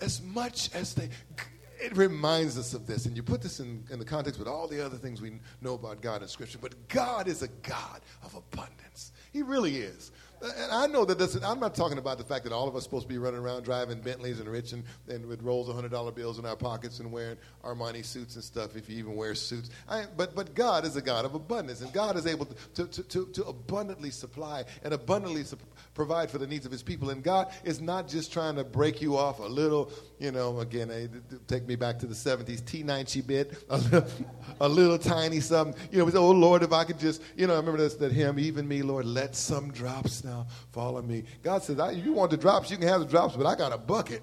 as 0.00 0.22
much 0.22 0.74
as 0.74 0.94
they 0.94 1.08
it 1.86 1.96
reminds 1.96 2.58
us 2.58 2.74
of 2.74 2.86
this. 2.86 3.06
And 3.06 3.16
you 3.16 3.22
put 3.22 3.40
this 3.40 3.60
in, 3.60 3.84
in 3.90 4.00
the 4.00 4.04
context 4.04 4.40
with 4.40 4.48
all 4.48 4.66
the 4.66 4.84
other 4.84 4.96
things 4.96 5.22
we 5.22 5.38
know 5.60 5.74
about 5.74 6.02
God 6.02 6.20
in 6.20 6.28
Scripture. 6.28 6.58
But 6.60 6.88
God 6.88 7.28
is 7.28 7.42
a 7.42 7.48
God 7.62 8.00
of 8.24 8.34
abundance. 8.34 9.12
He 9.32 9.42
really 9.42 9.76
is. 9.76 10.10
And 10.42 10.70
I 10.70 10.86
know 10.86 11.04
that 11.04 11.18
this, 11.18 11.34
I'm 11.36 11.60
not 11.60 11.74
talking 11.74 11.98
about 11.98 12.18
the 12.18 12.24
fact 12.24 12.44
that 12.44 12.52
all 12.52 12.68
of 12.68 12.76
us 12.76 12.82
are 12.82 12.84
supposed 12.84 13.04
to 13.04 13.08
be 13.08 13.18
running 13.18 13.40
around 13.40 13.62
driving 13.62 14.00
Bentleys 14.00 14.38
and 14.38 14.48
rich 14.48 14.72
and, 14.72 14.84
and 15.08 15.24
with 15.26 15.42
rolls 15.42 15.68
of 15.68 15.76
$100 15.76 16.14
bills 16.14 16.38
in 16.38 16.44
our 16.44 16.56
pockets 16.56 17.00
and 17.00 17.10
wearing 17.10 17.38
Armani 17.64 18.04
suits 18.04 18.34
and 18.34 18.44
stuff, 18.44 18.76
if 18.76 18.88
you 18.90 18.98
even 18.98 19.16
wear 19.16 19.34
suits. 19.34 19.70
I, 19.88 20.04
but, 20.16 20.34
but 20.34 20.54
God 20.54 20.84
is 20.84 20.96
a 20.96 21.02
God 21.02 21.24
of 21.24 21.34
abundance, 21.34 21.80
and 21.80 21.92
God 21.92 22.16
is 22.16 22.26
able 22.26 22.46
to, 22.74 22.86
to, 22.86 23.02
to, 23.02 23.26
to 23.26 23.44
abundantly 23.44 24.10
supply 24.10 24.64
and 24.82 24.92
abundantly 24.92 25.44
su- 25.44 25.56
provide 25.94 26.30
for 26.30 26.38
the 26.38 26.46
needs 26.46 26.66
of 26.66 26.72
his 26.72 26.82
people. 26.82 27.10
And 27.10 27.22
God 27.22 27.52
is 27.64 27.80
not 27.80 28.06
just 28.06 28.30
trying 28.30 28.56
to 28.56 28.64
break 28.64 29.00
you 29.00 29.16
off 29.16 29.38
a 29.38 29.44
little, 29.44 29.90
you 30.18 30.32
know, 30.32 30.60
again, 30.60 30.90
eh, 30.90 31.06
take 31.46 31.66
me 31.66 31.76
back 31.76 31.98
to 32.00 32.06
the 32.06 32.14
70s, 32.14 32.60
T90 32.62 33.26
bit, 33.26 33.64
a 33.70 33.78
little, 33.78 34.08
a 34.60 34.68
little 34.68 34.98
tiny 34.98 35.40
something. 35.40 35.80
You 35.90 35.98
know, 35.98 36.04
we 36.04 36.12
say, 36.12 36.18
oh, 36.18 36.30
Lord, 36.30 36.62
if 36.62 36.72
I 36.72 36.84
could 36.84 36.98
just, 36.98 37.22
you 37.36 37.46
know, 37.46 37.54
I 37.54 37.56
remember 37.56 37.78
this, 37.78 37.94
that 37.94 38.12
hymn, 38.12 38.38
even 38.38 38.68
me, 38.68 38.82
Lord, 38.82 39.06
let 39.06 39.34
some 39.34 39.72
drops 39.72 40.22
now 40.26 40.46
fall 40.72 40.96
on 40.96 41.06
me. 41.06 41.24
God 41.42 41.62
says, 41.62 41.78
if 41.78 42.04
you 42.04 42.12
want 42.12 42.30
the 42.30 42.36
drops, 42.36 42.70
you 42.70 42.76
can 42.76 42.88
have 42.88 43.00
the 43.00 43.06
drops, 43.06 43.36
but 43.36 43.46
I 43.46 43.54
got 43.54 43.72
a 43.72 43.78
bucket. 43.78 44.22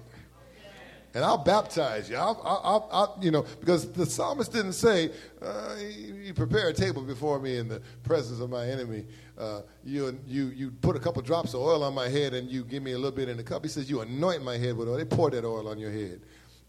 And 1.14 1.24
I'll 1.24 1.38
baptize 1.38 2.10
you. 2.10 2.16
I'll, 2.16 2.40
I'll, 2.44 2.88
I'll, 2.90 3.18
you 3.22 3.30
know, 3.30 3.46
because 3.60 3.90
the 3.92 4.04
psalmist 4.04 4.52
didn't 4.52 4.72
say, 4.72 5.12
uh, 5.40 5.76
"You 5.78 6.34
prepare 6.34 6.68
a 6.70 6.72
table 6.72 7.02
before 7.02 7.38
me 7.38 7.56
in 7.56 7.68
the 7.68 7.80
presence 8.02 8.40
of 8.40 8.50
my 8.50 8.66
enemy." 8.66 9.04
Uh, 9.38 9.60
you, 9.84 10.18
you, 10.26 10.46
you 10.46 10.72
put 10.72 10.96
a 10.96 10.98
couple 10.98 11.22
drops 11.22 11.54
of 11.54 11.60
oil 11.60 11.84
on 11.84 11.94
my 11.94 12.08
head, 12.08 12.34
and 12.34 12.50
you 12.50 12.64
give 12.64 12.82
me 12.82 12.92
a 12.92 12.96
little 12.96 13.12
bit 13.12 13.28
in 13.28 13.36
the 13.36 13.44
cup. 13.44 13.62
He 13.62 13.68
says, 13.68 13.88
"You 13.88 14.00
anoint 14.00 14.42
my 14.42 14.58
head 14.58 14.76
with 14.76 14.88
oil." 14.88 14.96
They 14.96 15.04
pour 15.04 15.30
that 15.30 15.44
oil 15.44 15.68
on 15.68 15.78
your 15.78 15.92
head, 15.92 16.20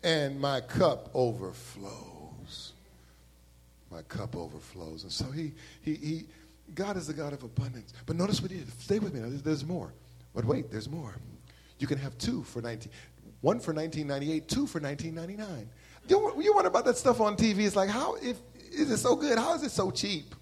and 0.04 0.40
my 0.40 0.62
cup 0.62 1.10
overflows. 1.16 2.74
My 3.90 4.04
cup 4.04 4.36
overflows, 4.36 5.02
and 5.02 5.12
so 5.12 5.26
he, 5.32 5.54
he, 5.82 5.96
he 5.96 6.26
God 6.74 6.98
is 6.98 7.08
the 7.08 7.14
God 7.14 7.34
of 7.34 7.44
abundance. 7.44 7.94
But 8.06 8.16
notice 8.16 8.42
what 8.42 8.52
he 8.52 8.58
did. 8.58 8.82
Stay 8.82 9.00
with 9.00 9.14
me. 9.14 9.20
Now, 9.20 9.30
there's, 9.30 9.42
there's 9.42 9.66
more. 9.66 9.94
But 10.34 10.46
wait, 10.46 10.72
there's 10.72 10.90
more. 10.90 11.16
You 11.80 11.88
can 11.88 11.98
have 12.00 12.18
two 12.18 12.44
for 12.44 12.62
19, 12.62 12.92
one 13.42 13.60
for 13.60 13.74
1998, 13.74 14.48
two 14.48 14.66
for 14.66 14.80
1999. 14.80 15.70
You, 16.08 16.42
you 16.42 16.54
wonder 16.54 16.70
about 16.70 16.86
that 16.86 16.98
stuff 16.98 17.22
on 17.22 17.36
TV. 17.36 17.60
It's 17.60 17.76
like, 17.76 17.90
how 17.90 18.16
if 18.16 18.38
is 18.72 18.92
it 18.92 18.98
so 18.98 19.16
good? 19.16 19.38
How 19.38 19.54
is 19.54 19.64
it 19.64 19.72
so 19.72 19.92
cheap? 19.92 20.36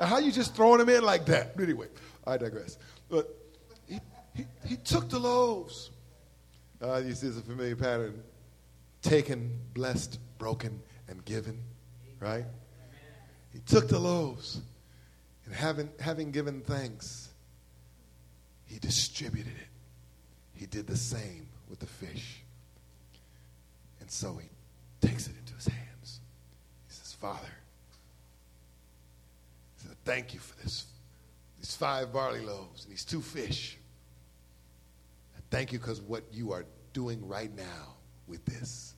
How 0.00 0.18
you 0.18 0.32
just 0.32 0.54
throwing 0.54 0.78
them 0.78 0.88
in 0.88 1.04
like 1.04 1.26
that? 1.26 1.52
Anyway, 1.60 1.86
I 2.26 2.36
digress. 2.36 2.78
But 3.08 3.28
he, 3.86 4.00
he, 4.34 4.46
he 4.66 4.76
took 4.76 5.08
the 5.08 5.18
loaves. 5.18 5.90
Uh, 6.82 6.96
you 7.04 7.14
see, 7.14 7.28
it's 7.28 7.38
a 7.38 7.42
familiar 7.42 7.76
pattern. 7.76 8.22
Taken, 9.02 9.58
blessed, 9.74 10.18
broken, 10.38 10.80
and 11.08 11.24
given. 11.24 11.58
Right? 12.18 12.44
He 13.52 13.60
took 13.60 13.88
the 13.88 13.98
loaves. 13.98 14.60
And 15.46 15.54
having, 15.54 15.90
having 16.00 16.30
given 16.30 16.60
thanks, 16.60 17.28
he 18.66 18.78
distributed 18.78 19.52
it. 19.52 19.68
He 20.54 20.66
did 20.66 20.86
the 20.86 20.96
same 20.96 21.48
with 21.68 21.80
the 21.80 21.86
fish. 21.86 22.42
And 24.00 24.10
so 24.10 24.36
he 24.36 24.48
takes 25.06 25.26
it 25.26 25.34
into 25.38 25.54
his 25.54 25.66
hands. 25.66 26.20
He 26.88 26.94
says, 26.94 27.12
Father, 27.20 27.40
he 29.76 29.88
says, 29.88 29.96
thank 30.04 30.34
you 30.34 30.40
for 30.40 30.54
this, 30.62 30.86
these 31.58 31.74
five 31.74 32.12
barley 32.12 32.40
loaves 32.40 32.84
and 32.84 32.92
these 32.92 33.04
two 33.04 33.20
fish. 33.20 33.78
I 35.36 35.40
thank 35.50 35.72
you 35.72 35.78
because 35.78 36.00
what 36.00 36.24
you 36.32 36.52
are 36.52 36.64
doing 36.92 37.26
right 37.26 37.54
now 37.54 37.94
with 38.26 38.44
this. 38.44 38.94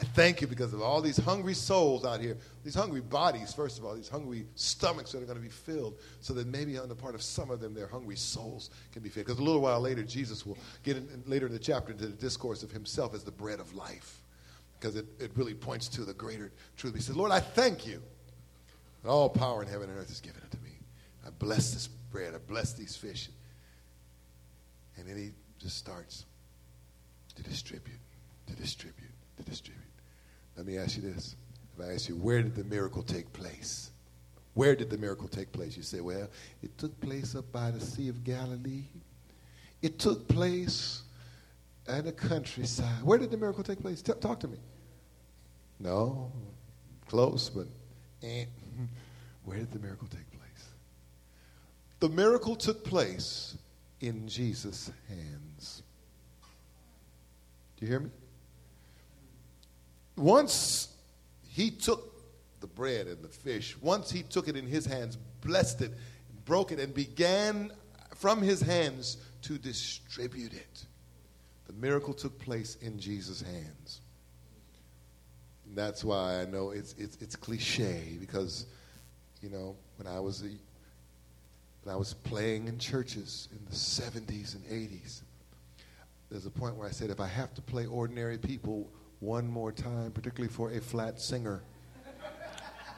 I 0.00 0.02
thank 0.02 0.40
you 0.40 0.48
because 0.48 0.72
of 0.72 0.82
all 0.82 1.00
these 1.00 1.18
hungry 1.18 1.54
souls 1.54 2.04
out 2.04 2.20
here, 2.20 2.36
these 2.64 2.74
hungry 2.74 3.00
bodies, 3.00 3.54
first 3.54 3.78
of 3.78 3.84
all, 3.84 3.94
these 3.94 4.08
hungry 4.08 4.44
stomachs 4.56 5.12
that 5.12 5.22
are 5.22 5.26
going 5.26 5.38
to 5.38 5.42
be 5.42 5.48
filled, 5.48 5.94
so 6.20 6.34
that 6.34 6.48
maybe 6.48 6.76
on 6.76 6.88
the 6.88 6.96
part 6.96 7.14
of 7.14 7.22
some 7.22 7.48
of 7.48 7.60
them, 7.60 7.74
their 7.74 7.86
hungry 7.86 8.16
souls 8.16 8.70
can 8.92 9.02
be 9.02 9.08
fed. 9.08 9.24
Because 9.24 9.38
a 9.38 9.42
little 9.42 9.60
while 9.60 9.80
later, 9.80 10.02
Jesus 10.02 10.44
will 10.44 10.58
get 10.82 10.96
in, 10.96 11.22
later 11.26 11.46
in 11.46 11.52
the 11.52 11.60
chapter 11.60 11.92
into 11.92 12.06
the 12.06 12.16
discourse 12.16 12.64
of 12.64 12.72
himself 12.72 13.14
as 13.14 13.22
the 13.22 13.30
bread 13.30 13.60
of 13.60 13.72
life, 13.76 14.20
because 14.80 14.96
it, 14.96 15.06
it 15.20 15.30
really 15.36 15.54
points 15.54 15.86
to 15.88 16.00
the 16.00 16.14
greater 16.14 16.50
truth. 16.76 16.96
He 16.96 17.00
says, 17.00 17.16
Lord, 17.16 17.30
I 17.30 17.38
thank 17.38 17.86
you. 17.86 18.02
All 19.06 19.28
power 19.28 19.62
in 19.62 19.68
heaven 19.68 19.90
and 19.90 19.98
earth 19.98 20.10
is 20.10 20.20
given 20.20 20.40
unto 20.42 20.56
me. 20.64 20.72
I 21.24 21.30
bless 21.38 21.72
this 21.72 21.86
bread, 22.10 22.34
I 22.34 22.38
bless 22.38 22.72
these 22.72 22.96
fish. 22.96 23.28
And 24.96 25.08
then 25.08 25.16
he 25.16 25.30
just 25.60 25.76
starts 25.76 26.24
to 27.36 27.42
distribute, 27.44 28.00
to 28.48 28.56
distribute, 28.56 29.12
to 29.36 29.42
distribute. 29.44 29.83
Let 30.56 30.66
me 30.66 30.78
ask 30.78 30.96
you 30.96 31.02
this. 31.02 31.36
If 31.76 31.84
I 31.84 31.92
ask 31.92 32.08
you, 32.08 32.16
where 32.16 32.42
did 32.42 32.54
the 32.54 32.64
miracle 32.64 33.02
take 33.02 33.32
place? 33.32 33.90
Where 34.54 34.76
did 34.76 34.88
the 34.88 34.98
miracle 34.98 35.26
take 35.26 35.50
place? 35.50 35.76
You 35.76 35.82
say, 35.82 36.00
well, 36.00 36.28
it 36.62 36.76
took 36.78 36.98
place 37.00 37.34
up 37.34 37.50
by 37.50 37.72
the 37.72 37.80
Sea 37.80 38.08
of 38.08 38.22
Galilee. 38.22 38.84
It 39.82 39.98
took 39.98 40.28
place 40.28 41.02
at 41.88 42.04
the 42.04 42.12
countryside. 42.12 43.02
Where 43.02 43.18
did 43.18 43.30
the 43.30 43.36
miracle 43.36 43.64
take 43.64 43.80
place? 43.80 44.00
T- 44.00 44.12
talk 44.20 44.40
to 44.40 44.48
me. 44.48 44.58
No, 45.80 46.30
close, 47.08 47.50
but 47.50 47.66
eh. 48.22 48.44
where 49.44 49.58
did 49.58 49.72
the 49.72 49.80
miracle 49.80 50.06
take 50.06 50.30
place? 50.30 50.68
The 51.98 52.08
miracle 52.08 52.54
took 52.54 52.84
place 52.84 53.58
in 54.00 54.28
Jesus' 54.28 54.92
hands. 55.08 55.82
Do 57.76 57.86
you 57.86 57.90
hear 57.90 58.00
me? 58.00 58.10
Once 60.16 60.88
he 61.48 61.70
took 61.70 62.12
the 62.60 62.66
bread 62.66 63.06
and 63.06 63.22
the 63.22 63.28
fish, 63.28 63.76
once 63.80 64.10
he 64.10 64.22
took 64.22 64.48
it 64.48 64.56
in 64.56 64.66
his 64.66 64.86
hands, 64.86 65.18
blessed 65.40 65.82
it, 65.82 65.92
broke 66.44 66.72
it, 66.72 66.78
and 66.78 66.94
began 66.94 67.72
from 68.14 68.40
his 68.40 68.60
hands 68.60 69.18
to 69.42 69.58
distribute 69.58 70.52
it, 70.52 70.86
the 71.66 71.72
miracle 71.74 72.14
took 72.14 72.38
place 72.38 72.76
in 72.80 72.98
Jesus' 72.98 73.42
hands. 73.42 74.00
And 75.66 75.76
that's 75.76 76.04
why 76.04 76.40
I 76.40 76.44
know 76.44 76.70
it's, 76.70 76.94
it's, 76.98 77.16
it's 77.20 77.36
cliche 77.36 78.16
because, 78.20 78.66
you 79.42 79.50
know, 79.50 79.76
when 79.96 80.06
I 80.06 80.20
was 80.20 80.42
a, 80.42 80.50
when 81.82 81.94
I 81.94 81.96
was 81.96 82.14
playing 82.14 82.68
in 82.68 82.78
churches 82.78 83.48
in 83.52 83.64
the 83.66 83.74
70s 83.74 84.54
and 84.54 84.64
80s, 84.64 85.22
there's 86.30 86.46
a 86.46 86.50
point 86.50 86.76
where 86.76 86.88
I 86.88 86.90
said, 86.90 87.10
if 87.10 87.20
I 87.20 87.26
have 87.26 87.52
to 87.54 87.62
play 87.62 87.86
ordinary 87.86 88.38
people 88.38 88.88
one 89.20 89.46
more 89.46 89.72
time, 89.72 90.12
particularly 90.12 90.52
for 90.52 90.70
a 90.72 90.80
flat 90.80 91.20
singer, 91.20 91.62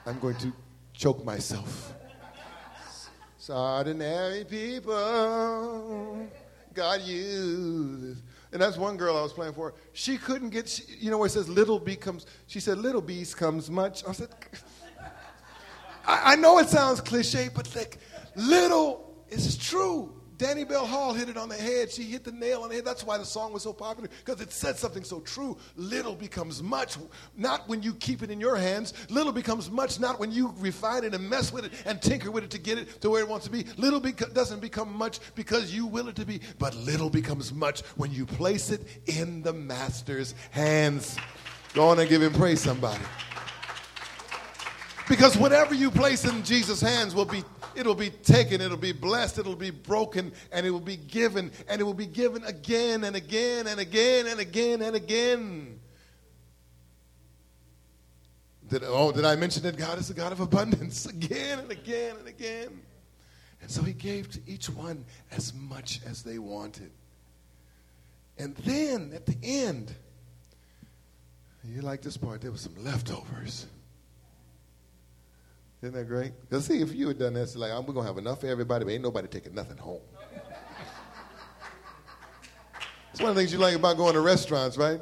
I'm 0.05 0.19
going 0.19 0.37
to 0.37 0.53
choke 0.93 1.25
myself. 1.25 1.93
Ordinary 3.49 4.45
people, 4.45 6.29
God 6.75 7.01
uses. 7.03 8.21
And 8.53 8.61
that's 8.61 8.77
one 8.77 8.97
girl 8.97 9.17
I 9.17 9.23
was 9.23 9.33
playing 9.33 9.53
for. 9.53 9.75
She 9.93 10.17
couldn't 10.17 10.51
get, 10.51 10.69
she, 10.69 10.83
you 10.99 11.11
know, 11.11 11.19
where 11.19 11.27
it 11.27 11.31
says 11.31 11.49
little 11.49 11.79
becomes, 11.79 12.27
she 12.47 12.59
said, 12.59 12.79
little 12.79 13.01
beast 13.01 13.37
comes 13.37 13.71
much. 13.71 14.03
I 14.07 14.13
said, 14.13 14.29
I, 16.07 16.33
I 16.33 16.37
know 16.37 16.59
it 16.59 16.69
sounds 16.69 17.01
cliche, 17.01 17.49
but 17.55 17.73
like, 17.77 17.99
little 18.35 19.15
is 19.29 19.57
true. 19.57 20.16
Danniebelle 20.39 20.87
Hall 20.87 21.15
hit 21.15 21.29
it 21.29 21.37
on 21.37 21.49
the 21.49 21.55
head. 21.55 21.91
She 21.91 22.03
hit 22.03 22.25
the 22.25 22.33
nail 22.33 22.63
on 22.63 22.69
the 22.69 22.77
head. 22.77 22.85
That's 22.85 23.05
why 23.05 23.19
the 23.19 23.25
song 23.25 23.53
was 23.53 23.63
so 23.63 23.73
popular, 23.73 24.09
because 24.25 24.41
it 24.41 24.53
said 24.53 24.77
something 24.77 25.05
so 25.05 25.21
true. 25.21 25.57
Little 25.77 26.15
becomes 26.15 26.63
much, 26.63 26.97
not 27.37 27.69
when 27.69 27.83
you 27.83 27.95
keep 27.95 28.23
it 28.23 28.31
in 28.31 28.41
your 28.41 28.57
hands. 28.57 28.93
Little 29.09 29.33
becomes 29.33 29.71
much, 29.71 29.99
not 29.99 30.21
when 30.21 30.31
you 30.33 30.55
refine 30.59 31.05
it 31.05 31.15
and 31.15 31.29
mess 31.29 31.53
with 31.53 31.65
it 31.65 31.73
and 31.87 32.01
tinker 32.03 32.31
with 32.31 32.45
it 32.45 32.51
to 32.51 32.59
get 32.59 32.79
it 32.79 33.01
to 33.01 33.11
where 33.11 33.23
it 33.23 33.29
wants 33.29 33.47
to 33.47 33.53
be. 33.53 33.65
Little 33.77 34.01
doesn't 34.01 34.61
become 34.61 34.93
much 34.93 35.21
because 35.35 35.75
you 35.75 35.87
will 35.87 36.09
it 36.09 36.17
to 36.17 36.27
be, 36.27 36.41
but 36.59 36.75
little 36.75 37.11
becomes 37.11 37.53
much 37.53 37.81
when 37.97 38.13
you 38.13 38.27
place 38.27 38.71
it 38.71 38.83
in 39.07 39.43
the 39.43 39.53
Master's 39.53 40.35
hands. 40.51 41.17
Go 41.73 41.89
on 41.89 41.99
and 41.99 42.09
give 42.09 42.23
him 42.23 42.33
praise, 42.33 42.61
somebody. 42.61 43.03
Because 45.09 45.37
whatever 45.37 45.75
you 45.75 45.91
place 45.91 46.25
in 46.25 46.43
Jesus' 46.43 46.81
hands 46.81 47.15
will 47.15 47.25
be 47.25 47.45
it'll 47.77 47.95
be 47.95 48.11
taken, 48.11 48.61
it'll 48.61 48.77
be 48.77 48.93
blessed, 48.93 49.39
it'll 49.39 49.57
be 49.57 49.71
broken, 49.71 50.33
and 50.53 50.67
it 50.67 50.71
will 50.71 50.81
be 50.81 50.97
given, 50.97 51.51
and 51.69 51.81
it 51.81 51.85
will 51.85 51.95
be 51.95 52.07
given 52.07 52.45
again 52.45 53.05
and 53.05 53.17
again 53.17 53.67
and 53.67 53.79
again 53.79 54.27
and 54.27 54.41
again 54.41 54.83
and 54.83 54.97
again. 54.97 55.81
Did, 58.69 58.83
oh, 58.85 59.13
did 59.13 59.25
I 59.25 59.37
mention 59.37 59.63
that 59.63 59.77
God 59.77 59.99
is 59.99 60.11
a 60.11 60.15
God 60.15 60.33
of 60.33 60.41
abundance 60.41 61.07
again 61.07 61.61
and 61.61 61.71
again 61.71 62.17
and 62.19 62.27
again? 62.27 62.81
And 63.63 63.71
so 63.71 63.83
he 63.83 63.93
gave 63.93 64.31
to 64.31 64.41
each 64.47 64.69
one 64.69 65.05
as 65.31 65.55
much 65.55 66.01
as 66.07 66.23
they 66.23 66.39
wanted. 66.39 66.91
And 68.39 68.55
then 68.57 69.13
at 69.15 69.25
the 69.25 69.37
end, 69.43 69.95
you 71.65 71.81
like 71.81 72.03
this 72.03 72.17
part, 72.17 72.41
there 72.43 72.51
was 72.51 72.61
some 72.61 72.75
leftovers. 72.85 73.67
Isn't 75.83 75.95
that 75.95 76.09
great? 76.09 76.33
Because 76.41 76.67
see, 76.67 76.81
if 76.81 76.95
you 76.95 77.09
had 77.09 77.19
done 77.19 77.35
this, 77.35 77.55
like, 77.55 77.71
we're 77.87 77.95
to 77.95 78.03
have 78.03 78.17
enough 78.19 78.41
for 78.41 78.47
everybody, 78.47 78.85
but 78.85 78.93
ain't 78.93 79.03
nobody 79.03 79.29
taking 79.29 79.55
nothing 79.55 79.77
home. 79.77 80.01
it's 83.13 83.21
one 83.21 83.29
of 83.31 83.37
the 83.37 83.41
things 83.43 83.53
you 83.53 83.59
like 83.59 83.75
about 83.75 83.99
going 83.99 84.15
to 84.15 84.21
restaurants, 84.21 84.79
right? 84.79 84.99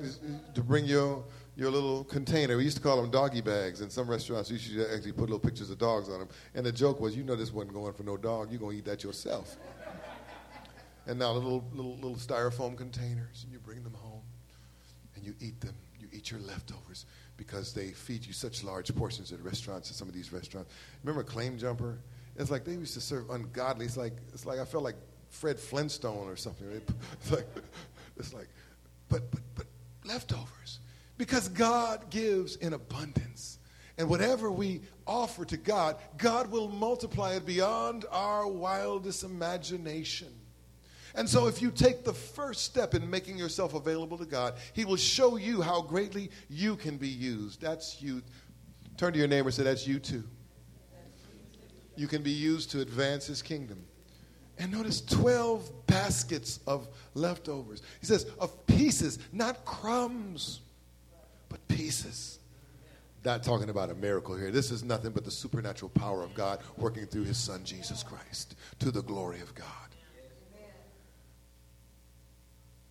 To 0.55 0.63
bring 0.63 0.85
your, 0.85 1.25
your 1.57 1.71
little 1.71 2.03
container. 2.05 2.57
We 2.57 2.65
used 2.65 2.77
to 2.79 2.83
call 2.83 3.01
them 3.01 3.11
doggy 3.11 3.41
bags. 3.41 3.83
In 3.83 3.91
some 3.91 4.11
restaurants, 4.11 4.51
you 4.51 4.59
should 4.59 4.81
actually 4.93 5.13
put 5.13 5.23
little 5.23 5.39
pictures 5.39 5.71
of 5.71 5.79
dogs 5.79 6.09
on 6.09 6.19
them. 6.19 6.29
And 6.55 6.67
the 6.67 6.73
joke 6.73 7.01
was, 7.01 7.17
you 7.17 7.23
know 7.23 7.37
this 7.37 7.53
wasn't 7.53 7.73
going 7.75 7.93
for 7.93 8.03
no 8.03 8.17
dog. 8.17 8.51
You're 8.51 8.61
to 8.73 8.79
eat 8.79 8.85
that 8.87 9.05
yourself. 9.05 9.57
and 11.07 11.21
now 11.21 11.33
little, 11.33 11.65
little, 11.73 11.95
little 11.95 12.17
styrofoam 12.17 12.77
containers, 12.77 13.45
and 13.45 13.53
you 13.53 13.61
bring 13.61 13.85
them 13.85 13.95
home, 13.95 14.23
and 15.15 15.25
you 15.25 15.37
eat 15.39 15.61
them. 15.61 15.77
You 16.01 16.09
eat 16.13 16.33
your 16.33 16.41
leftovers 16.41 17.07
because 17.37 17.73
they 17.73 17.89
feed 17.89 18.25
you 18.25 18.33
such 18.33 18.63
large 18.63 18.95
portions 18.95 19.33
at 19.33 19.43
restaurants 19.43 19.91
at 19.91 19.97
some 19.97 20.09
of 20.09 20.15
these 20.15 20.33
restaurants. 20.33 20.71
Remember 21.03 21.23
Claim 21.23 21.59
Jumper? 21.59 21.99
It's 22.37 22.51
like 22.51 22.65
they 22.65 22.73
used 22.73 22.95
to 22.95 23.01
serve 23.01 23.31
ungodly. 23.31 23.87
It's 23.87 23.97
like 23.97 24.15
it's 24.33 24.47
like 24.47 24.59
I 24.59 24.65
felt 24.65 24.85
like 24.85 24.97
Fred 25.31 25.59
Flintstone 25.59 26.29
or 26.29 26.37
something. 26.37 26.69
It's 27.21 27.31
like 27.31 27.47
it's 28.17 28.35
like, 28.35 28.49
but 29.09 29.31
but 29.31 29.41
but 29.55 29.67
leftovers 30.05 30.81
because 31.19 31.49
God 31.49 32.11
gives 32.11 32.57
in 32.57 32.73
abundance. 32.73 33.59
And 33.97 34.09
whatever 34.09 34.51
we 34.51 34.81
offer 35.07 35.45
to 35.45 35.57
God, 35.57 35.97
God 36.19 36.51
will 36.51 36.69
multiply 36.69 37.35
it 37.35 37.47
beyond 37.47 38.05
our 38.11 38.47
wildest 38.47 39.23
imagination. 39.23 40.33
And 41.15 41.29
so, 41.29 41.47
if 41.47 41.63
you 41.63 41.71
take 41.71 42.05
the 42.05 42.13
first 42.13 42.65
step 42.65 42.95
in 42.95 43.09
making 43.09 43.39
yourself 43.39 43.75
available 43.75 44.19
to 44.19 44.25
God, 44.25 44.55
He 44.73 44.85
will 44.85 44.97
show 44.97 45.37
you 45.37 45.63
how 45.63 45.81
greatly 45.81 46.31
you 46.49 46.77
can 46.77 46.97
be 46.97 47.09
used. 47.09 47.61
That's 47.61 48.03
you. 48.03 48.23
Turn 48.97 49.13
to 49.13 49.19
your 49.19 49.29
neighbor 49.29 49.49
and 49.49 49.55
say, 49.55 49.63
That's 49.63 49.87
you 49.87 49.99
too. 50.01 50.25
You 51.97 52.09
can 52.09 52.23
be 52.23 52.33
used 52.33 52.73
to 52.73 52.81
advance 52.81 53.27
His 53.27 53.43
kingdom. 53.43 53.85
And 54.59 54.73
notice 54.73 55.01
12 55.01 55.87
baskets 55.87 56.61
of 56.67 56.89
leftovers. 57.15 57.83
He 58.01 58.07
says, 58.07 58.27
of 58.39 58.67
pieces, 58.67 59.19
not 59.33 59.65
crumbs, 59.65 60.61
but 61.49 61.67
pieces. 61.67 62.39
Not 63.25 63.43
talking 63.43 63.71
about 63.71 63.91
a 63.91 63.95
miracle 63.95 64.37
here. 64.37 64.51
This 64.51 64.71
is 64.71 64.85
nothing 64.85 65.11
but 65.11 65.25
the 65.25 65.31
supernatural 65.31 65.89
power 65.91 66.23
of 66.23 66.35
God 66.35 66.61
working 66.77 67.07
through 67.07 67.25
His 67.25 67.39
Son, 67.39 67.65
Jesus 67.65 68.03
Christ, 68.03 68.55
to 68.81 68.91
the 68.91 69.03
glory 69.03 69.41
of 69.41 69.55
God. 69.55 69.67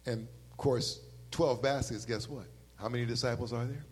And 0.06 0.28
of 0.52 0.58
course, 0.58 1.02
12 1.32 1.62
baskets, 1.62 2.06
guess 2.06 2.28
what? 2.30 2.46
How 2.76 2.90
many 2.90 3.06
disciples 3.06 3.54
are 3.54 3.66
there? 3.66 3.86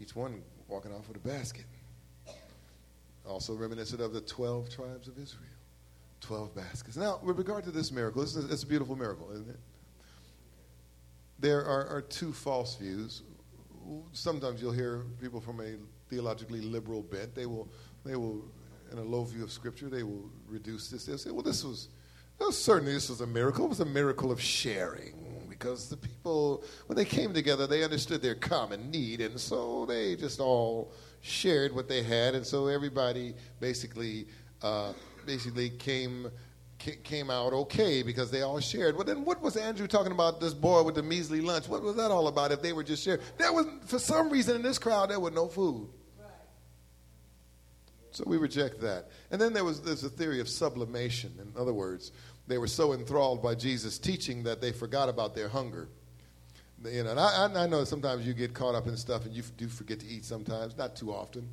Each 0.00 0.14
one 0.14 0.42
walking 0.68 0.92
off 0.92 1.08
with 1.08 1.16
a 1.16 1.28
basket. 1.28 1.64
Also 3.26 3.54
reminiscent 3.54 4.00
of 4.00 4.12
the 4.12 4.20
12 4.20 4.70
tribes 4.70 5.08
of 5.08 5.18
Israel. 5.18 5.44
12 6.20 6.54
baskets. 6.54 6.96
Now, 6.96 7.20
with 7.22 7.38
regard 7.38 7.64
to 7.64 7.70
this 7.70 7.90
miracle, 7.90 8.22
this 8.22 8.36
is, 8.36 8.50
it's 8.50 8.62
a 8.62 8.66
beautiful 8.66 8.96
miracle, 8.96 9.30
isn't 9.32 9.48
it? 9.48 9.58
There 11.38 11.64
are, 11.64 11.86
are 11.86 12.02
two 12.02 12.32
false 12.32 12.76
views. 12.76 13.22
Sometimes 14.12 14.60
you'll 14.60 14.72
hear 14.72 15.04
people 15.20 15.40
from 15.40 15.60
a 15.60 15.76
theologically 16.10 16.60
liberal 16.60 17.02
bent. 17.02 17.34
They 17.34 17.46
will, 17.46 17.68
they 18.04 18.16
will, 18.16 18.44
in 18.92 18.98
a 18.98 19.02
low 19.02 19.24
view 19.24 19.42
of 19.42 19.50
Scripture, 19.50 19.88
they 19.88 20.02
will 20.02 20.30
reduce 20.46 20.90
this. 20.90 21.06
They'll 21.06 21.18
say, 21.18 21.30
well, 21.30 21.42
this 21.42 21.64
was 21.64 21.88
well, 22.40 22.52
certainly, 22.52 22.94
this 22.94 23.10
was 23.10 23.20
a 23.20 23.26
miracle. 23.26 23.66
It 23.66 23.68
was 23.68 23.80
a 23.80 23.84
miracle 23.84 24.32
of 24.32 24.40
sharing 24.40 25.46
because 25.48 25.90
the 25.90 25.96
people, 25.96 26.64
when 26.86 26.96
they 26.96 27.04
came 27.04 27.34
together, 27.34 27.66
they 27.66 27.84
understood 27.84 28.22
their 28.22 28.34
common 28.34 28.90
need, 28.90 29.20
and 29.20 29.38
so 29.38 29.84
they 29.84 30.16
just 30.16 30.40
all 30.40 30.92
shared 31.20 31.74
what 31.74 31.86
they 31.86 32.02
had, 32.02 32.34
and 32.34 32.44
so 32.44 32.66
everybody 32.66 33.34
basically, 33.60 34.26
uh, 34.62 34.94
basically 35.26 35.68
came 35.68 36.30
came 37.04 37.30
out 37.30 37.52
okay 37.52 38.02
because 38.02 38.30
they 38.30 38.40
all 38.40 38.58
shared. 38.58 38.96
Well, 38.96 39.04
then 39.04 39.22
what 39.22 39.42
was 39.42 39.54
Andrew 39.58 39.86
talking 39.86 40.12
about? 40.12 40.40
This 40.40 40.54
boy 40.54 40.82
with 40.82 40.94
the 40.94 41.02
measly 41.02 41.42
lunch. 41.42 41.68
What 41.68 41.82
was 41.82 41.94
that 41.96 42.10
all 42.10 42.26
about? 42.26 42.52
If 42.52 42.62
they 42.62 42.72
were 42.72 42.82
just 42.82 43.04
sharing, 43.04 43.20
there 43.36 43.52
was 43.52 43.66
for 43.84 43.98
some 43.98 44.30
reason 44.30 44.56
in 44.56 44.62
this 44.62 44.78
crowd 44.78 45.10
there 45.10 45.20
was 45.20 45.34
no 45.34 45.46
food. 45.46 45.88
So 48.12 48.24
we 48.26 48.38
reject 48.38 48.80
that. 48.80 49.08
And 49.30 49.40
then 49.40 49.52
there 49.52 49.64
was 49.64 49.80
there's 49.80 50.04
a 50.04 50.08
theory 50.08 50.40
of 50.40 50.48
sublimation. 50.48 51.32
In 51.40 51.52
other 51.60 51.72
words, 51.72 52.12
they 52.46 52.58
were 52.58 52.66
so 52.66 52.92
enthralled 52.92 53.42
by 53.42 53.54
Jesus' 53.54 53.98
teaching 53.98 54.42
that 54.44 54.60
they 54.60 54.72
forgot 54.72 55.08
about 55.08 55.34
their 55.34 55.48
hunger. 55.48 55.88
You 56.84 57.04
know, 57.04 57.10
and 57.10 57.20
I, 57.20 57.64
I 57.64 57.66
know 57.66 57.84
sometimes 57.84 58.26
you 58.26 58.32
get 58.32 58.54
caught 58.54 58.74
up 58.74 58.86
in 58.86 58.96
stuff 58.96 59.26
and 59.26 59.34
you 59.34 59.42
do 59.56 59.68
forget 59.68 60.00
to 60.00 60.06
eat 60.06 60.24
sometimes, 60.24 60.76
not 60.76 60.96
too 60.96 61.12
often. 61.12 61.46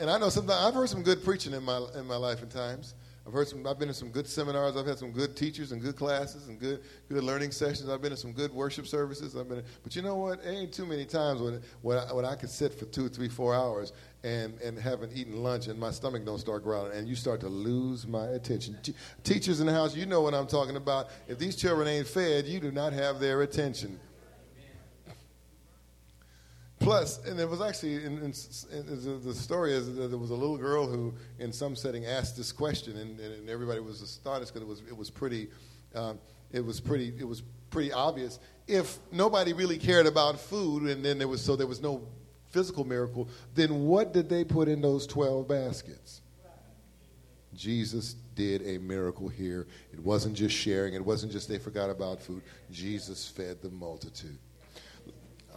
And 0.00 0.10
I 0.10 0.18
know 0.18 0.28
sometimes 0.28 0.64
I've 0.64 0.74
heard 0.74 0.88
some 0.88 1.02
good 1.02 1.24
preaching 1.24 1.52
in 1.52 1.64
my 1.64 1.80
in 1.96 2.06
my 2.06 2.16
life 2.16 2.42
and 2.42 2.50
times. 2.50 2.94
I've 3.28 3.34
heard 3.34 3.46
some. 3.46 3.66
I've 3.66 3.78
been 3.78 3.88
in 3.88 3.94
some 3.94 4.08
good 4.08 4.26
seminars. 4.26 4.74
I've 4.74 4.86
had 4.86 4.98
some 4.98 5.12
good 5.12 5.36
teachers 5.36 5.72
and 5.72 5.82
good 5.82 5.96
classes 5.96 6.48
and 6.48 6.58
good 6.58 6.80
good 7.10 7.22
learning 7.22 7.50
sessions. 7.50 7.90
I've 7.90 8.00
been 8.00 8.12
in 8.12 8.16
some 8.16 8.32
good 8.32 8.50
worship 8.50 8.86
services. 8.86 9.36
I've 9.36 9.46
been, 9.46 9.58
in, 9.58 9.64
but 9.82 9.94
you 9.94 10.00
know 10.00 10.16
what? 10.16 10.40
Ain't 10.46 10.72
too 10.72 10.86
many 10.86 11.04
times 11.04 11.42
when 11.42 11.60
when 11.82 11.98
I, 11.98 12.10
when 12.14 12.24
I 12.24 12.36
could 12.36 12.48
sit 12.48 12.72
for 12.72 12.86
two, 12.86 13.10
three, 13.10 13.28
four 13.28 13.54
hours 13.54 13.92
and 14.24 14.58
and 14.62 14.78
haven't 14.78 15.14
eaten 15.14 15.42
lunch 15.42 15.66
and 15.66 15.78
my 15.78 15.90
stomach 15.90 16.24
don't 16.24 16.38
start 16.38 16.64
growling 16.64 16.96
and 16.96 17.06
you 17.06 17.14
start 17.14 17.40
to 17.40 17.48
lose 17.48 18.06
my 18.06 18.28
attention. 18.28 18.78
teachers 19.24 19.60
in 19.60 19.66
the 19.66 19.74
house, 19.74 19.94
you 19.94 20.06
know 20.06 20.22
what 20.22 20.32
I'm 20.32 20.46
talking 20.46 20.76
about. 20.76 21.10
If 21.28 21.38
these 21.38 21.54
children 21.54 21.86
ain't 21.86 22.06
fed, 22.06 22.46
you 22.46 22.60
do 22.60 22.70
not 22.70 22.94
have 22.94 23.20
their 23.20 23.42
attention. 23.42 24.00
Plus, 26.88 27.22
and 27.26 27.38
it 27.38 27.46
was 27.48 27.60
actually, 27.60 27.96
in, 27.96 28.16
in, 28.18 28.32
in, 28.72 29.22
the 29.22 29.34
story 29.34 29.74
is 29.74 29.94
that 29.96 30.08
there 30.08 30.18
was 30.18 30.30
a 30.30 30.34
little 30.34 30.56
girl 30.56 30.86
who, 30.86 31.12
in 31.38 31.52
some 31.52 31.76
setting, 31.76 32.06
asked 32.06 32.34
this 32.34 32.50
question, 32.50 32.96
and, 32.96 33.20
and 33.20 33.50
everybody 33.50 33.78
was 33.80 34.00
astonished 34.00 34.54
because 34.54 34.66
it 34.66 34.68
was, 34.68 34.80
it 34.88 34.96
was 34.96 35.10
pretty, 35.10 35.48
um, 35.94 36.18
it 36.50 36.64
was 36.64 36.80
pretty, 36.80 37.12
it 37.18 37.28
was 37.28 37.42
pretty 37.70 37.92
obvious. 37.92 38.38
If 38.66 38.98
nobody 39.12 39.52
really 39.52 39.76
cared 39.76 40.06
about 40.06 40.40
food, 40.40 40.84
and 40.84 41.04
then 41.04 41.18
there 41.18 41.28
was 41.28 41.42
so 41.42 41.56
there 41.56 41.66
was 41.66 41.82
no 41.82 42.06
physical 42.48 42.84
miracle, 42.84 43.28
then 43.54 43.84
what 43.84 44.14
did 44.14 44.30
they 44.30 44.42
put 44.42 44.66
in 44.66 44.80
those 44.80 45.06
twelve 45.06 45.46
baskets? 45.46 46.22
Jesus 47.54 48.14
did 48.34 48.62
a 48.66 48.78
miracle 48.78 49.28
here. 49.28 49.66
It 49.92 50.00
wasn't 50.00 50.34
just 50.34 50.54
sharing. 50.54 50.94
It 50.94 51.04
wasn't 51.04 51.32
just 51.32 51.50
they 51.50 51.58
forgot 51.58 51.90
about 51.90 52.22
food. 52.22 52.42
Jesus 52.70 53.28
fed 53.28 53.60
the 53.60 53.70
multitude 53.70 54.38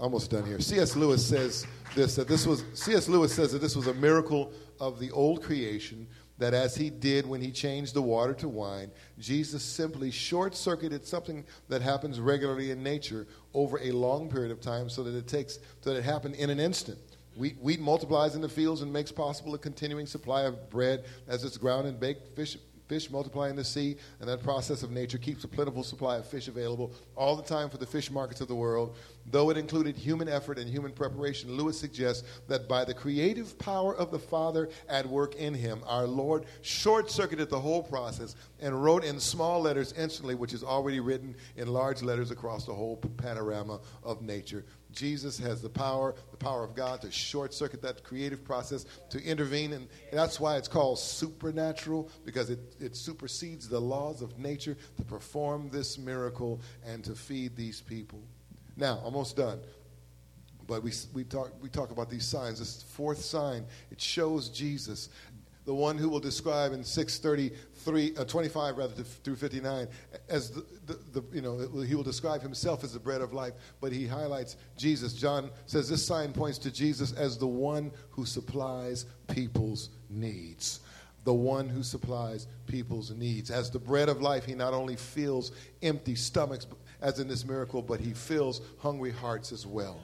almost 0.02 0.32
done 0.32 0.46
here. 0.46 0.60
C.S. 0.60 0.96
Lewis 0.96 1.26
says 1.26 1.66
this 1.96 2.16
that 2.16 2.28
this 2.28 2.46
was 2.46 2.66
C.S. 2.74 3.08
Lewis 3.08 3.34
says 3.34 3.52
that 3.54 3.60
this 3.60 3.76
was 3.76 3.88
a 3.88 3.94
miracle 3.94 4.52
of 4.80 5.00
the 5.00 5.12
old 5.12 5.44
creation 5.44 6.08
that 6.40 6.56
as 6.56 6.76
he 6.76 6.90
did 6.90 7.28
when 7.28 7.40
he 7.40 7.52
changed 7.52 7.94
the 7.94 8.02
water 8.02 8.34
to 8.34 8.50
wine, 8.50 8.90
Jesus 9.20 9.62
simply 9.62 10.10
short 10.10 10.56
circuited 10.56 11.06
something 11.06 11.46
that 11.70 11.84
happens 11.84 12.20
regularly 12.20 12.72
in 12.72 12.82
nature 12.82 13.28
over 13.54 13.80
a 13.80 13.92
long 13.92 14.28
period 14.28 14.52
of 14.52 14.60
time 14.60 14.90
so 14.90 15.04
that 15.04 15.16
it 15.16 15.28
takes 15.28 15.60
so 15.82 15.92
that 15.92 16.00
it 16.00 16.04
happened 16.04 16.36
in 16.36 16.50
an 16.50 16.60
instant. 16.60 16.98
Wheat, 17.36 17.58
wheat 17.62 17.80
multiplies 17.80 18.36
in 18.36 18.42
the 18.42 18.50
fields 18.50 18.82
and 18.82 18.92
makes 18.92 19.12
possible 19.12 19.54
a 19.54 19.58
continuing 19.58 20.08
supply 20.08 20.42
of 20.42 20.70
bread 20.70 21.06
as 21.28 21.46
it's 21.46 21.58
ground 21.58 21.88
and 21.88 22.00
baked. 22.00 22.36
Fish 22.36 22.58
fish 22.92 23.10
multiply 23.10 23.50
in 23.50 23.56
the 23.56 23.64
sea, 23.64 23.96
and 24.20 24.28
that 24.28 24.44
process 24.44 24.84
of 24.84 24.92
nature 24.92 25.18
keeps 25.18 25.46
a 25.46 25.48
plentiful 25.48 25.82
supply 25.82 26.18
of 26.18 26.26
fish 26.26 26.50
available 26.50 26.92
all 27.16 27.38
the 27.38 27.42
time 27.42 27.70
for 27.70 27.78
the 27.78 27.86
fish 27.86 28.12
markets 28.12 28.42
of 28.42 28.50
the 28.50 28.54
world. 28.56 28.98
Though 29.28 29.50
it 29.50 29.56
included 29.56 29.96
human 29.96 30.28
effort 30.28 30.60
and 30.60 30.70
human 30.70 30.92
preparation, 30.92 31.56
Lewis 31.56 31.80
suggests 31.80 32.28
that 32.50 32.68
by 32.68 32.84
the 32.84 32.94
creative 32.94 33.58
power 33.58 33.96
of 33.96 34.12
the 34.12 34.20
Father 34.20 34.68
at 34.90 35.08
work 35.08 35.36
in 35.36 35.54
him, 35.54 35.80
our 35.88 36.06
Lord 36.06 36.44
short 36.64 37.10
circuited 37.10 37.50
the 37.50 37.62
whole 37.62 37.82
process 37.82 38.36
and 38.60 38.84
wrote 38.84 39.06
in 39.06 39.22
small 39.22 39.62
letters 39.62 39.94
instantly, 39.98 40.36
which 40.36 40.52
is 40.52 40.62
already 40.62 41.00
written 41.00 41.34
in 41.56 41.70
large 41.70 42.04
letters 42.04 42.30
across 42.30 42.66
the 42.66 42.74
whole 42.74 42.98
panorama 42.98 43.80
of 44.04 44.22
nature. 44.22 44.66
Jesus 44.92 45.38
has 45.40 45.62
the 45.62 45.70
power, 45.70 46.16
the 46.32 46.38
power 46.38 46.64
of 46.64 46.76
God 46.76 47.02
to 47.02 47.12
short 47.12 47.54
circuit 47.54 47.82
that 47.82 48.04
creative 48.04 48.44
process, 48.44 48.86
to 49.10 49.24
intervene. 49.24 49.74
And 49.74 49.88
that's 50.12 50.40
why 50.40 50.58
it's 50.58 50.68
called 50.68 51.00
supernatural, 51.00 52.10
because 52.26 52.50
it, 52.50 52.60
it 52.80 52.96
supersedes 52.96 53.70
the 53.70 53.80
laws 53.80 54.22
of 54.22 54.38
nature 54.38 54.78
to 54.98 55.04
perform 55.04 55.70
this 55.70 55.98
miracle 55.98 56.62
and 56.86 57.04
to 57.06 57.16
feed 57.16 57.56
these 57.56 57.82
people. 57.82 58.22
Now, 58.76 59.00
almost 59.04 59.36
done. 59.36 59.60
But 60.68 60.84
we, 60.84 60.94
we, 61.14 61.24
talk, 61.24 61.52
we 61.62 61.70
talk 61.70 61.92
about 61.92 62.10
these 62.10 62.26
signs. 62.26 62.60
This 62.60 62.84
fourth 62.84 63.20
sign, 63.20 63.66
it 63.92 64.00
shows 64.00 64.48
Jesus 64.48 65.10
the 65.66 65.74
one 65.74 65.98
who 65.98 66.10
will 66.10 66.20
describe 66.20 66.74
in 66.74 66.84
633 66.84 68.16
uh, 68.18 68.26
25 68.26 68.78
rather 68.78 69.04
through 69.04 69.36
59 69.36 69.88
as 70.30 70.52
the, 70.52 70.66
the, 70.88 71.00
the, 71.20 71.24
you 71.34 71.42
know 71.42 71.58
he 71.82 71.96
will 71.96 72.04
describe 72.04 72.42
himself 72.42 72.84
as 72.84 72.94
the 72.94 73.00
bread 73.00 73.22
of 73.22 73.34
life 73.34 73.54
but 73.80 73.92
he 73.92 74.08
highlights 74.08 74.58
jesus. 74.78 75.14
John 75.14 75.52
says 75.68 75.90
this 75.90 76.06
sign 76.06 76.34
points 76.34 76.58
to 76.60 76.72
jesus 76.72 77.14
as 77.14 77.38
the 77.38 77.48
one 77.48 77.92
who 78.10 78.26
supplies 78.26 79.06
people's 79.28 79.90
needs. 80.10 80.80
The 81.24 81.34
one 81.34 81.70
who 81.70 81.84
supplies 81.84 82.48
people's 82.66 83.12
needs. 83.12 83.52
As 83.52 83.70
the 83.70 83.80
bread 83.80 84.10
of 84.10 84.22
life 84.22 84.46
he 84.46 84.56
not 84.56 84.74
only 84.74 84.96
fills 84.96 85.52
empty 85.84 86.16
stomachs 86.16 86.66
as 87.02 87.20
in 87.20 87.28
this 87.28 87.46
miracle 87.46 87.84
but 87.84 88.00
he 88.00 88.14
fills 88.14 88.62
hungry 88.80 89.12
hearts 89.12 89.52
as 89.52 89.68
well. 89.68 90.02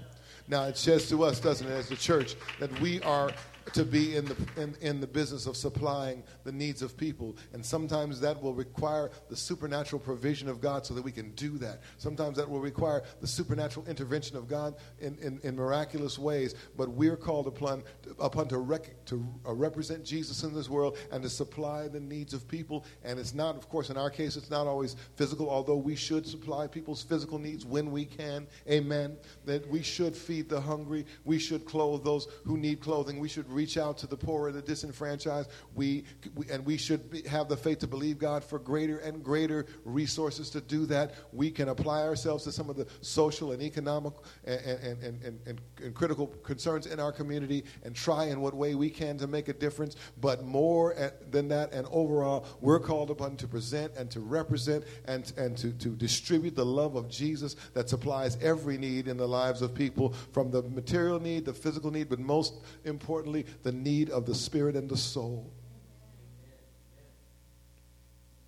Now 0.48 0.66
it 0.66 0.78
says 0.78 1.10
to 1.10 1.24
us 1.24 1.40
doesn't 1.40 1.68
it 1.68 1.72
as 1.72 1.90
the 1.90 1.96
church 1.96 2.36
that 2.60 2.80
we 2.80 3.02
are 3.02 3.32
to 3.74 3.84
be 3.84 4.16
in 4.16 4.26
the, 4.26 4.36
in, 4.58 4.76
in 4.82 5.00
the 5.00 5.08
business 5.08 5.46
of 5.46 5.58
supplying 5.58 6.24
the 6.44 6.52
needs 6.52 6.82
of 6.82 6.98
people. 6.98 7.36
And 7.54 7.66
sometimes 7.66 8.20
that 8.22 8.42
will 8.42 8.54
require 8.54 9.12
the 9.30 9.36
supernatural 9.36 10.00
provision 10.00 10.48
of 10.48 10.62
God 10.62 10.86
so 10.86 10.94
that 10.94 11.04
we 11.04 11.12
can 11.12 11.32
do 11.32 11.58
that. 11.60 11.82
Sometimes 11.98 12.38
that 12.38 12.50
will 12.50 12.60
require 12.60 13.04
the 13.22 13.28
supernatural 13.28 13.86
intervention 13.88 14.38
of 14.38 14.48
God 14.48 14.76
in, 15.00 15.18
in, 15.22 15.40
in 15.44 15.56
miraculous 15.56 16.18
ways. 16.18 16.56
But 16.78 16.90
we're 16.90 17.18
called 17.18 17.48
upon, 17.48 17.84
upon 18.20 18.48
to, 18.50 18.58
rec- 18.58 19.06
to 19.06 19.26
uh, 19.46 19.54
represent 19.54 20.04
Jesus 20.04 20.44
in 20.44 20.54
this 20.54 20.70
world 20.70 20.98
and 21.12 21.22
to 21.24 21.30
supply 21.30 21.88
the 21.88 22.00
needs 22.00 22.34
of 22.34 22.48
people. 22.48 22.86
And 23.04 23.20
it's 23.20 23.34
not, 23.34 23.56
of 23.56 23.70
course, 23.70 23.90
in 23.90 23.98
our 23.98 24.10
case, 24.10 24.36
it's 24.36 24.50
not 24.50 24.68
always 24.68 24.96
physical, 25.16 25.50
although 25.50 25.76
we 25.78 25.96
should 25.96 26.26
supply 26.26 26.68
people's 26.68 27.04
physical 27.04 27.40
needs 27.40 27.66
when 27.66 27.92
we 27.92 28.06
can. 28.06 28.48
Amen. 28.70 29.18
That 29.46 29.68
we 29.70 29.82
should 29.82 30.16
feed 30.16 30.50
the 30.50 30.62
hungry. 30.62 31.06
We 31.26 31.40
should 31.40 31.66
clothe 31.66 32.04
those 32.04 32.28
who 32.46 32.58
need 32.58 32.80
clothing. 32.80 33.20
We 33.20 33.30
should 33.30 33.50
reach 33.58 33.78
out 33.78 33.98
to 33.98 34.08
the 34.08 34.16
poor 34.16 34.48
and 34.48 34.56
the 34.56 34.62
disenfranchised. 34.62 35.50
We, 35.74 36.04
we 36.36 36.46
and 36.52 36.64
we 36.64 36.78
should 36.78 37.10
be, 37.10 37.24
have 37.24 37.50
the 37.50 37.58
faith 37.58 37.80
to 37.80 37.88
believe 37.88 38.20
God 38.20 38.44
for 38.44 38.60
greater 38.60 39.00
and 39.00 39.24
greater 39.24 39.66
resources 39.84 40.52
to 40.52 40.62
do 40.62 40.86
that. 40.86 41.16
We 41.34 41.50
can 41.50 41.70
apply 41.70 42.04
ourselves 42.04 42.44
to 42.44 42.52
some 42.52 42.70
of 42.70 42.76
the 42.76 42.86
social 43.02 43.52
and 43.54 43.62
economic 43.62 44.14
and, 44.46 44.60
and, 44.60 45.04
and, 45.04 45.24
and, 45.24 45.62
and 45.82 45.96
critical 45.96 46.28
concerns 46.28 46.86
in 46.86 47.00
our 47.00 47.12
community 47.12 47.64
and 47.84 47.96
try 47.96 48.26
in 48.26 48.42
what 48.42 48.54
way 48.54 48.76
we 48.76 48.92
can 48.92 49.18
to 49.18 49.28
make 49.28 49.48
a 49.50 49.54
difference. 49.54 49.96
But 50.22 50.44
more 50.44 50.96
than 51.32 51.48
that, 51.48 51.74
and 51.74 51.88
overall, 51.92 52.46
we're 52.62 52.80
called 52.80 53.10
upon 53.10 53.38
to 53.38 53.48
present 53.48 53.92
and 53.98 54.12
to 54.12 54.20
represent 54.20 54.84
and, 55.08 55.34
and 55.36 55.58
to, 55.58 55.72
to 55.74 55.90
distribute 55.90 56.56
the 56.56 56.66
love 56.66 56.96
of 56.96 57.10
Jesus 57.10 57.56
that 57.74 57.90
supplies 57.90 58.38
every 58.42 58.78
need 58.78 59.08
in 59.08 59.18
the 59.18 59.28
lives 59.28 59.64
of 59.64 59.74
people, 59.74 60.14
from 60.32 60.52
the 60.52 60.62
material 60.62 61.20
need, 61.20 61.44
the 61.46 61.54
physical 61.54 61.90
need, 61.90 62.08
but 62.10 62.20
most 62.20 62.54
importantly, 62.86 63.47
the 63.64 63.72
need 63.72 64.10
of 64.10 64.26
the 64.26 64.36
spirit 64.36 64.76
and 64.76 64.90
the 64.90 64.98
soul. 64.98 65.52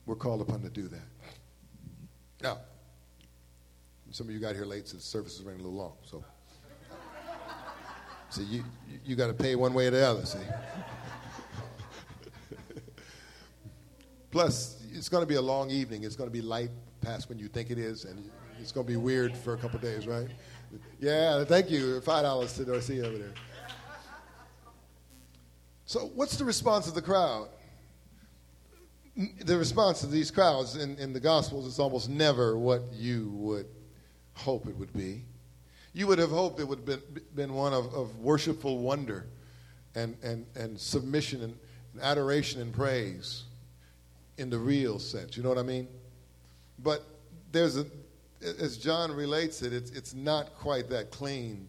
We're 0.05 0.15
called 0.15 0.41
upon 0.41 0.61
to 0.61 0.69
do 0.69 0.87
that. 0.87 1.07
Now, 2.41 2.59
some 4.11 4.27
of 4.27 4.33
you 4.33 4.39
got 4.39 4.55
here 4.55 4.65
late, 4.65 4.87
so 4.87 4.97
the 4.97 5.03
service 5.03 5.37
is 5.37 5.43
running 5.43 5.61
a 5.61 5.63
little 5.63 5.77
long. 5.77 5.93
So, 6.03 6.23
so 8.29 8.41
you 8.41 8.63
you 9.05 9.15
got 9.15 9.27
to 9.27 9.33
pay 9.33 9.55
one 9.55 9.73
way 9.73 9.87
or 9.87 9.91
the 9.91 10.05
other. 10.05 10.25
See. 10.25 10.39
Plus, 14.31 14.81
it's 14.93 15.09
going 15.09 15.23
to 15.23 15.27
be 15.27 15.35
a 15.35 15.41
long 15.41 15.69
evening. 15.69 16.03
It's 16.03 16.15
going 16.15 16.29
to 16.29 16.33
be 16.33 16.41
light 16.41 16.69
past 17.01 17.29
when 17.29 17.39
you 17.39 17.47
think 17.47 17.71
it 17.71 17.77
is, 17.77 18.05
and 18.05 18.29
it's 18.59 18.71
going 18.71 18.85
to 18.85 18.91
be 18.91 18.97
weird 18.97 19.35
for 19.35 19.53
a 19.53 19.57
couple 19.57 19.79
days, 19.79 20.07
right? 20.07 20.27
Yeah, 20.99 21.43
thank 21.45 21.69
you. 21.69 21.99
Five 22.01 22.23
dollars 22.23 22.53
to 22.53 22.65
Dorothy 22.65 23.01
over 23.01 23.17
there. 23.17 23.33
So, 25.89 26.11
what's 26.13 26.37
the 26.37 26.45
response 26.45 26.87
of 26.87 26.93
the 26.93 27.01
crowd? 27.01 27.49
The 29.43 29.57
response 29.57 30.03
of 30.03 30.11
these 30.11 30.29
crowds 30.29 30.75
in, 30.75 30.95
in 30.99 31.13
the 31.13 31.19
Gospels 31.19 31.65
is 31.65 31.79
almost 31.79 32.09
never 32.09 32.59
what 32.59 32.83
you 32.93 33.31
would 33.33 33.65
hope 34.35 34.67
it 34.67 34.77
would 34.77 34.93
be. 34.93 35.23
You 35.93 36.05
would 36.05 36.19
have 36.19 36.29
hoped 36.29 36.59
it 36.59 36.67
would 36.67 36.77
have 36.77 36.85
been, 36.85 37.23
been 37.33 37.53
one 37.55 37.73
of, 37.73 37.91
of 37.95 38.19
worshipful 38.19 38.77
wonder 38.77 39.25
and, 39.95 40.15
and, 40.21 40.45
and 40.55 40.79
submission 40.79 41.41
and, 41.41 41.57
and 41.93 42.03
adoration 42.03 42.61
and 42.61 42.71
praise 42.71 43.45
in 44.37 44.51
the 44.51 44.59
real 44.59 44.99
sense. 44.99 45.35
You 45.35 45.41
know 45.41 45.49
what 45.49 45.57
I 45.57 45.63
mean? 45.63 45.87
But 46.77 47.03
there's 47.51 47.77
a, 47.77 47.87
as 48.43 48.77
John 48.77 49.11
relates 49.11 49.63
it, 49.63 49.73
it's, 49.73 49.89
it's 49.89 50.13
not 50.13 50.53
quite 50.53 50.87
that 50.91 51.09
clean. 51.09 51.67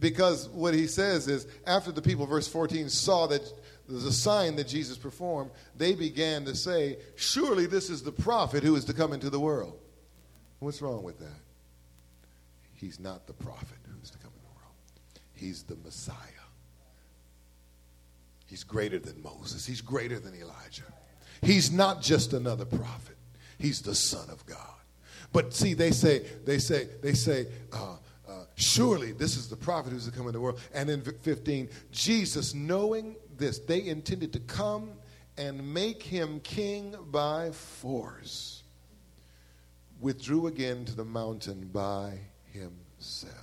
Because 0.00 0.48
what 0.48 0.72
he 0.72 0.86
says 0.86 1.28
is, 1.28 1.46
after 1.66 1.92
the 1.92 2.02
people, 2.02 2.26
verse 2.26 2.48
14, 2.48 2.88
saw 2.88 3.26
that 3.26 3.42
a 3.88 4.12
sign 4.12 4.56
that 4.56 4.66
Jesus 4.66 4.96
performed, 4.96 5.50
they 5.76 5.94
began 5.94 6.44
to 6.46 6.54
say, 6.54 6.96
Surely 7.16 7.66
this 7.66 7.90
is 7.90 8.02
the 8.02 8.12
prophet 8.12 8.62
who 8.62 8.74
is 8.76 8.84
to 8.86 8.94
come 8.94 9.12
into 9.12 9.30
the 9.30 9.40
world. 9.40 9.78
What's 10.58 10.80
wrong 10.80 11.02
with 11.02 11.18
that? 11.18 11.40
He's 12.74 12.98
not 12.98 13.26
the 13.26 13.34
prophet 13.34 13.78
who 13.86 14.00
is 14.02 14.10
to 14.10 14.18
come 14.18 14.30
into 14.32 14.46
the 14.46 14.54
world, 14.54 14.74
he's 15.34 15.62
the 15.64 15.76
Messiah. 15.76 16.16
He's 18.46 18.64
greater 18.64 18.98
than 18.98 19.22
Moses, 19.22 19.66
he's 19.66 19.80
greater 19.80 20.18
than 20.18 20.34
Elijah. 20.34 20.82
He's 21.42 21.70
not 21.70 22.02
just 22.02 22.32
another 22.32 22.64
prophet, 22.64 23.16
he's 23.58 23.82
the 23.82 23.94
Son 23.94 24.28
of 24.30 24.44
God. 24.46 24.56
But 25.32 25.54
see, 25.54 25.74
they 25.74 25.92
say, 25.92 26.26
they 26.44 26.58
say, 26.58 26.88
they 27.02 27.12
say, 27.12 27.46
uh, 27.72 27.96
surely 28.60 29.12
this 29.12 29.36
is 29.36 29.48
the 29.48 29.56
prophet 29.56 29.92
who's 29.92 30.06
to 30.06 30.12
come 30.12 30.26
in 30.26 30.32
the 30.32 30.40
world. 30.40 30.60
And 30.74 30.90
in 30.90 31.02
15, 31.02 31.68
Jesus, 31.90 32.54
knowing 32.54 33.16
this. 33.40 33.58
They 33.58 33.86
intended 33.86 34.32
to 34.34 34.40
come 34.40 34.92
and 35.36 35.74
make 35.74 36.02
him 36.02 36.38
king 36.40 36.94
by 37.10 37.50
force, 37.50 38.62
withdrew 40.00 40.46
again 40.46 40.84
to 40.84 40.94
the 40.94 41.04
mountain 41.04 41.68
by 41.72 42.18
himself. 42.52 43.34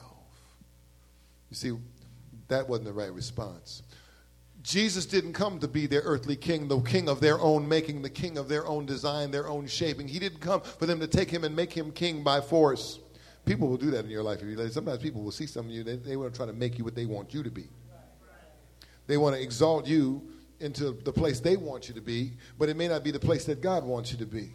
You 1.50 1.56
see, 1.56 1.74
that 2.48 2.70
wasn't 2.70 2.88
the 2.88 2.94
right 2.94 3.12
response. 3.12 3.84
Jesus 4.64 5.06
didn't 5.06 5.34
come 5.34 5.60
to 5.60 5.68
be 5.68 5.88
their 5.88 6.02
earthly 6.02 6.36
king, 6.36 6.68
the 6.68 6.80
king 6.82 7.08
of 7.08 7.20
their 7.20 7.40
own 7.40 7.68
making, 7.68 8.02
the 8.02 8.10
king 8.10 8.38
of 8.38 8.50
their 8.50 8.68
own 8.68 8.86
design, 8.86 9.32
their 9.32 9.48
own 9.48 9.66
shaping. 9.66 10.08
He 10.08 10.20
didn't 10.20 10.40
come 10.40 10.62
for 10.62 10.86
them 10.86 11.00
to 11.00 11.08
take 11.08 11.30
him 11.30 11.44
and 11.44 11.56
make 11.56 11.72
him 11.72 11.92
king 11.92 12.22
by 12.24 12.42
force. 12.42 13.00
People 13.48 13.70
will 13.70 13.78
do 13.78 13.92
that 13.92 14.04
in 14.04 14.12
your 14.12 14.24
life. 14.24 14.42
Sometimes 14.72 15.00
people 15.00 15.24
will 15.24 15.32
see 15.32 15.48
some 15.48 15.68
of 15.68 15.72
you, 15.72 15.82
they, 15.82 15.96
they 15.96 16.18
want 16.18 16.34
to 16.34 16.38
try 16.38 16.46
to 16.46 16.54
make 16.54 16.78
you 16.78 16.84
what 16.84 16.96
they 16.96 17.06
want 17.06 17.34
you 17.34 17.44
to 17.44 17.50
be. 17.50 17.70
They 19.08 19.16
want 19.16 19.38
to 19.38 19.42
exalt 19.42 19.88
you 19.88 20.22
into 20.60 20.92
the 20.92 21.14
place 21.14 21.40
they 21.40 21.56
want 21.56 21.88
you 21.88 21.94
to 21.96 22.02
be, 22.02 22.34
but 22.60 22.68
it 22.68 22.76
may 22.76 22.90
not 22.90 23.06
be 23.06 23.12
the 23.12 23.20
place 23.20 23.46
that 23.46 23.62
God 23.62 23.86
wants 23.86 24.12
you 24.12 24.18
to 24.18 24.26
be. 24.26 24.52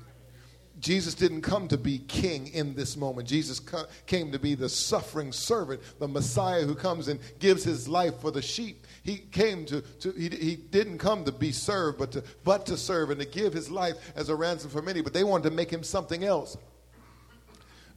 Jesus 0.78 1.14
didn't 1.14 1.42
come 1.42 1.68
to 1.68 1.78
be 1.78 1.98
king 2.00 2.48
in 2.48 2.74
this 2.74 2.96
moment. 2.96 3.28
Jesus 3.28 3.60
came 4.06 4.32
to 4.32 4.38
be 4.38 4.54
the 4.54 4.68
suffering 4.68 5.32
servant, 5.32 5.80
the 5.98 6.08
Messiah 6.08 6.64
who 6.64 6.74
comes 6.74 7.08
and 7.08 7.20
gives 7.38 7.62
his 7.62 7.88
life 7.88 8.20
for 8.20 8.30
the 8.30 8.42
sheep. 8.42 8.86
He 9.04 9.18
came 9.18 9.64
to, 9.66 9.80
to 9.80 10.10
he, 10.12 10.28
he 10.28 10.56
didn't 10.56 10.98
come 10.98 11.24
to 11.24 11.32
be 11.32 11.52
served, 11.52 11.98
but 11.98 12.12
to, 12.12 12.24
but 12.44 12.66
to 12.66 12.76
serve 12.76 13.10
and 13.10 13.20
to 13.20 13.26
give 13.26 13.52
his 13.52 13.70
life 13.70 14.12
as 14.16 14.28
a 14.28 14.34
ransom 14.34 14.70
for 14.70 14.82
many. 14.82 15.00
But 15.00 15.12
they 15.12 15.24
wanted 15.24 15.48
to 15.50 15.54
make 15.54 15.70
him 15.70 15.84
something 15.84 16.24
else 16.24 16.56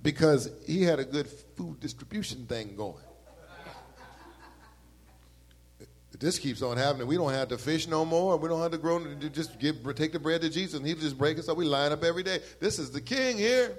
because 0.05 0.51
he 0.67 0.83
had 0.83 0.99
a 0.99 1.03
good 1.03 1.27
food 1.27 1.79
distribution 1.79 2.45
thing 2.45 2.75
going. 2.77 3.03
this 6.19 6.39
keeps 6.39 6.61
on 6.61 6.77
happening. 6.77 7.07
We 7.07 7.17
don't 7.17 7.33
have 7.33 7.49
to 7.49 7.57
fish 7.57 7.87
no 7.87 8.05
more. 8.05 8.37
We 8.37 8.47
don't 8.47 8.61
have 8.61 8.71
to 8.71 8.77
grow. 8.77 9.03
Just 9.15 9.59
give, 9.59 9.83
take 9.95 10.13
the 10.13 10.19
bread 10.19 10.41
to 10.41 10.49
Jesus, 10.49 10.75
and 10.75 10.85
He'll 10.87 10.95
just 10.95 11.17
break 11.17 11.37
us 11.37 11.49
up. 11.49 11.57
We 11.57 11.65
line 11.65 11.91
up 11.91 12.03
every 12.03 12.23
day. 12.23 12.39
This 12.61 12.79
is 12.79 12.91
the 12.91 13.01
King 13.01 13.37
here. 13.37 13.77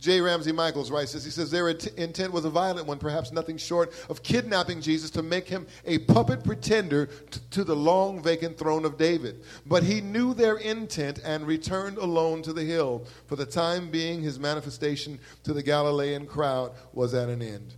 J. 0.00 0.22
Ramsey 0.22 0.50
Michaels 0.50 0.90
writes 0.90 1.12
this. 1.12 1.24
He 1.24 1.30
says, 1.30 1.50
Their 1.50 1.68
intent 1.68 2.32
was 2.32 2.46
a 2.46 2.50
violent 2.50 2.86
one, 2.86 2.98
perhaps 2.98 3.32
nothing 3.32 3.58
short 3.58 3.92
of 4.08 4.22
kidnapping 4.22 4.80
Jesus 4.80 5.10
to 5.10 5.22
make 5.22 5.46
him 5.46 5.66
a 5.84 5.98
puppet 5.98 6.42
pretender 6.42 7.06
to, 7.06 7.50
to 7.50 7.64
the 7.64 7.76
long 7.76 8.22
vacant 8.22 8.56
throne 8.56 8.86
of 8.86 8.96
David. 8.96 9.42
But 9.66 9.82
he 9.82 10.00
knew 10.00 10.32
their 10.32 10.56
intent 10.56 11.20
and 11.22 11.46
returned 11.46 11.98
alone 11.98 12.40
to 12.42 12.54
the 12.54 12.64
hill. 12.64 13.04
For 13.26 13.36
the 13.36 13.44
time 13.46 13.90
being, 13.90 14.22
his 14.22 14.38
manifestation 14.38 15.18
to 15.44 15.52
the 15.52 15.62
Galilean 15.62 16.26
crowd 16.26 16.72
was 16.94 17.12
at 17.12 17.28
an 17.28 17.42
end. 17.42 17.74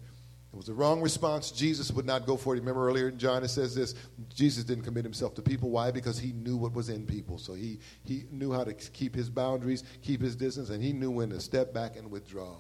It 0.53 0.57
was 0.57 0.67
the 0.67 0.75
wrong 0.75 1.01
response. 1.01 1.51
Jesus 1.51 1.91
would 1.93 2.05
not 2.05 2.27
go 2.27 2.37
for 2.37 2.55
it. 2.55 2.59
Remember 2.59 2.87
earlier 2.87 3.09
in 3.09 3.19
John 3.19 3.43
it 3.43 3.49
says 3.49 3.75
this 3.75 3.95
Jesus 4.35 4.65
didn't 4.65 4.85
commit 4.85 5.03
himself 5.05 5.35
to 5.37 5.43
people. 5.43 5.71
Why? 5.71 5.91
Because 5.91 6.19
he 6.19 6.33
knew 6.33 6.59
what 6.59 6.75
was 6.75 6.91
in 6.91 7.07
people. 7.07 7.39
So 7.39 7.55
he, 7.55 7.79
he 8.05 8.25
knew 8.31 8.53
how 8.53 8.65
to 8.65 8.75
keep 8.75 9.15
his 9.15 9.31
boundaries, 9.31 9.83
keep 10.03 10.21
his 10.21 10.37
distance, 10.37 10.69
and 10.69 10.83
he 10.83 10.93
knew 10.93 11.11
when 11.11 11.31
to 11.31 11.41
step 11.41 11.73
back 11.73 11.97
and 11.97 12.11
withdraw. 12.11 12.57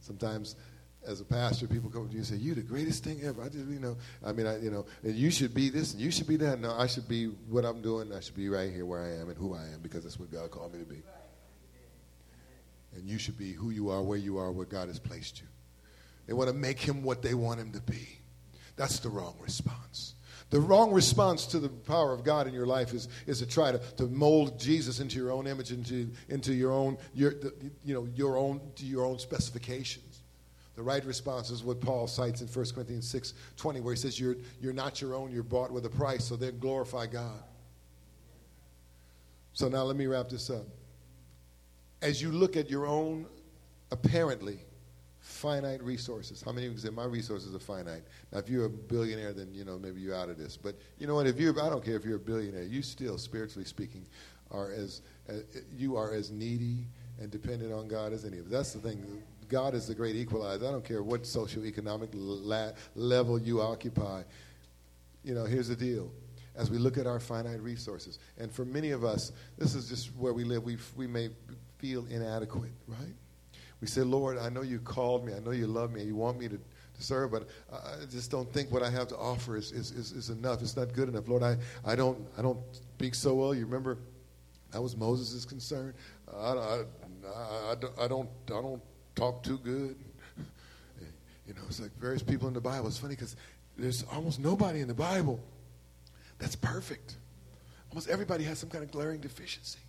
Sometimes 0.00 0.56
as 1.06 1.20
a 1.20 1.24
pastor, 1.24 1.66
people 1.66 1.90
come 1.90 2.06
to 2.06 2.12
you 2.12 2.20
and 2.20 2.26
say, 2.26 2.36
"You're 2.36 2.54
the 2.54 2.62
greatest 2.62 3.04
thing 3.04 3.22
ever." 3.22 3.42
I 3.42 3.50
just, 3.50 3.66
you 3.66 3.80
know, 3.80 3.98
I 4.24 4.32
mean, 4.32 4.46
I, 4.46 4.58
you 4.58 4.70
know, 4.70 4.86
and 5.02 5.14
you 5.14 5.30
should 5.30 5.52
be 5.52 5.68
this 5.68 5.92
and 5.92 6.00
you 6.00 6.10
should 6.10 6.26
be 6.26 6.36
that. 6.36 6.58
No, 6.58 6.72
I 6.72 6.86
should 6.86 7.06
be 7.06 7.26
what 7.26 7.66
I'm 7.66 7.82
doing. 7.82 8.14
I 8.14 8.20
should 8.20 8.36
be 8.36 8.48
right 8.48 8.72
here 8.72 8.86
where 8.86 9.02
I 9.02 9.20
am 9.20 9.28
and 9.28 9.36
who 9.36 9.54
I 9.54 9.64
am 9.74 9.80
because 9.82 10.04
that's 10.04 10.18
what 10.18 10.32
God 10.32 10.50
called 10.50 10.72
me 10.72 10.78
to 10.78 10.86
be. 10.86 11.02
And 12.96 13.06
you 13.06 13.18
should 13.18 13.36
be 13.36 13.52
who 13.52 13.68
you 13.68 13.90
are, 13.90 14.02
where 14.02 14.16
you 14.16 14.38
are, 14.38 14.50
where 14.52 14.64
God 14.64 14.88
has 14.88 14.98
placed 14.98 15.42
you. 15.42 15.48
They 16.26 16.32
want 16.32 16.48
to 16.48 16.54
make 16.54 16.78
him 16.78 17.02
what 17.02 17.22
they 17.22 17.34
want 17.34 17.60
him 17.60 17.72
to 17.72 17.80
be. 17.80 18.20
That's 18.76 18.98
the 18.98 19.08
wrong 19.08 19.36
response. 19.40 20.14
The 20.50 20.60
wrong 20.60 20.92
response 20.92 21.46
to 21.46 21.58
the 21.58 21.68
power 21.68 22.12
of 22.12 22.22
God 22.22 22.46
in 22.46 22.54
your 22.54 22.66
life 22.66 22.92
is, 22.92 23.08
is 23.26 23.40
to 23.40 23.46
try 23.46 23.72
to, 23.72 23.78
to 23.96 24.04
mold 24.04 24.58
Jesus 24.58 25.00
into 25.00 25.16
your 25.16 25.32
own 25.32 25.46
image, 25.46 25.72
into, 25.72 26.10
into 26.28 26.54
your 26.54 26.72
own, 26.72 26.98
your, 27.14 27.34
you 27.84 27.94
know, 27.94 28.06
your 28.14 28.36
own, 28.36 28.60
to 28.76 28.86
your 28.86 29.04
own 29.04 29.18
specifications. 29.18 30.22
The 30.76 30.82
right 30.82 31.04
response 31.04 31.50
is 31.50 31.62
what 31.62 31.80
Paul 31.80 32.06
cites 32.06 32.40
in 32.40 32.48
1 32.48 32.66
Corinthians 32.74 33.08
6 33.08 33.34
20, 33.56 33.80
where 33.80 33.94
he 33.94 34.00
says, 34.00 34.18
you're, 34.18 34.36
you're 34.60 34.72
not 34.72 35.00
your 35.00 35.14
own, 35.14 35.30
you're 35.30 35.42
bought 35.42 35.70
with 35.70 35.86
a 35.86 35.90
price, 35.90 36.24
so 36.24 36.36
then 36.36 36.58
glorify 36.58 37.06
God. 37.06 37.42
So 39.52 39.68
now 39.68 39.84
let 39.84 39.96
me 39.96 40.06
wrap 40.06 40.28
this 40.28 40.50
up. 40.50 40.66
As 42.02 42.20
you 42.20 42.32
look 42.32 42.56
at 42.56 42.68
your 42.68 42.86
own 42.86 43.26
apparently 43.90 44.58
finite 45.24 45.82
resources. 45.82 46.42
How 46.44 46.52
many 46.52 46.66
of 46.66 46.74
you 46.74 46.78
say 46.78 46.90
my 46.90 47.06
resources 47.06 47.54
are 47.54 47.58
finite? 47.58 48.02
Now, 48.30 48.40
if 48.40 48.48
you're 48.48 48.66
a 48.66 48.70
billionaire, 48.70 49.32
then 49.32 49.48
you 49.54 49.64
know 49.64 49.78
maybe 49.78 50.00
you're 50.00 50.14
out 50.14 50.28
of 50.28 50.36
this. 50.36 50.58
But 50.58 50.76
you 50.98 51.06
know 51.06 51.14
what? 51.14 51.26
If 51.26 51.40
you're, 51.40 51.58
I 51.60 51.70
don't 51.70 51.82
care 51.82 51.96
if 51.96 52.04
you're 52.04 52.16
a 52.16 52.20
billionaire. 52.20 52.64
You 52.64 52.82
still, 52.82 53.16
spiritually 53.16 53.64
speaking, 53.64 54.04
are 54.50 54.70
as, 54.70 55.00
as 55.26 55.42
you 55.74 55.96
are 55.96 56.12
as 56.12 56.30
needy 56.30 56.86
and 57.18 57.30
dependent 57.30 57.72
on 57.72 57.88
God 57.88 58.12
as 58.12 58.26
any 58.26 58.38
of 58.38 58.46
us. 58.46 58.52
That's 58.52 58.72
the 58.74 58.80
thing. 58.80 59.22
God 59.48 59.74
is 59.74 59.86
the 59.86 59.94
great 59.94 60.14
equalizer. 60.14 60.68
I 60.68 60.70
don't 60.70 60.84
care 60.84 61.02
what 61.02 61.22
socioeconomic 61.22 62.10
la- 62.12 62.72
level 62.94 63.40
you 63.40 63.62
occupy. 63.62 64.24
You 65.22 65.34
know, 65.34 65.44
here's 65.44 65.68
the 65.68 65.76
deal. 65.76 66.12
As 66.54 66.70
we 66.70 66.76
look 66.76 66.98
at 66.98 67.06
our 67.06 67.18
finite 67.18 67.62
resources, 67.62 68.18
and 68.38 68.52
for 68.52 68.66
many 68.66 68.90
of 68.90 69.04
us, 69.04 69.32
this 69.56 69.74
is 69.74 69.88
just 69.88 70.14
where 70.16 70.34
we 70.34 70.44
live. 70.44 70.62
We 70.62 70.76
we 70.94 71.06
may 71.06 71.30
feel 71.78 72.06
inadequate, 72.10 72.72
right? 72.86 73.14
We 73.84 73.88
say, 73.88 74.00
Lord, 74.00 74.38
I 74.38 74.48
know 74.48 74.62
you 74.62 74.78
called 74.78 75.26
me. 75.26 75.34
I 75.34 75.40
know 75.40 75.50
you 75.50 75.66
love 75.66 75.92
me. 75.92 76.02
You 76.04 76.16
want 76.16 76.38
me 76.38 76.48
to, 76.48 76.56
to 76.56 77.02
serve, 77.02 77.32
but 77.32 77.46
I 77.70 78.06
just 78.10 78.30
don't 78.30 78.50
think 78.50 78.72
what 78.72 78.82
I 78.82 78.88
have 78.88 79.08
to 79.08 79.16
offer 79.18 79.58
is, 79.58 79.72
is, 79.72 79.90
is, 79.90 80.12
is 80.12 80.30
enough. 80.30 80.62
It's 80.62 80.74
not 80.74 80.94
good 80.94 81.10
enough. 81.10 81.28
Lord, 81.28 81.42
I, 81.42 81.58
I, 81.84 81.94
don't, 81.94 82.26
I 82.38 82.40
don't 82.40 82.58
speak 82.72 83.14
so 83.14 83.34
well. 83.34 83.54
You 83.54 83.66
remember 83.66 83.98
that 84.70 84.80
was 84.80 84.96
Moses' 84.96 85.44
concern. 85.44 85.92
I, 86.34 86.38
I, 86.38 86.84
I, 87.26 87.72
I, 87.72 88.06
don't, 88.08 88.30
I 88.46 88.62
don't 88.62 88.80
talk 89.14 89.42
too 89.42 89.58
good. 89.58 89.96
You 91.46 91.52
know, 91.52 91.60
it's 91.68 91.78
like 91.78 91.94
various 92.00 92.22
people 92.22 92.48
in 92.48 92.54
the 92.54 92.60
Bible. 92.62 92.86
It's 92.86 92.96
funny 92.96 93.16
because 93.16 93.36
there's 93.76 94.02
almost 94.10 94.40
nobody 94.40 94.80
in 94.80 94.88
the 94.88 94.94
Bible 94.94 95.38
that's 96.38 96.56
perfect. 96.56 97.16
Almost 97.90 98.08
everybody 98.08 98.44
has 98.44 98.58
some 98.58 98.70
kind 98.70 98.82
of 98.82 98.90
glaring 98.90 99.20
deficiency. 99.20 99.80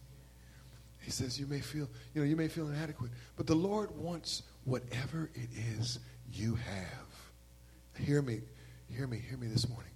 He 1.06 1.12
says 1.12 1.40
you 1.40 1.46
may 1.46 1.60
feel, 1.60 1.88
you 2.16 2.22
know, 2.22 2.28
you 2.28 2.36
may 2.36 2.48
feel 2.48 2.68
inadequate, 2.68 3.12
but 3.38 3.46
the 3.46 3.54
Lord 3.56 3.96
wants 3.96 4.42
whatever 4.64 5.30
it 5.36 5.50
is 5.78 6.00
you 6.34 6.56
have. 6.56 8.04
Hear 8.04 8.24
me, 8.24 8.42
hear 8.90 9.06
me, 9.06 9.20
hear 9.20 9.38
me 9.38 9.46
this 9.46 9.70
morning. 9.70 9.92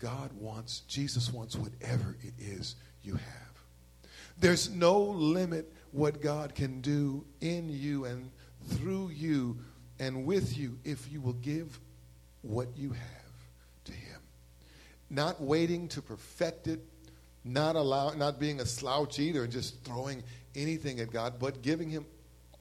God 0.00 0.32
wants, 0.32 0.80
Jesus 0.80 1.32
wants 1.32 1.54
whatever 1.54 2.16
it 2.22 2.34
is 2.38 2.74
you 3.04 3.14
have. 3.14 3.48
There's 4.40 4.68
no 4.70 4.98
limit 5.00 5.72
what 5.92 6.20
God 6.20 6.56
can 6.56 6.80
do 6.80 7.24
in 7.40 7.68
you 7.68 8.04
and 8.04 8.28
through 8.66 9.10
you 9.10 9.58
and 10.00 10.26
with 10.26 10.58
you 10.58 10.76
if 10.84 11.10
you 11.10 11.20
will 11.20 11.34
give 11.34 11.78
what 12.42 12.68
you 12.76 12.90
have 12.90 13.32
to 13.84 13.92
Him. 13.92 14.20
Not 15.08 15.40
waiting 15.40 15.86
to 15.88 16.02
perfect 16.02 16.66
it, 16.66 16.80
not 17.44 17.76
allow, 17.76 18.10
not 18.10 18.38
being 18.38 18.60
a 18.60 18.66
slouch 18.66 19.18
either, 19.18 19.44
and 19.44 19.52
just 19.52 19.82
throwing 19.84 20.22
anything 20.54 21.00
at 21.00 21.10
God, 21.10 21.34
but 21.38 21.62
giving 21.62 21.88
Him 21.88 22.06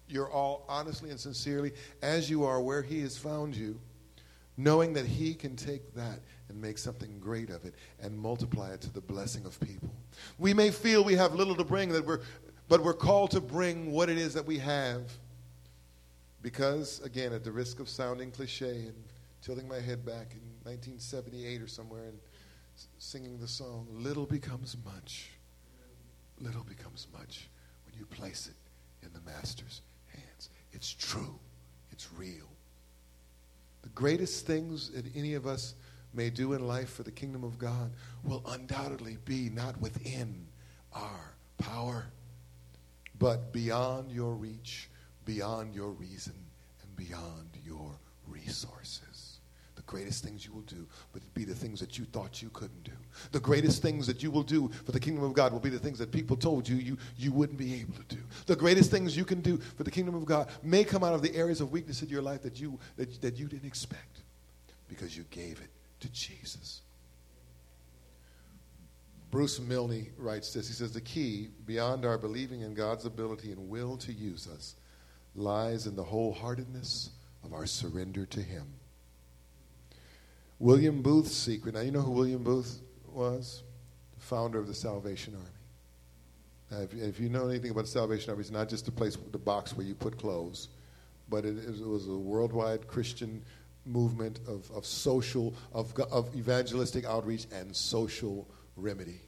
your 0.09 0.31
all 0.31 0.65
honestly 0.69 1.09
and 1.09 1.19
sincerely 1.19 1.73
as 2.01 2.29
you 2.29 2.43
are 2.43 2.61
where 2.61 2.81
He 2.81 3.01
has 3.01 3.17
found 3.17 3.55
you, 3.55 3.79
knowing 4.55 4.93
that 4.93 5.05
He 5.05 5.33
can 5.33 5.55
take 5.55 5.93
that 5.95 6.19
and 6.49 6.61
make 6.61 6.77
something 6.77 7.19
great 7.19 7.49
of 7.49 7.65
it 7.65 7.75
and 8.01 8.17
multiply 8.17 8.71
it 8.71 8.81
to 8.81 8.93
the 8.93 9.01
blessing 9.01 9.45
of 9.45 9.59
people. 9.59 9.93
We 10.37 10.53
may 10.53 10.71
feel 10.71 11.03
we 11.03 11.15
have 11.15 11.35
little 11.35 11.55
to 11.55 11.63
bring, 11.63 11.89
that 11.89 12.05
we're, 12.05 12.21
but 12.67 12.83
we're 12.83 12.93
called 12.93 13.31
to 13.31 13.41
bring 13.41 13.91
what 13.91 14.09
it 14.09 14.17
is 14.17 14.33
that 14.33 14.45
we 14.45 14.57
have. 14.59 15.11
Because, 16.41 17.01
again, 17.01 17.33
at 17.33 17.43
the 17.43 17.51
risk 17.51 17.79
of 17.79 17.89
sounding 17.89 18.31
cliche 18.31 18.69
and 18.69 18.95
tilting 19.41 19.67
my 19.67 19.79
head 19.79 20.05
back 20.05 20.31
in 20.31 20.41
1978 20.63 21.61
or 21.61 21.67
somewhere 21.67 22.05
and 22.05 22.19
singing 22.99 23.37
the 23.39 23.47
song, 23.47 23.87
little 23.91 24.25
becomes 24.25 24.77
much. 24.85 25.31
Little 26.39 26.63
becomes 26.63 27.07
much 27.11 27.49
you 27.97 28.05
place 28.05 28.47
it 28.47 29.05
in 29.05 29.13
the 29.13 29.21
Master's 29.29 29.81
hands. 30.07 30.49
It's 30.71 30.91
true, 30.91 31.39
it's 31.91 32.09
real. 32.13 32.47
The 33.83 33.89
greatest 33.89 34.45
things 34.45 34.89
that 34.91 35.05
any 35.15 35.33
of 35.33 35.47
us 35.47 35.75
may 36.13 36.29
do 36.29 36.53
in 36.53 36.67
life 36.67 36.89
for 36.89 37.03
the 37.03 37.11
kingdom 37.11 37.43
of 37.43 37.57
God 37.57 37.91
will 38.23 38.43
undoubtedly 38.47 39.17
be 39.25 39.49
not 39.49 39.79
within 39.79 40.47
our 40.93 41.35
power, 41.57 42.07
but 43.19 43.51
beyond 43.51 44.11
your 44.11 44.33
reach, 44.33 44.89
beyond 45.25 45.73
your 45.73 45.89
reason, 45.89 46.35
and 46.81 46.95
beyond 46.95 47.49
your 47.65 47.91
resources 48.27 49.36
greatest 49.83 50.23
things 50.23 50.45
you 50.45 50.53
will 50.53 50.61
do 50.61 50.87
will 51.13 51.21
be 51.33 51.43
the 51.43 51.53
things 51.53 51.79
that 51.79 51.97
you 51.97 52.05
thought 52.05 52.41
you 52.41 52.49
couldn't 52.49 52.83
do. 52.83 52.91
The 53.31 53.39
greatest 53.39 53.81
things 53.81 54.07
that 54.07 54.23
you 54.23 54.31
will 54.31 54.43
do 54.43 54.69
for 54.85 54.91
the 54.91 54.99
kingdom 54.99 55.23
of 55.23 55.33
God 55.33 55.51
will 55.51 55.59
be 55.59 55.69
the 55.69 55.79
things 55.79 55.99
that 55.99 56.11
people 56.11 56.35
told 56.35 56.67
you 56.67 56.77
you, 56.77 56.97
you 57.17 57.31
wouldn't 57.31 57.59
be 57.59 57.75
able 57.75 57.93
to 57.93 58.15
do. 58.15 58.21
The 58.45 58.55
greatest 58.55 58.91
things 58.91 59.15
you 59.15 59.25
can 59.25 59.41
do 59.41 59.57
for 59.57 59.83
the 59.83 59.91
kingdom 59.91 60.15
of 60.15 60.25
God 60.25 60.49
may 60.63 60.83
come 60.83 61.03
out 61.03 61.13
of 61.13 61.21
the 61.21 61.35
areas 61.35 61.61
of 61.61 61.71
weakness 61.71 62.01
in 62.01 62.09
your 62.09 62.21
life 62.21 62.41
that 62.41 62.59
you, 62.59 62.79
that, 62.95 63.21
that 63.21 63.37
you 63.37 63.47
didn't 63.47 63.67
expect 63.67 64.21
because 64.87 65.15
you 65.15 65.25
gave 65.29 65.59
it 65.59 65.69
to 65.99 66.09
Jesus. 66.09 66.81
Bruce 69.29 69.59
Milne 69.59 70.07
writes 70.17 70.53
this. 70.53 70.67
He 70.67 70.73
says, 70.73 70.93
The 70.93 71.01
key, 71.01 71.49
beyond 71.65 72.05
our 72.05 72.17
believing 72.17 72.61
in 72.61 72.73
God's 72.73 73.05
ability 73.05 73.51
and 73.51 73.69
will 73.69 73.97
to 73.97 74.13
use 74.13 74.47
us, 74.47 74.75
lies 75.35 75.85
in 75.85 75.95
the 75.95 76.03
wholeheartedness 76.03 77.09
of 77.43 77.53
our 77.53 77.65
surrender 77.65 78.25
to 78.25 78.41
Him. 78.41 78.65
William 80.59 81.01
Booth's 81.01 81.35
secret. 81.35 81.75
Now, 81.75 81.81
you 81.81 81.91
know 81.91 82.01
who 82.01 82.11
William 82.11 82.43
Booth 82.43 82.81
was? 83.11 83.63
The 84.15 84.21
founder 84.21 84.59
of 84.59 84.67
the 84.67 84.73
Salvation 84.73 85.35
Army. 85.35 85.47
Now, 86.71 86.79
if, 86.79 86.93
if 86.93 87.19
you 87.19 87.29
know 87.29 87.47
anything 87.47 87.71
about 87.71 87.81
the 87.81 87.91
Salvation 87.91 88.31
Army, 88.31 88.41
it's 88.41 88.51
not 88.51 88.67
just 88.67 88.87
a 88.87 88.91
place, 88.91 89.17
the 89.31 89.37
box 89.37 89.75
where 89.75 89.85
you 89.85 89.93
put 89.95 90.17
clothes, 90.17 90.69
but 91.29 91.45
it, 91.45 91.57
it 91.57 91.85
was 91.85 92.07
a 92.07 92.17
worldwide 92.17 92.87
Christian 92.87 93.43
movement 93.85 94.39
of, 94.47 94.69
of 94.71 94.85
social, 94.85 95.53
of, 95.73 95.93
of 96.11 96.35
evangelistic 96.35 97.05
outreach 97.05 97.45
and 97.53 97.75
social 97.75 98.47
remedy. 98.75 99.21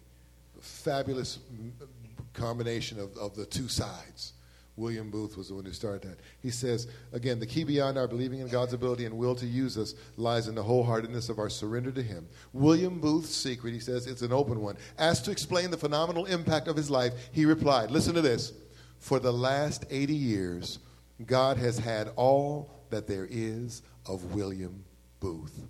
A 0.58 0.62
fabulous 0.62 1.40
mm, 1.54 1.72
combination 2.34 3.00
of, 3.00 3.16
of 3.18 3.36
the 3.36 3.46
two 3.46 3.68
sides. 3.68 4.34
William 4.80 5.12
Booth 5.12 5.38
was 5.38 5.50
the 5.50 5.56
one 5.56 5.66
who 5.66 5.74
started 5.74 6.10
that. 6.10 6.20
He 6.42 6.50
says, 6.50 6.88
again, 7.12 7.40
the 7.40 7.46
key 7.46 7.64
beyond 7.64 7.98
our 7.98 8.08
believing 8.08 8.40
in 8.40 8.48
God's 8.48 8.74
ability 8.74 9.06
and 9.06 9.18
will 9.18 9.36
to 9.36 9.46
use 9.46 9.78
us 9.78 9.94
lies 10.18 10.48
in 10.48 10.56
the 10.56 10.64
wholeheartedness 10.64 11.30
of 11.30 11.38
our 11.38 11.50
surrender 11.50 11.92
to 11.92 12.02
Him. 12.02 12.28
William 12.54 13.00
Booth's 13.00 13.36
secret, 13.36 13.74
he 13.74 13.80
says, 13.80 14.08
it's 14.08 14.22
an 14.22 14.32
open 14.32 14.62
one. 14.62 14.78
Asked 14.98 15.26
to 15.26 15.32
explain 15.32 15.70
the 15.70 15.78
phenomenal 15.78 16.26
impact 16.26 16.68
of 16.68 16.76
his 16.76 16.90
life, 16.90 17.14
he 17.32 17.46
replied, 17.46 17.92
listen 17.92 18.16
to 18.16 18.22
this. 18.22 18.54
For 19.00 19.20
the 19.20 19.34
last 19.34 19.86
80 19.90 20.14
years, 20.14 20.80
God 21.26 21.58
has 21.58 21.78
had 21.78 22.12
all 22.16 22.72
that 22.90 23.08
there 23.08 23.28
is 23.30 23.82
of 24.06 24.34
William 24.34 24.84
Booth. 25.20 25.62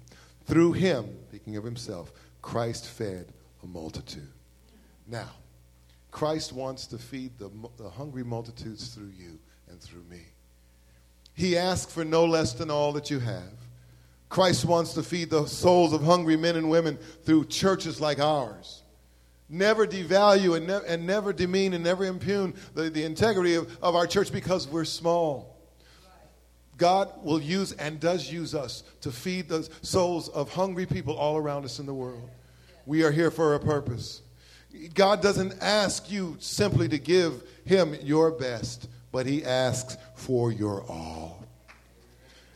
Through 0.46 0.74
him, 0.74 1.18
speaking 1.30 1.58
of 1.58 1.64
himself, 1.64 2.12
Christ 2.42 2.88
fed 2.88 3.34
a 3.64 3.68
multitude. 3.68 4.32
Now, 5.08 5.30
Christ 6.12 6.54
wants 6.54 6.88
to 6.88 6.98
feed 6.98 7.38
the, 7.38 7.50
the 7.78 7.90
hungry 7.90 8.24
multitudes 8.24 8.90
through 8.90 9.12
you 9.18 9.40
and 9.70 9.80
through 9.80 10.04
me. 10.10 10.22
He 11.34 11.58
asks 11.58 11.94
for 11.94 12.04
no 12.04 12.26
less 12.26 12.54
than 12.54 12.72
all 12.72 12.92
that 12.94 13.10
you 13.10 13.20
have. 13.20 13.54
Christ 14.28 14.66
wants 14.66 14.94
to 14.94 15.04
feed 15.04 15.30
the 15.30 15.46
souls 15.48 15.94
of 15.94 16.04
hungry 16.04 16.38
men 16.38 16.56
and 16.56 16.70
women 16.70 16.98
through 17.24 17.46
churches 17.46 18.00
like 18.00 18.20
ours. 18.20 18.84
Never 19.48 19.88
devalue 19.88 20.56
and, 20.56 20.68
ne- 20.68 20.82
and 20.88 21.08
never 21.08 21.34
demean 21.34 21.74
and 21.74 21.84
never 21.84 22.06
impugn 22.06 22.54
the, 22.76 22.90
the 22.90 23.04
integrity 23.04 23.56
of, 23.56 23.76
of 23.82 23.96
our 23.96 24.06
church 24.06 24.32
because 24.32 24.68
we're 24.68 24.86
small. 24.86 25.58
God 26.78 27.12
will 27.24 27.42
use 27.42 27.74
and 27.74 28.00
does 28.00 28.32
use 28.32 28.54
us 28.54 28.84
to 29.02 29.12
feed 29.12 29.50
the 29.50 29.68
souls 29.82 30.30
of 30.30 30.52
hungry 30.52 30.86
people 30.86 31.16
all 31.16 31.36
around 31.36 31.66
us 31.66 31.80
in 31.80 31.86
the 31.86 31.94
world. 31.94 32.30
We 32.86 33.04
are 33.04 33.12
here 33.12 33.32
for 33.32 33.56
a 33.56 33.60
purpose. 33.60 34.22
God 34.94 35.22
doesn't 35.22 35.56
ask 35.62 36.12
you 36.12 36.38
simply 36.40 36.88
to 36.90 36.98
give 36.98 37.44
Him 37.66 37.96
your 38.02 38.32
best, 38.32 38.88
but 39.12 39.26
He 39.26 39.44
asks 39.44 39.98
for 40.16 40.52
your 40.52 40.84
all. 40.84 41.44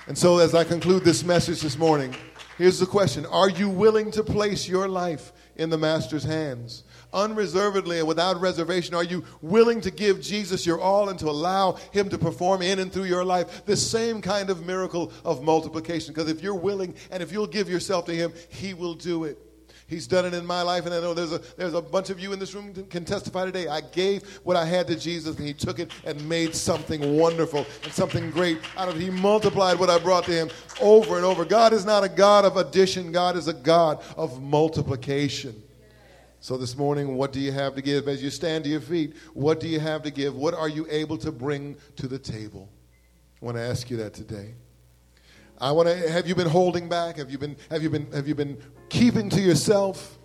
And 0.08 0.18
so, 0.18 0.40
as 0.40 0.54
I 0.54 0.64
conclude 0.64 1.04
this 1.04 1.24
message 1.24 1.62
this 1.62 1.78
morning, 1.78 2.14
here's 2.58 2.80
the 2.80 2.86
question 2.86 3.26
Are 3.26 3.50
you 3.50 3.70
willing 3.70 4.12
to 4.12 4.24
place 4.24 4.68
your 4.68 4.88
life 4.88 5.32
in 5.56 5.70
the 5.70 5.78
Master's 5.78 6.24
hands? 6.24 6.84
Unreservedly 7.14 8.00
and 8.00 8.08
without 8.08 8.42
reservation, 8.42 8.96
are 8.96 9.04
you 9.04 9.24
willing 9.42 9.80
to 9.82 9.92
give 9.92 10.20
Jesus 10.20 10.66
your 10.66 10.82
all 10.82 11.10
and 11.10 11.20
to 11.20 11.30
allow 11.30 11.74
Him 11.92 12.10
to 12.10 12.18
perform 12.18 12.62
in 12.62 12.80
and 12.80 12.92
through 12.92 13.04
your 13.04 13.24
life 13.24 13.66
this 13.66 13.88
same 13.88 14.22
kind 14.22 14.50
of 14.50 14.66
miracle 14.66 15.12
of 15.24 15.44
multiplication? 15.44 16.14
Because 16.14 16.30
if 16.30 16.42
you're 16.42 16.56
willing 16.56 16.96
and 17.12 17.24
if 17.24 17.32
you'll 17.32 17.48
give 17.48 17.70
yourself 17.70 18.06
to 18.06 18.16
Him, 18.16 18.34
He 18.50 18.74
will 18.74 18.96
do 18.96 19.24
it. 19.24 19.38
He's 19.88 20.08
done 20.08 20.26
it 20.26 20.34
in 20.34 20.46
my 20.46 20.62
life, 20.62 20.86
and 20.86 20.94
I 20.94 21.00
know 21.00 21.14
there's 21.14 21.34
a, 21.34 21.40
there's 21.58 21.74
a 21.74 21.82
bunch 21.82 22.10
of 22.10 22.20
you 22.20 22.34
in 22.34 22.40
this 22.40 22.54
room 22.54 22.74
can 22.90 23.06
testify 23.06 23.46
today. 23.46 23.68
I 23.68 23.82
gave 23.82 24.24
what 24.44 24.56
I 24.56 24.66
had 24.66 24.88
to 24.88 24.96
Jesus, 24.96 25.38
and 25.38 25.46
He 25.46 25.54
took 25.54 25.80
it 25.80 25.92
and 26.06 26.28
made 26.28 26.56
something 26.56 27.18
wonderful 27.18 27.66
and 27.84 27.92
something 27.92 28.32
great 28.32 28.60
out 28.78 28.90
of 28.90 28.96
it. 28.96 29.02
He 29.02 29.10
multiplied 29.10 29.80
what 29.80 29.90
I 29.90 30.00
brought 30.00 30.24
to 30.26 30.32
Him 30.32 30.50
over 30.82 31.18
and 31.18 31.26
over. 31.26 31.46
God 31.46 31.74
is 31.74 31.86
not 31.86 32.04
a 32.04 32.10
God 32.10 32.46
of 32.46 32.58
addition, 32.58 33.12
God 33.12 33.36
is 33.36 33.48
a 33.48 33.54
God 33.54 34.02
of 34.18 34.42
multiplication. 34.42 35.62
So, 36.40 36.58
this 36.58 36.76
morning, 36.76 37.16
what 37.16 37.32
do 37.32 37.40
you 37.40 37.54
have 37.54 37.74
to 37.76 37.82
give? 37.82 38.10
As 38.10 38.22
you 38.22 38.30
stand 38.30 38.66
to 38.66 38.70
your 38.70 38.82
feet, 38.82 39.16
what 39.34 39.62
do 39.62 39.68
you 39.70 39.80
have 39.80 40.04
to 40.04 40.12
give? 40.12 40.36
What 40.36 40.54
are 40.54 40.68
you 40.68 40.86
able 40.90 41.18
to 41.20 41.32
bring 41.32 41.78
to 41.96 42.08
the 42.08 42.20
table? 42.20 42.70
I 43.42 43.46
want 43.46 43.58
to 43.58 43.64
ask 43.64 43.90
you 43.90 43.96
that 43.98 44.14
today. 44.14 44.56
I 45.64 45.72
want 45.72 45.88
to 45.88 46.10
have 46.10 46.28
you 46.28 46.36
been 46.36 46.50
holding 46.50 46.90
back? 46.90 47.16
Have 47.16 47.32
you 47.32 47.38
been 47.38 47.56
have 47.70 47.82
you 47.82 47.90
been 47.90 48.12
have 48.12 48.28
you 48.28 48.36
been 48.36 48.62
keeping 48.90 49.30
to 49.30 49.40
yourself 49.40 50.20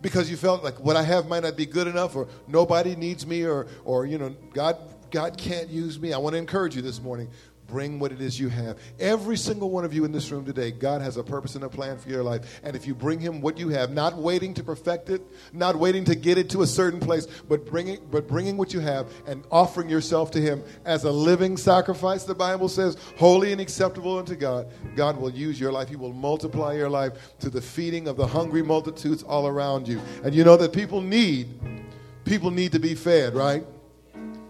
because 0.00 0.28
you 0.28 0.36
felt 0.36 0.64
like 0.64 0.80
what 0.80 0.96
I 0.96 1.04
have 1.04 1.28
might 1.28 1.44
not 1.44 1.56
be 1.56 1.66
good 1.66 1.86
enough 1.86 2.16
or 2.16 2.26
nobody 2.48 2.96
needs 2.96 3.24
me 3.24 3.44
or 3.44 3.68
or 3.84 4.06
you 4.06 4.18
know 4.18 4.34
God 4.52 4.76
God 5.12 5.38
can't 5.38 5.68
use 5.68 6.00
me. 6.00 6.12
I 6.12 6.18
want 6.18 6.34
to 6.34 6.38
encourage 6.38 6.74
you 6.74 6.82
this 6.82 7.00
morning. 7.00 7.30
Bring 7.72 7.98
what 7.98 8.12
it 8.12 8.20
is 8.20 8.38
you 8.38 8.50
have. 8.50 8.78
Every 9.00 9.38
single 9.38 9.70
one 9.70 9.86
of 9.86 9.94
you 9.94 10.04
in 10.04 10.12
this 10.12 10.30
room 10.30 10.44
today, 10.44 10.70
God 10.70 11.00
has 11.00 11.16
a 11.16 11.24
purpose 11.24 11.54
and 11.54 11.64
a 11.64 11.70
plan 11.70 11.96
for 11.96 12.10
your 12.10 12.22
life. 12.22 12.60
And 12.62 12.76
if 12.76 12.86
you 12.86 12.94
bring 12.94 13.18
Him 13.18 13.40
what 13.40 13.56
you 13.56 13.70
have, 13.70 13.90
not 13.90 14.14
waiting 14.14 14.52
to 14.52 14.62
perfect 14.62 15.08
it, 15.08 15.22
not 15.54 15.76
waiting 15.76 16.04
to 16.04 16.14
get 16.14 16.36
it 16.36 16.50
to 16.50 16.60
a 16.60 16.66
certain 16.66 17.00
place, 17.00 17.26
but 17.48 17.64
bringing, 17.64 18.06
but 18.10 18.28
bringing 18.28 18.58
what 18.58 18.74
you 18.74 18.80
have 18.80 19.10
and 19.26 19.42
offering 19.50 19.88
yourself 19.88 20.30
to 20.32 20.38
Him 20.38 20.62
as 20.84 21.04
a 21.04 21.10
living 21.10 21.56
sacrifice, 21.56 22.24
the 22.24 22.34
Bible 22.34 22.68
says, 22.68 22.98
holy 23.16 23.52
and 23.52 23.60
acceptable 23.60 24.18
unto 24.18 24.36
God, 24.36 24.70
God 24.94 25.16
will 25.16 25.30
use 25.30 25.58
your 25.58 25.72
life. 25.72 25.88
He 25.88 25.96
will 25.96 26.12
multiply 26.12 26.74
your 26.74 26.90
life 26.90 27.14
to 27.38 27.48
the 27.48 27.62
feeding 27.62 28.06
of 28.06 28.18
the 28.18 28.26
hungry 28.26 28.62
multitudes 28.62 29.22
all 29.22 29.46
around 29.46 29.88
you. 29.88 29.98
And 30.24 30.34
you 30.34 30.44
know 30.44 30.58
that 30.58 30.74
people 30.74 31.00
need, 31.00 31.58
people 32.26 32.50
need 32.50 32.72
to 32.72 32.78
be 32.78 32.94
fed, 32.94 33.34
right? 33.34 33.64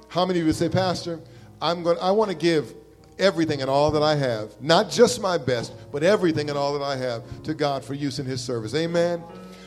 How 0.09 0.27
many 0.27 0.41
of 0.41 0.47
you 0.47 0.53
say, 0.53 0.68
Pastor, 0.68 1.20
I'm 1.61 1.85
going, 1.85 1.99
I 2.01 2.11
want 2.11 2.33
to 2.33 2.37
give 2.37 2.75
everything 3.23 3.62
and 3.62 3.70
all 3.70 3.91
that 3.93 4.03
I 4.03 4.16
have, 4.16 4.61
not 4.61 4.91
just 4.91 5.23
my 5.23 5.39
best, 5.39 5.73
but 5.93 6.03
everything 6.03 6.51
and 6.51 6.59
all 6.59 6.77
that 6.79 6.85
I 6.85 6.97
have 6.97 7.23
to 7.45 7.55
God 7.55 7.85
for 7.85 7.95
use 7.95 8.18
in 8.18 8.27
His 8.27 8.43
service. 8.43 8.75
Amen. 8.75 9.23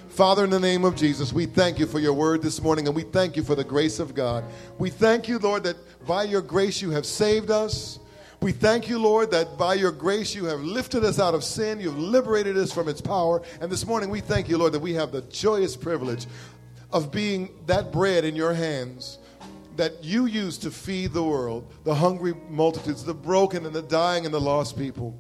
Father, 0.09 0.43
in 0.43 0.49
the 0.49 0.59
name 0.59 0.85
of 0.85 0.95
Jesus, 0.95 1.33
we 1.33 1.45
thank 1.45 1.79
you 1.79 1.85
for 1.85 1.99
your 1.99 2.13
word 2.13 2.41
this 2.41 2.61
morning 2.61 2.87
and 2.87 2.95
we 2.95 3.03
thank 3.03 3.35
you 3.35 3.43
for 3.43 3.55
the 3.55 3.63
grace 3.63 3.99
of 3.99 4.13
God. 4.13 4.43
We 4.77 4.89
thank 4.89 5.27
you, 5.27 5.39
Lord, 5.39 5.63
that 5.63 5.77
by 6.05 6.23
your 6.23 6.41
grace 6.41 6.81
you 6.81 6.91
have 6.91 7.05
saved 7.05 7.49
us. 7.49 7.99
We 8.41 8.51
thank 8.51 8.87
you, 8.87 8.99
Lord, 8.99 9.31
that 9.31 9.57
by 9.57 9.73
your 9.73 9.91
grace 9.91 10.35
you 10.35 10.45
have 10.45 10.59
lifted 10.59 11.03
us 11.03 11.19
out 11.19 11.33
of 11.33 11.43
sin. 11.43 11.79
You've 11.79 11.97
liberated 11.97 12.57
us 12.57 12.71
from 12.71 12.87
its 12.87 13.01
power. 13.01 13.41
And 13.59 13.71
this 13.71 13.85
morning 13.85 14.09
we 14.09 14.21
thank 14.21 14.47
you, 14.47 14.57
Lord, 14.57 14.73
that 14.73 14.79
we 14.79 14.93
have 14.93 15.11
the 15.11 15.21
joyous 15.23 15.75
privilege 15.75 16.27
of 16.91 17.11
being 17.11 17.49
that 17.65 17.91
bread 17.91 18.23
in 18.23 18.35
your 18.35 18.53
hands 18.53 19.19
that 19.77 20.03
you 20.03 20.25
use 20.25 20.57
to 20.59 20.71
feed 20.71 21.13
the 21.13 21.23
world, 21.23 21.71
the 21.83 21.95
hungry 21.95 22.33
multitudes, 22.49 23.03
the 23.03 23.13
broken 23.13 23.65
and 23.65 23.75
the 23.75 23.81
dying 23.81 24.25
and 24.25 24.33
the 24.33 24.39
lost 24.41 24.77
people. 24.77 25.17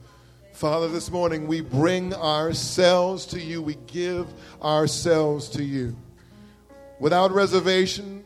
Father, 0.53 0.87
this 0.87 1.11
morning 1.11 1.47
we 1.47 1.61
bring 1.61 2.13
ourselves 2.13 3.25
to 3.27 3.39
you. 3.39 3.61
We 3.61 3.75
give 3.87 4.27
ourselves 4.61 5.49
to 5.49 5.63
you 5.63 5.95
without 6.99 7.31
reservation, 7.31 8.23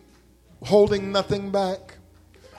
holding 0.64 1.12
nothing 1.12 1.50
back. 1.50 1.96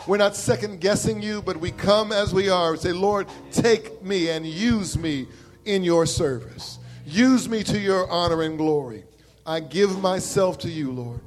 We're 0.06 0.16
not 0.16 0.34
second 0.34 0.80
guessing 0.80 1.22
you, 1.22 1.42
but 1.42 1.58
we 1.58 1.70
come 1.70 2.10
as 2.10 2.34
we 2.34 2.48
are 2.48 2.72
and 2.72 2.80
say, 2.80 2.92
Lord, 2.92 3.28
take 3.52 4.02
me 4.02 4.30
and 4.30 4.46
use 4.46 4.98
me 4.98 5.28
in 5.66 5.84
your 5.84 6.06
service. 6.06 6.78
Use 7.06 7.48
me 7.48 7.62
to 7.64 7.78
your 7.78 8.10
honor 8.10 8.42
and 8.42 8.58
glory. 8.58 9.04
I 9.46 9.60
give 9.60 10.00
myself 10.00 10.58
to 10.60 10.70
you, 10.70 10.90
Lord 10.90 11.20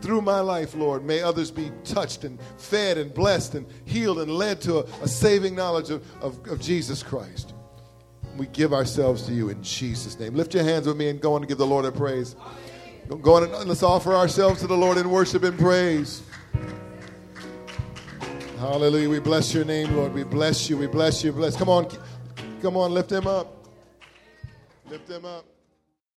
through 0.00 0.22
my 0.22 0.40
life, 0.40 0.74
Lord, 0.74 1.04
may 1.04 1.20
others 1.20 1.50
be 1.50 1.70
touched 1.84 2.24
and 2.24 2.38
fed 2.58 2.98
and 2.98 3.12
blessed 3.12 3.54
and 3.54 3.66
healed 3.84 4.18
and 4.18 4.30
led 4.30 4.60
to 4.62 4.78
a, 4.78 4.84
a 5.02 5.08
saving 5.08 5.54
knowledge 5.54 5.90
of, 5.90 6.04
of, 6.22 6.46
of, 6.48 6.60
Jesus 6.60 7.02
Christ. 7.02 7.54
We 8.36 8.46
give 8.46 8.72
ourselves 8.72 9.22
to 9.26 9.32
you 9.32 9.50
in 9.50 9.62
Jesus' 9.62 10.18
name. 10.18 10.34
Lift 10.34 10.54
your 10.54 10.64
hands 10.64 10.86
with 10.86 10.96
me 10.96 11.08
and 11.08 11.20
go 11.20 11.34
on 11.34 11.42
and 11.42 11.48
give 11.48 11.58
the 11.58 11.66
Lord 11.66 11.84
a 11.84 11.92
praise. 11.92 12.36
Go 13.22 13.34
on 13.34 13.42
and 13.42 13.54
uh, 13.54 13.64
let's 13.64 13.82
offer 13.82 14.14
ourselves 14.14 14.60
to 14.60 14.66
the 14.68 14.76
Lord 14.76 14.96
in 14.96 15.10
worship 15.10 15.42
and 15.42 15.58
praise. 15.58 16.22
Hallelujah. 18.58 19.08
We 19.08 19.18
bless 19.18 19.52
your 19.52 19.64
name, 19.64 19.96
Lord. 19.96 20.12
We 20.12 20.22
bless 20.22 20.70
you. 20.70 20.76
We 20.76 20.86
bless 20.86 21.24
you. 21.24 21.32
Bless. 21.32 21.56
Come 21.56 21.68
on. 21.68 21.88
Come 22.62 22.76
on. 22.76 22.92
Lift 22.92 23.10
him 23.10 23.26
up. 23.26 23.66
Lift 24.88 25.08
him 25.08 25.24
up. 25.24 25.44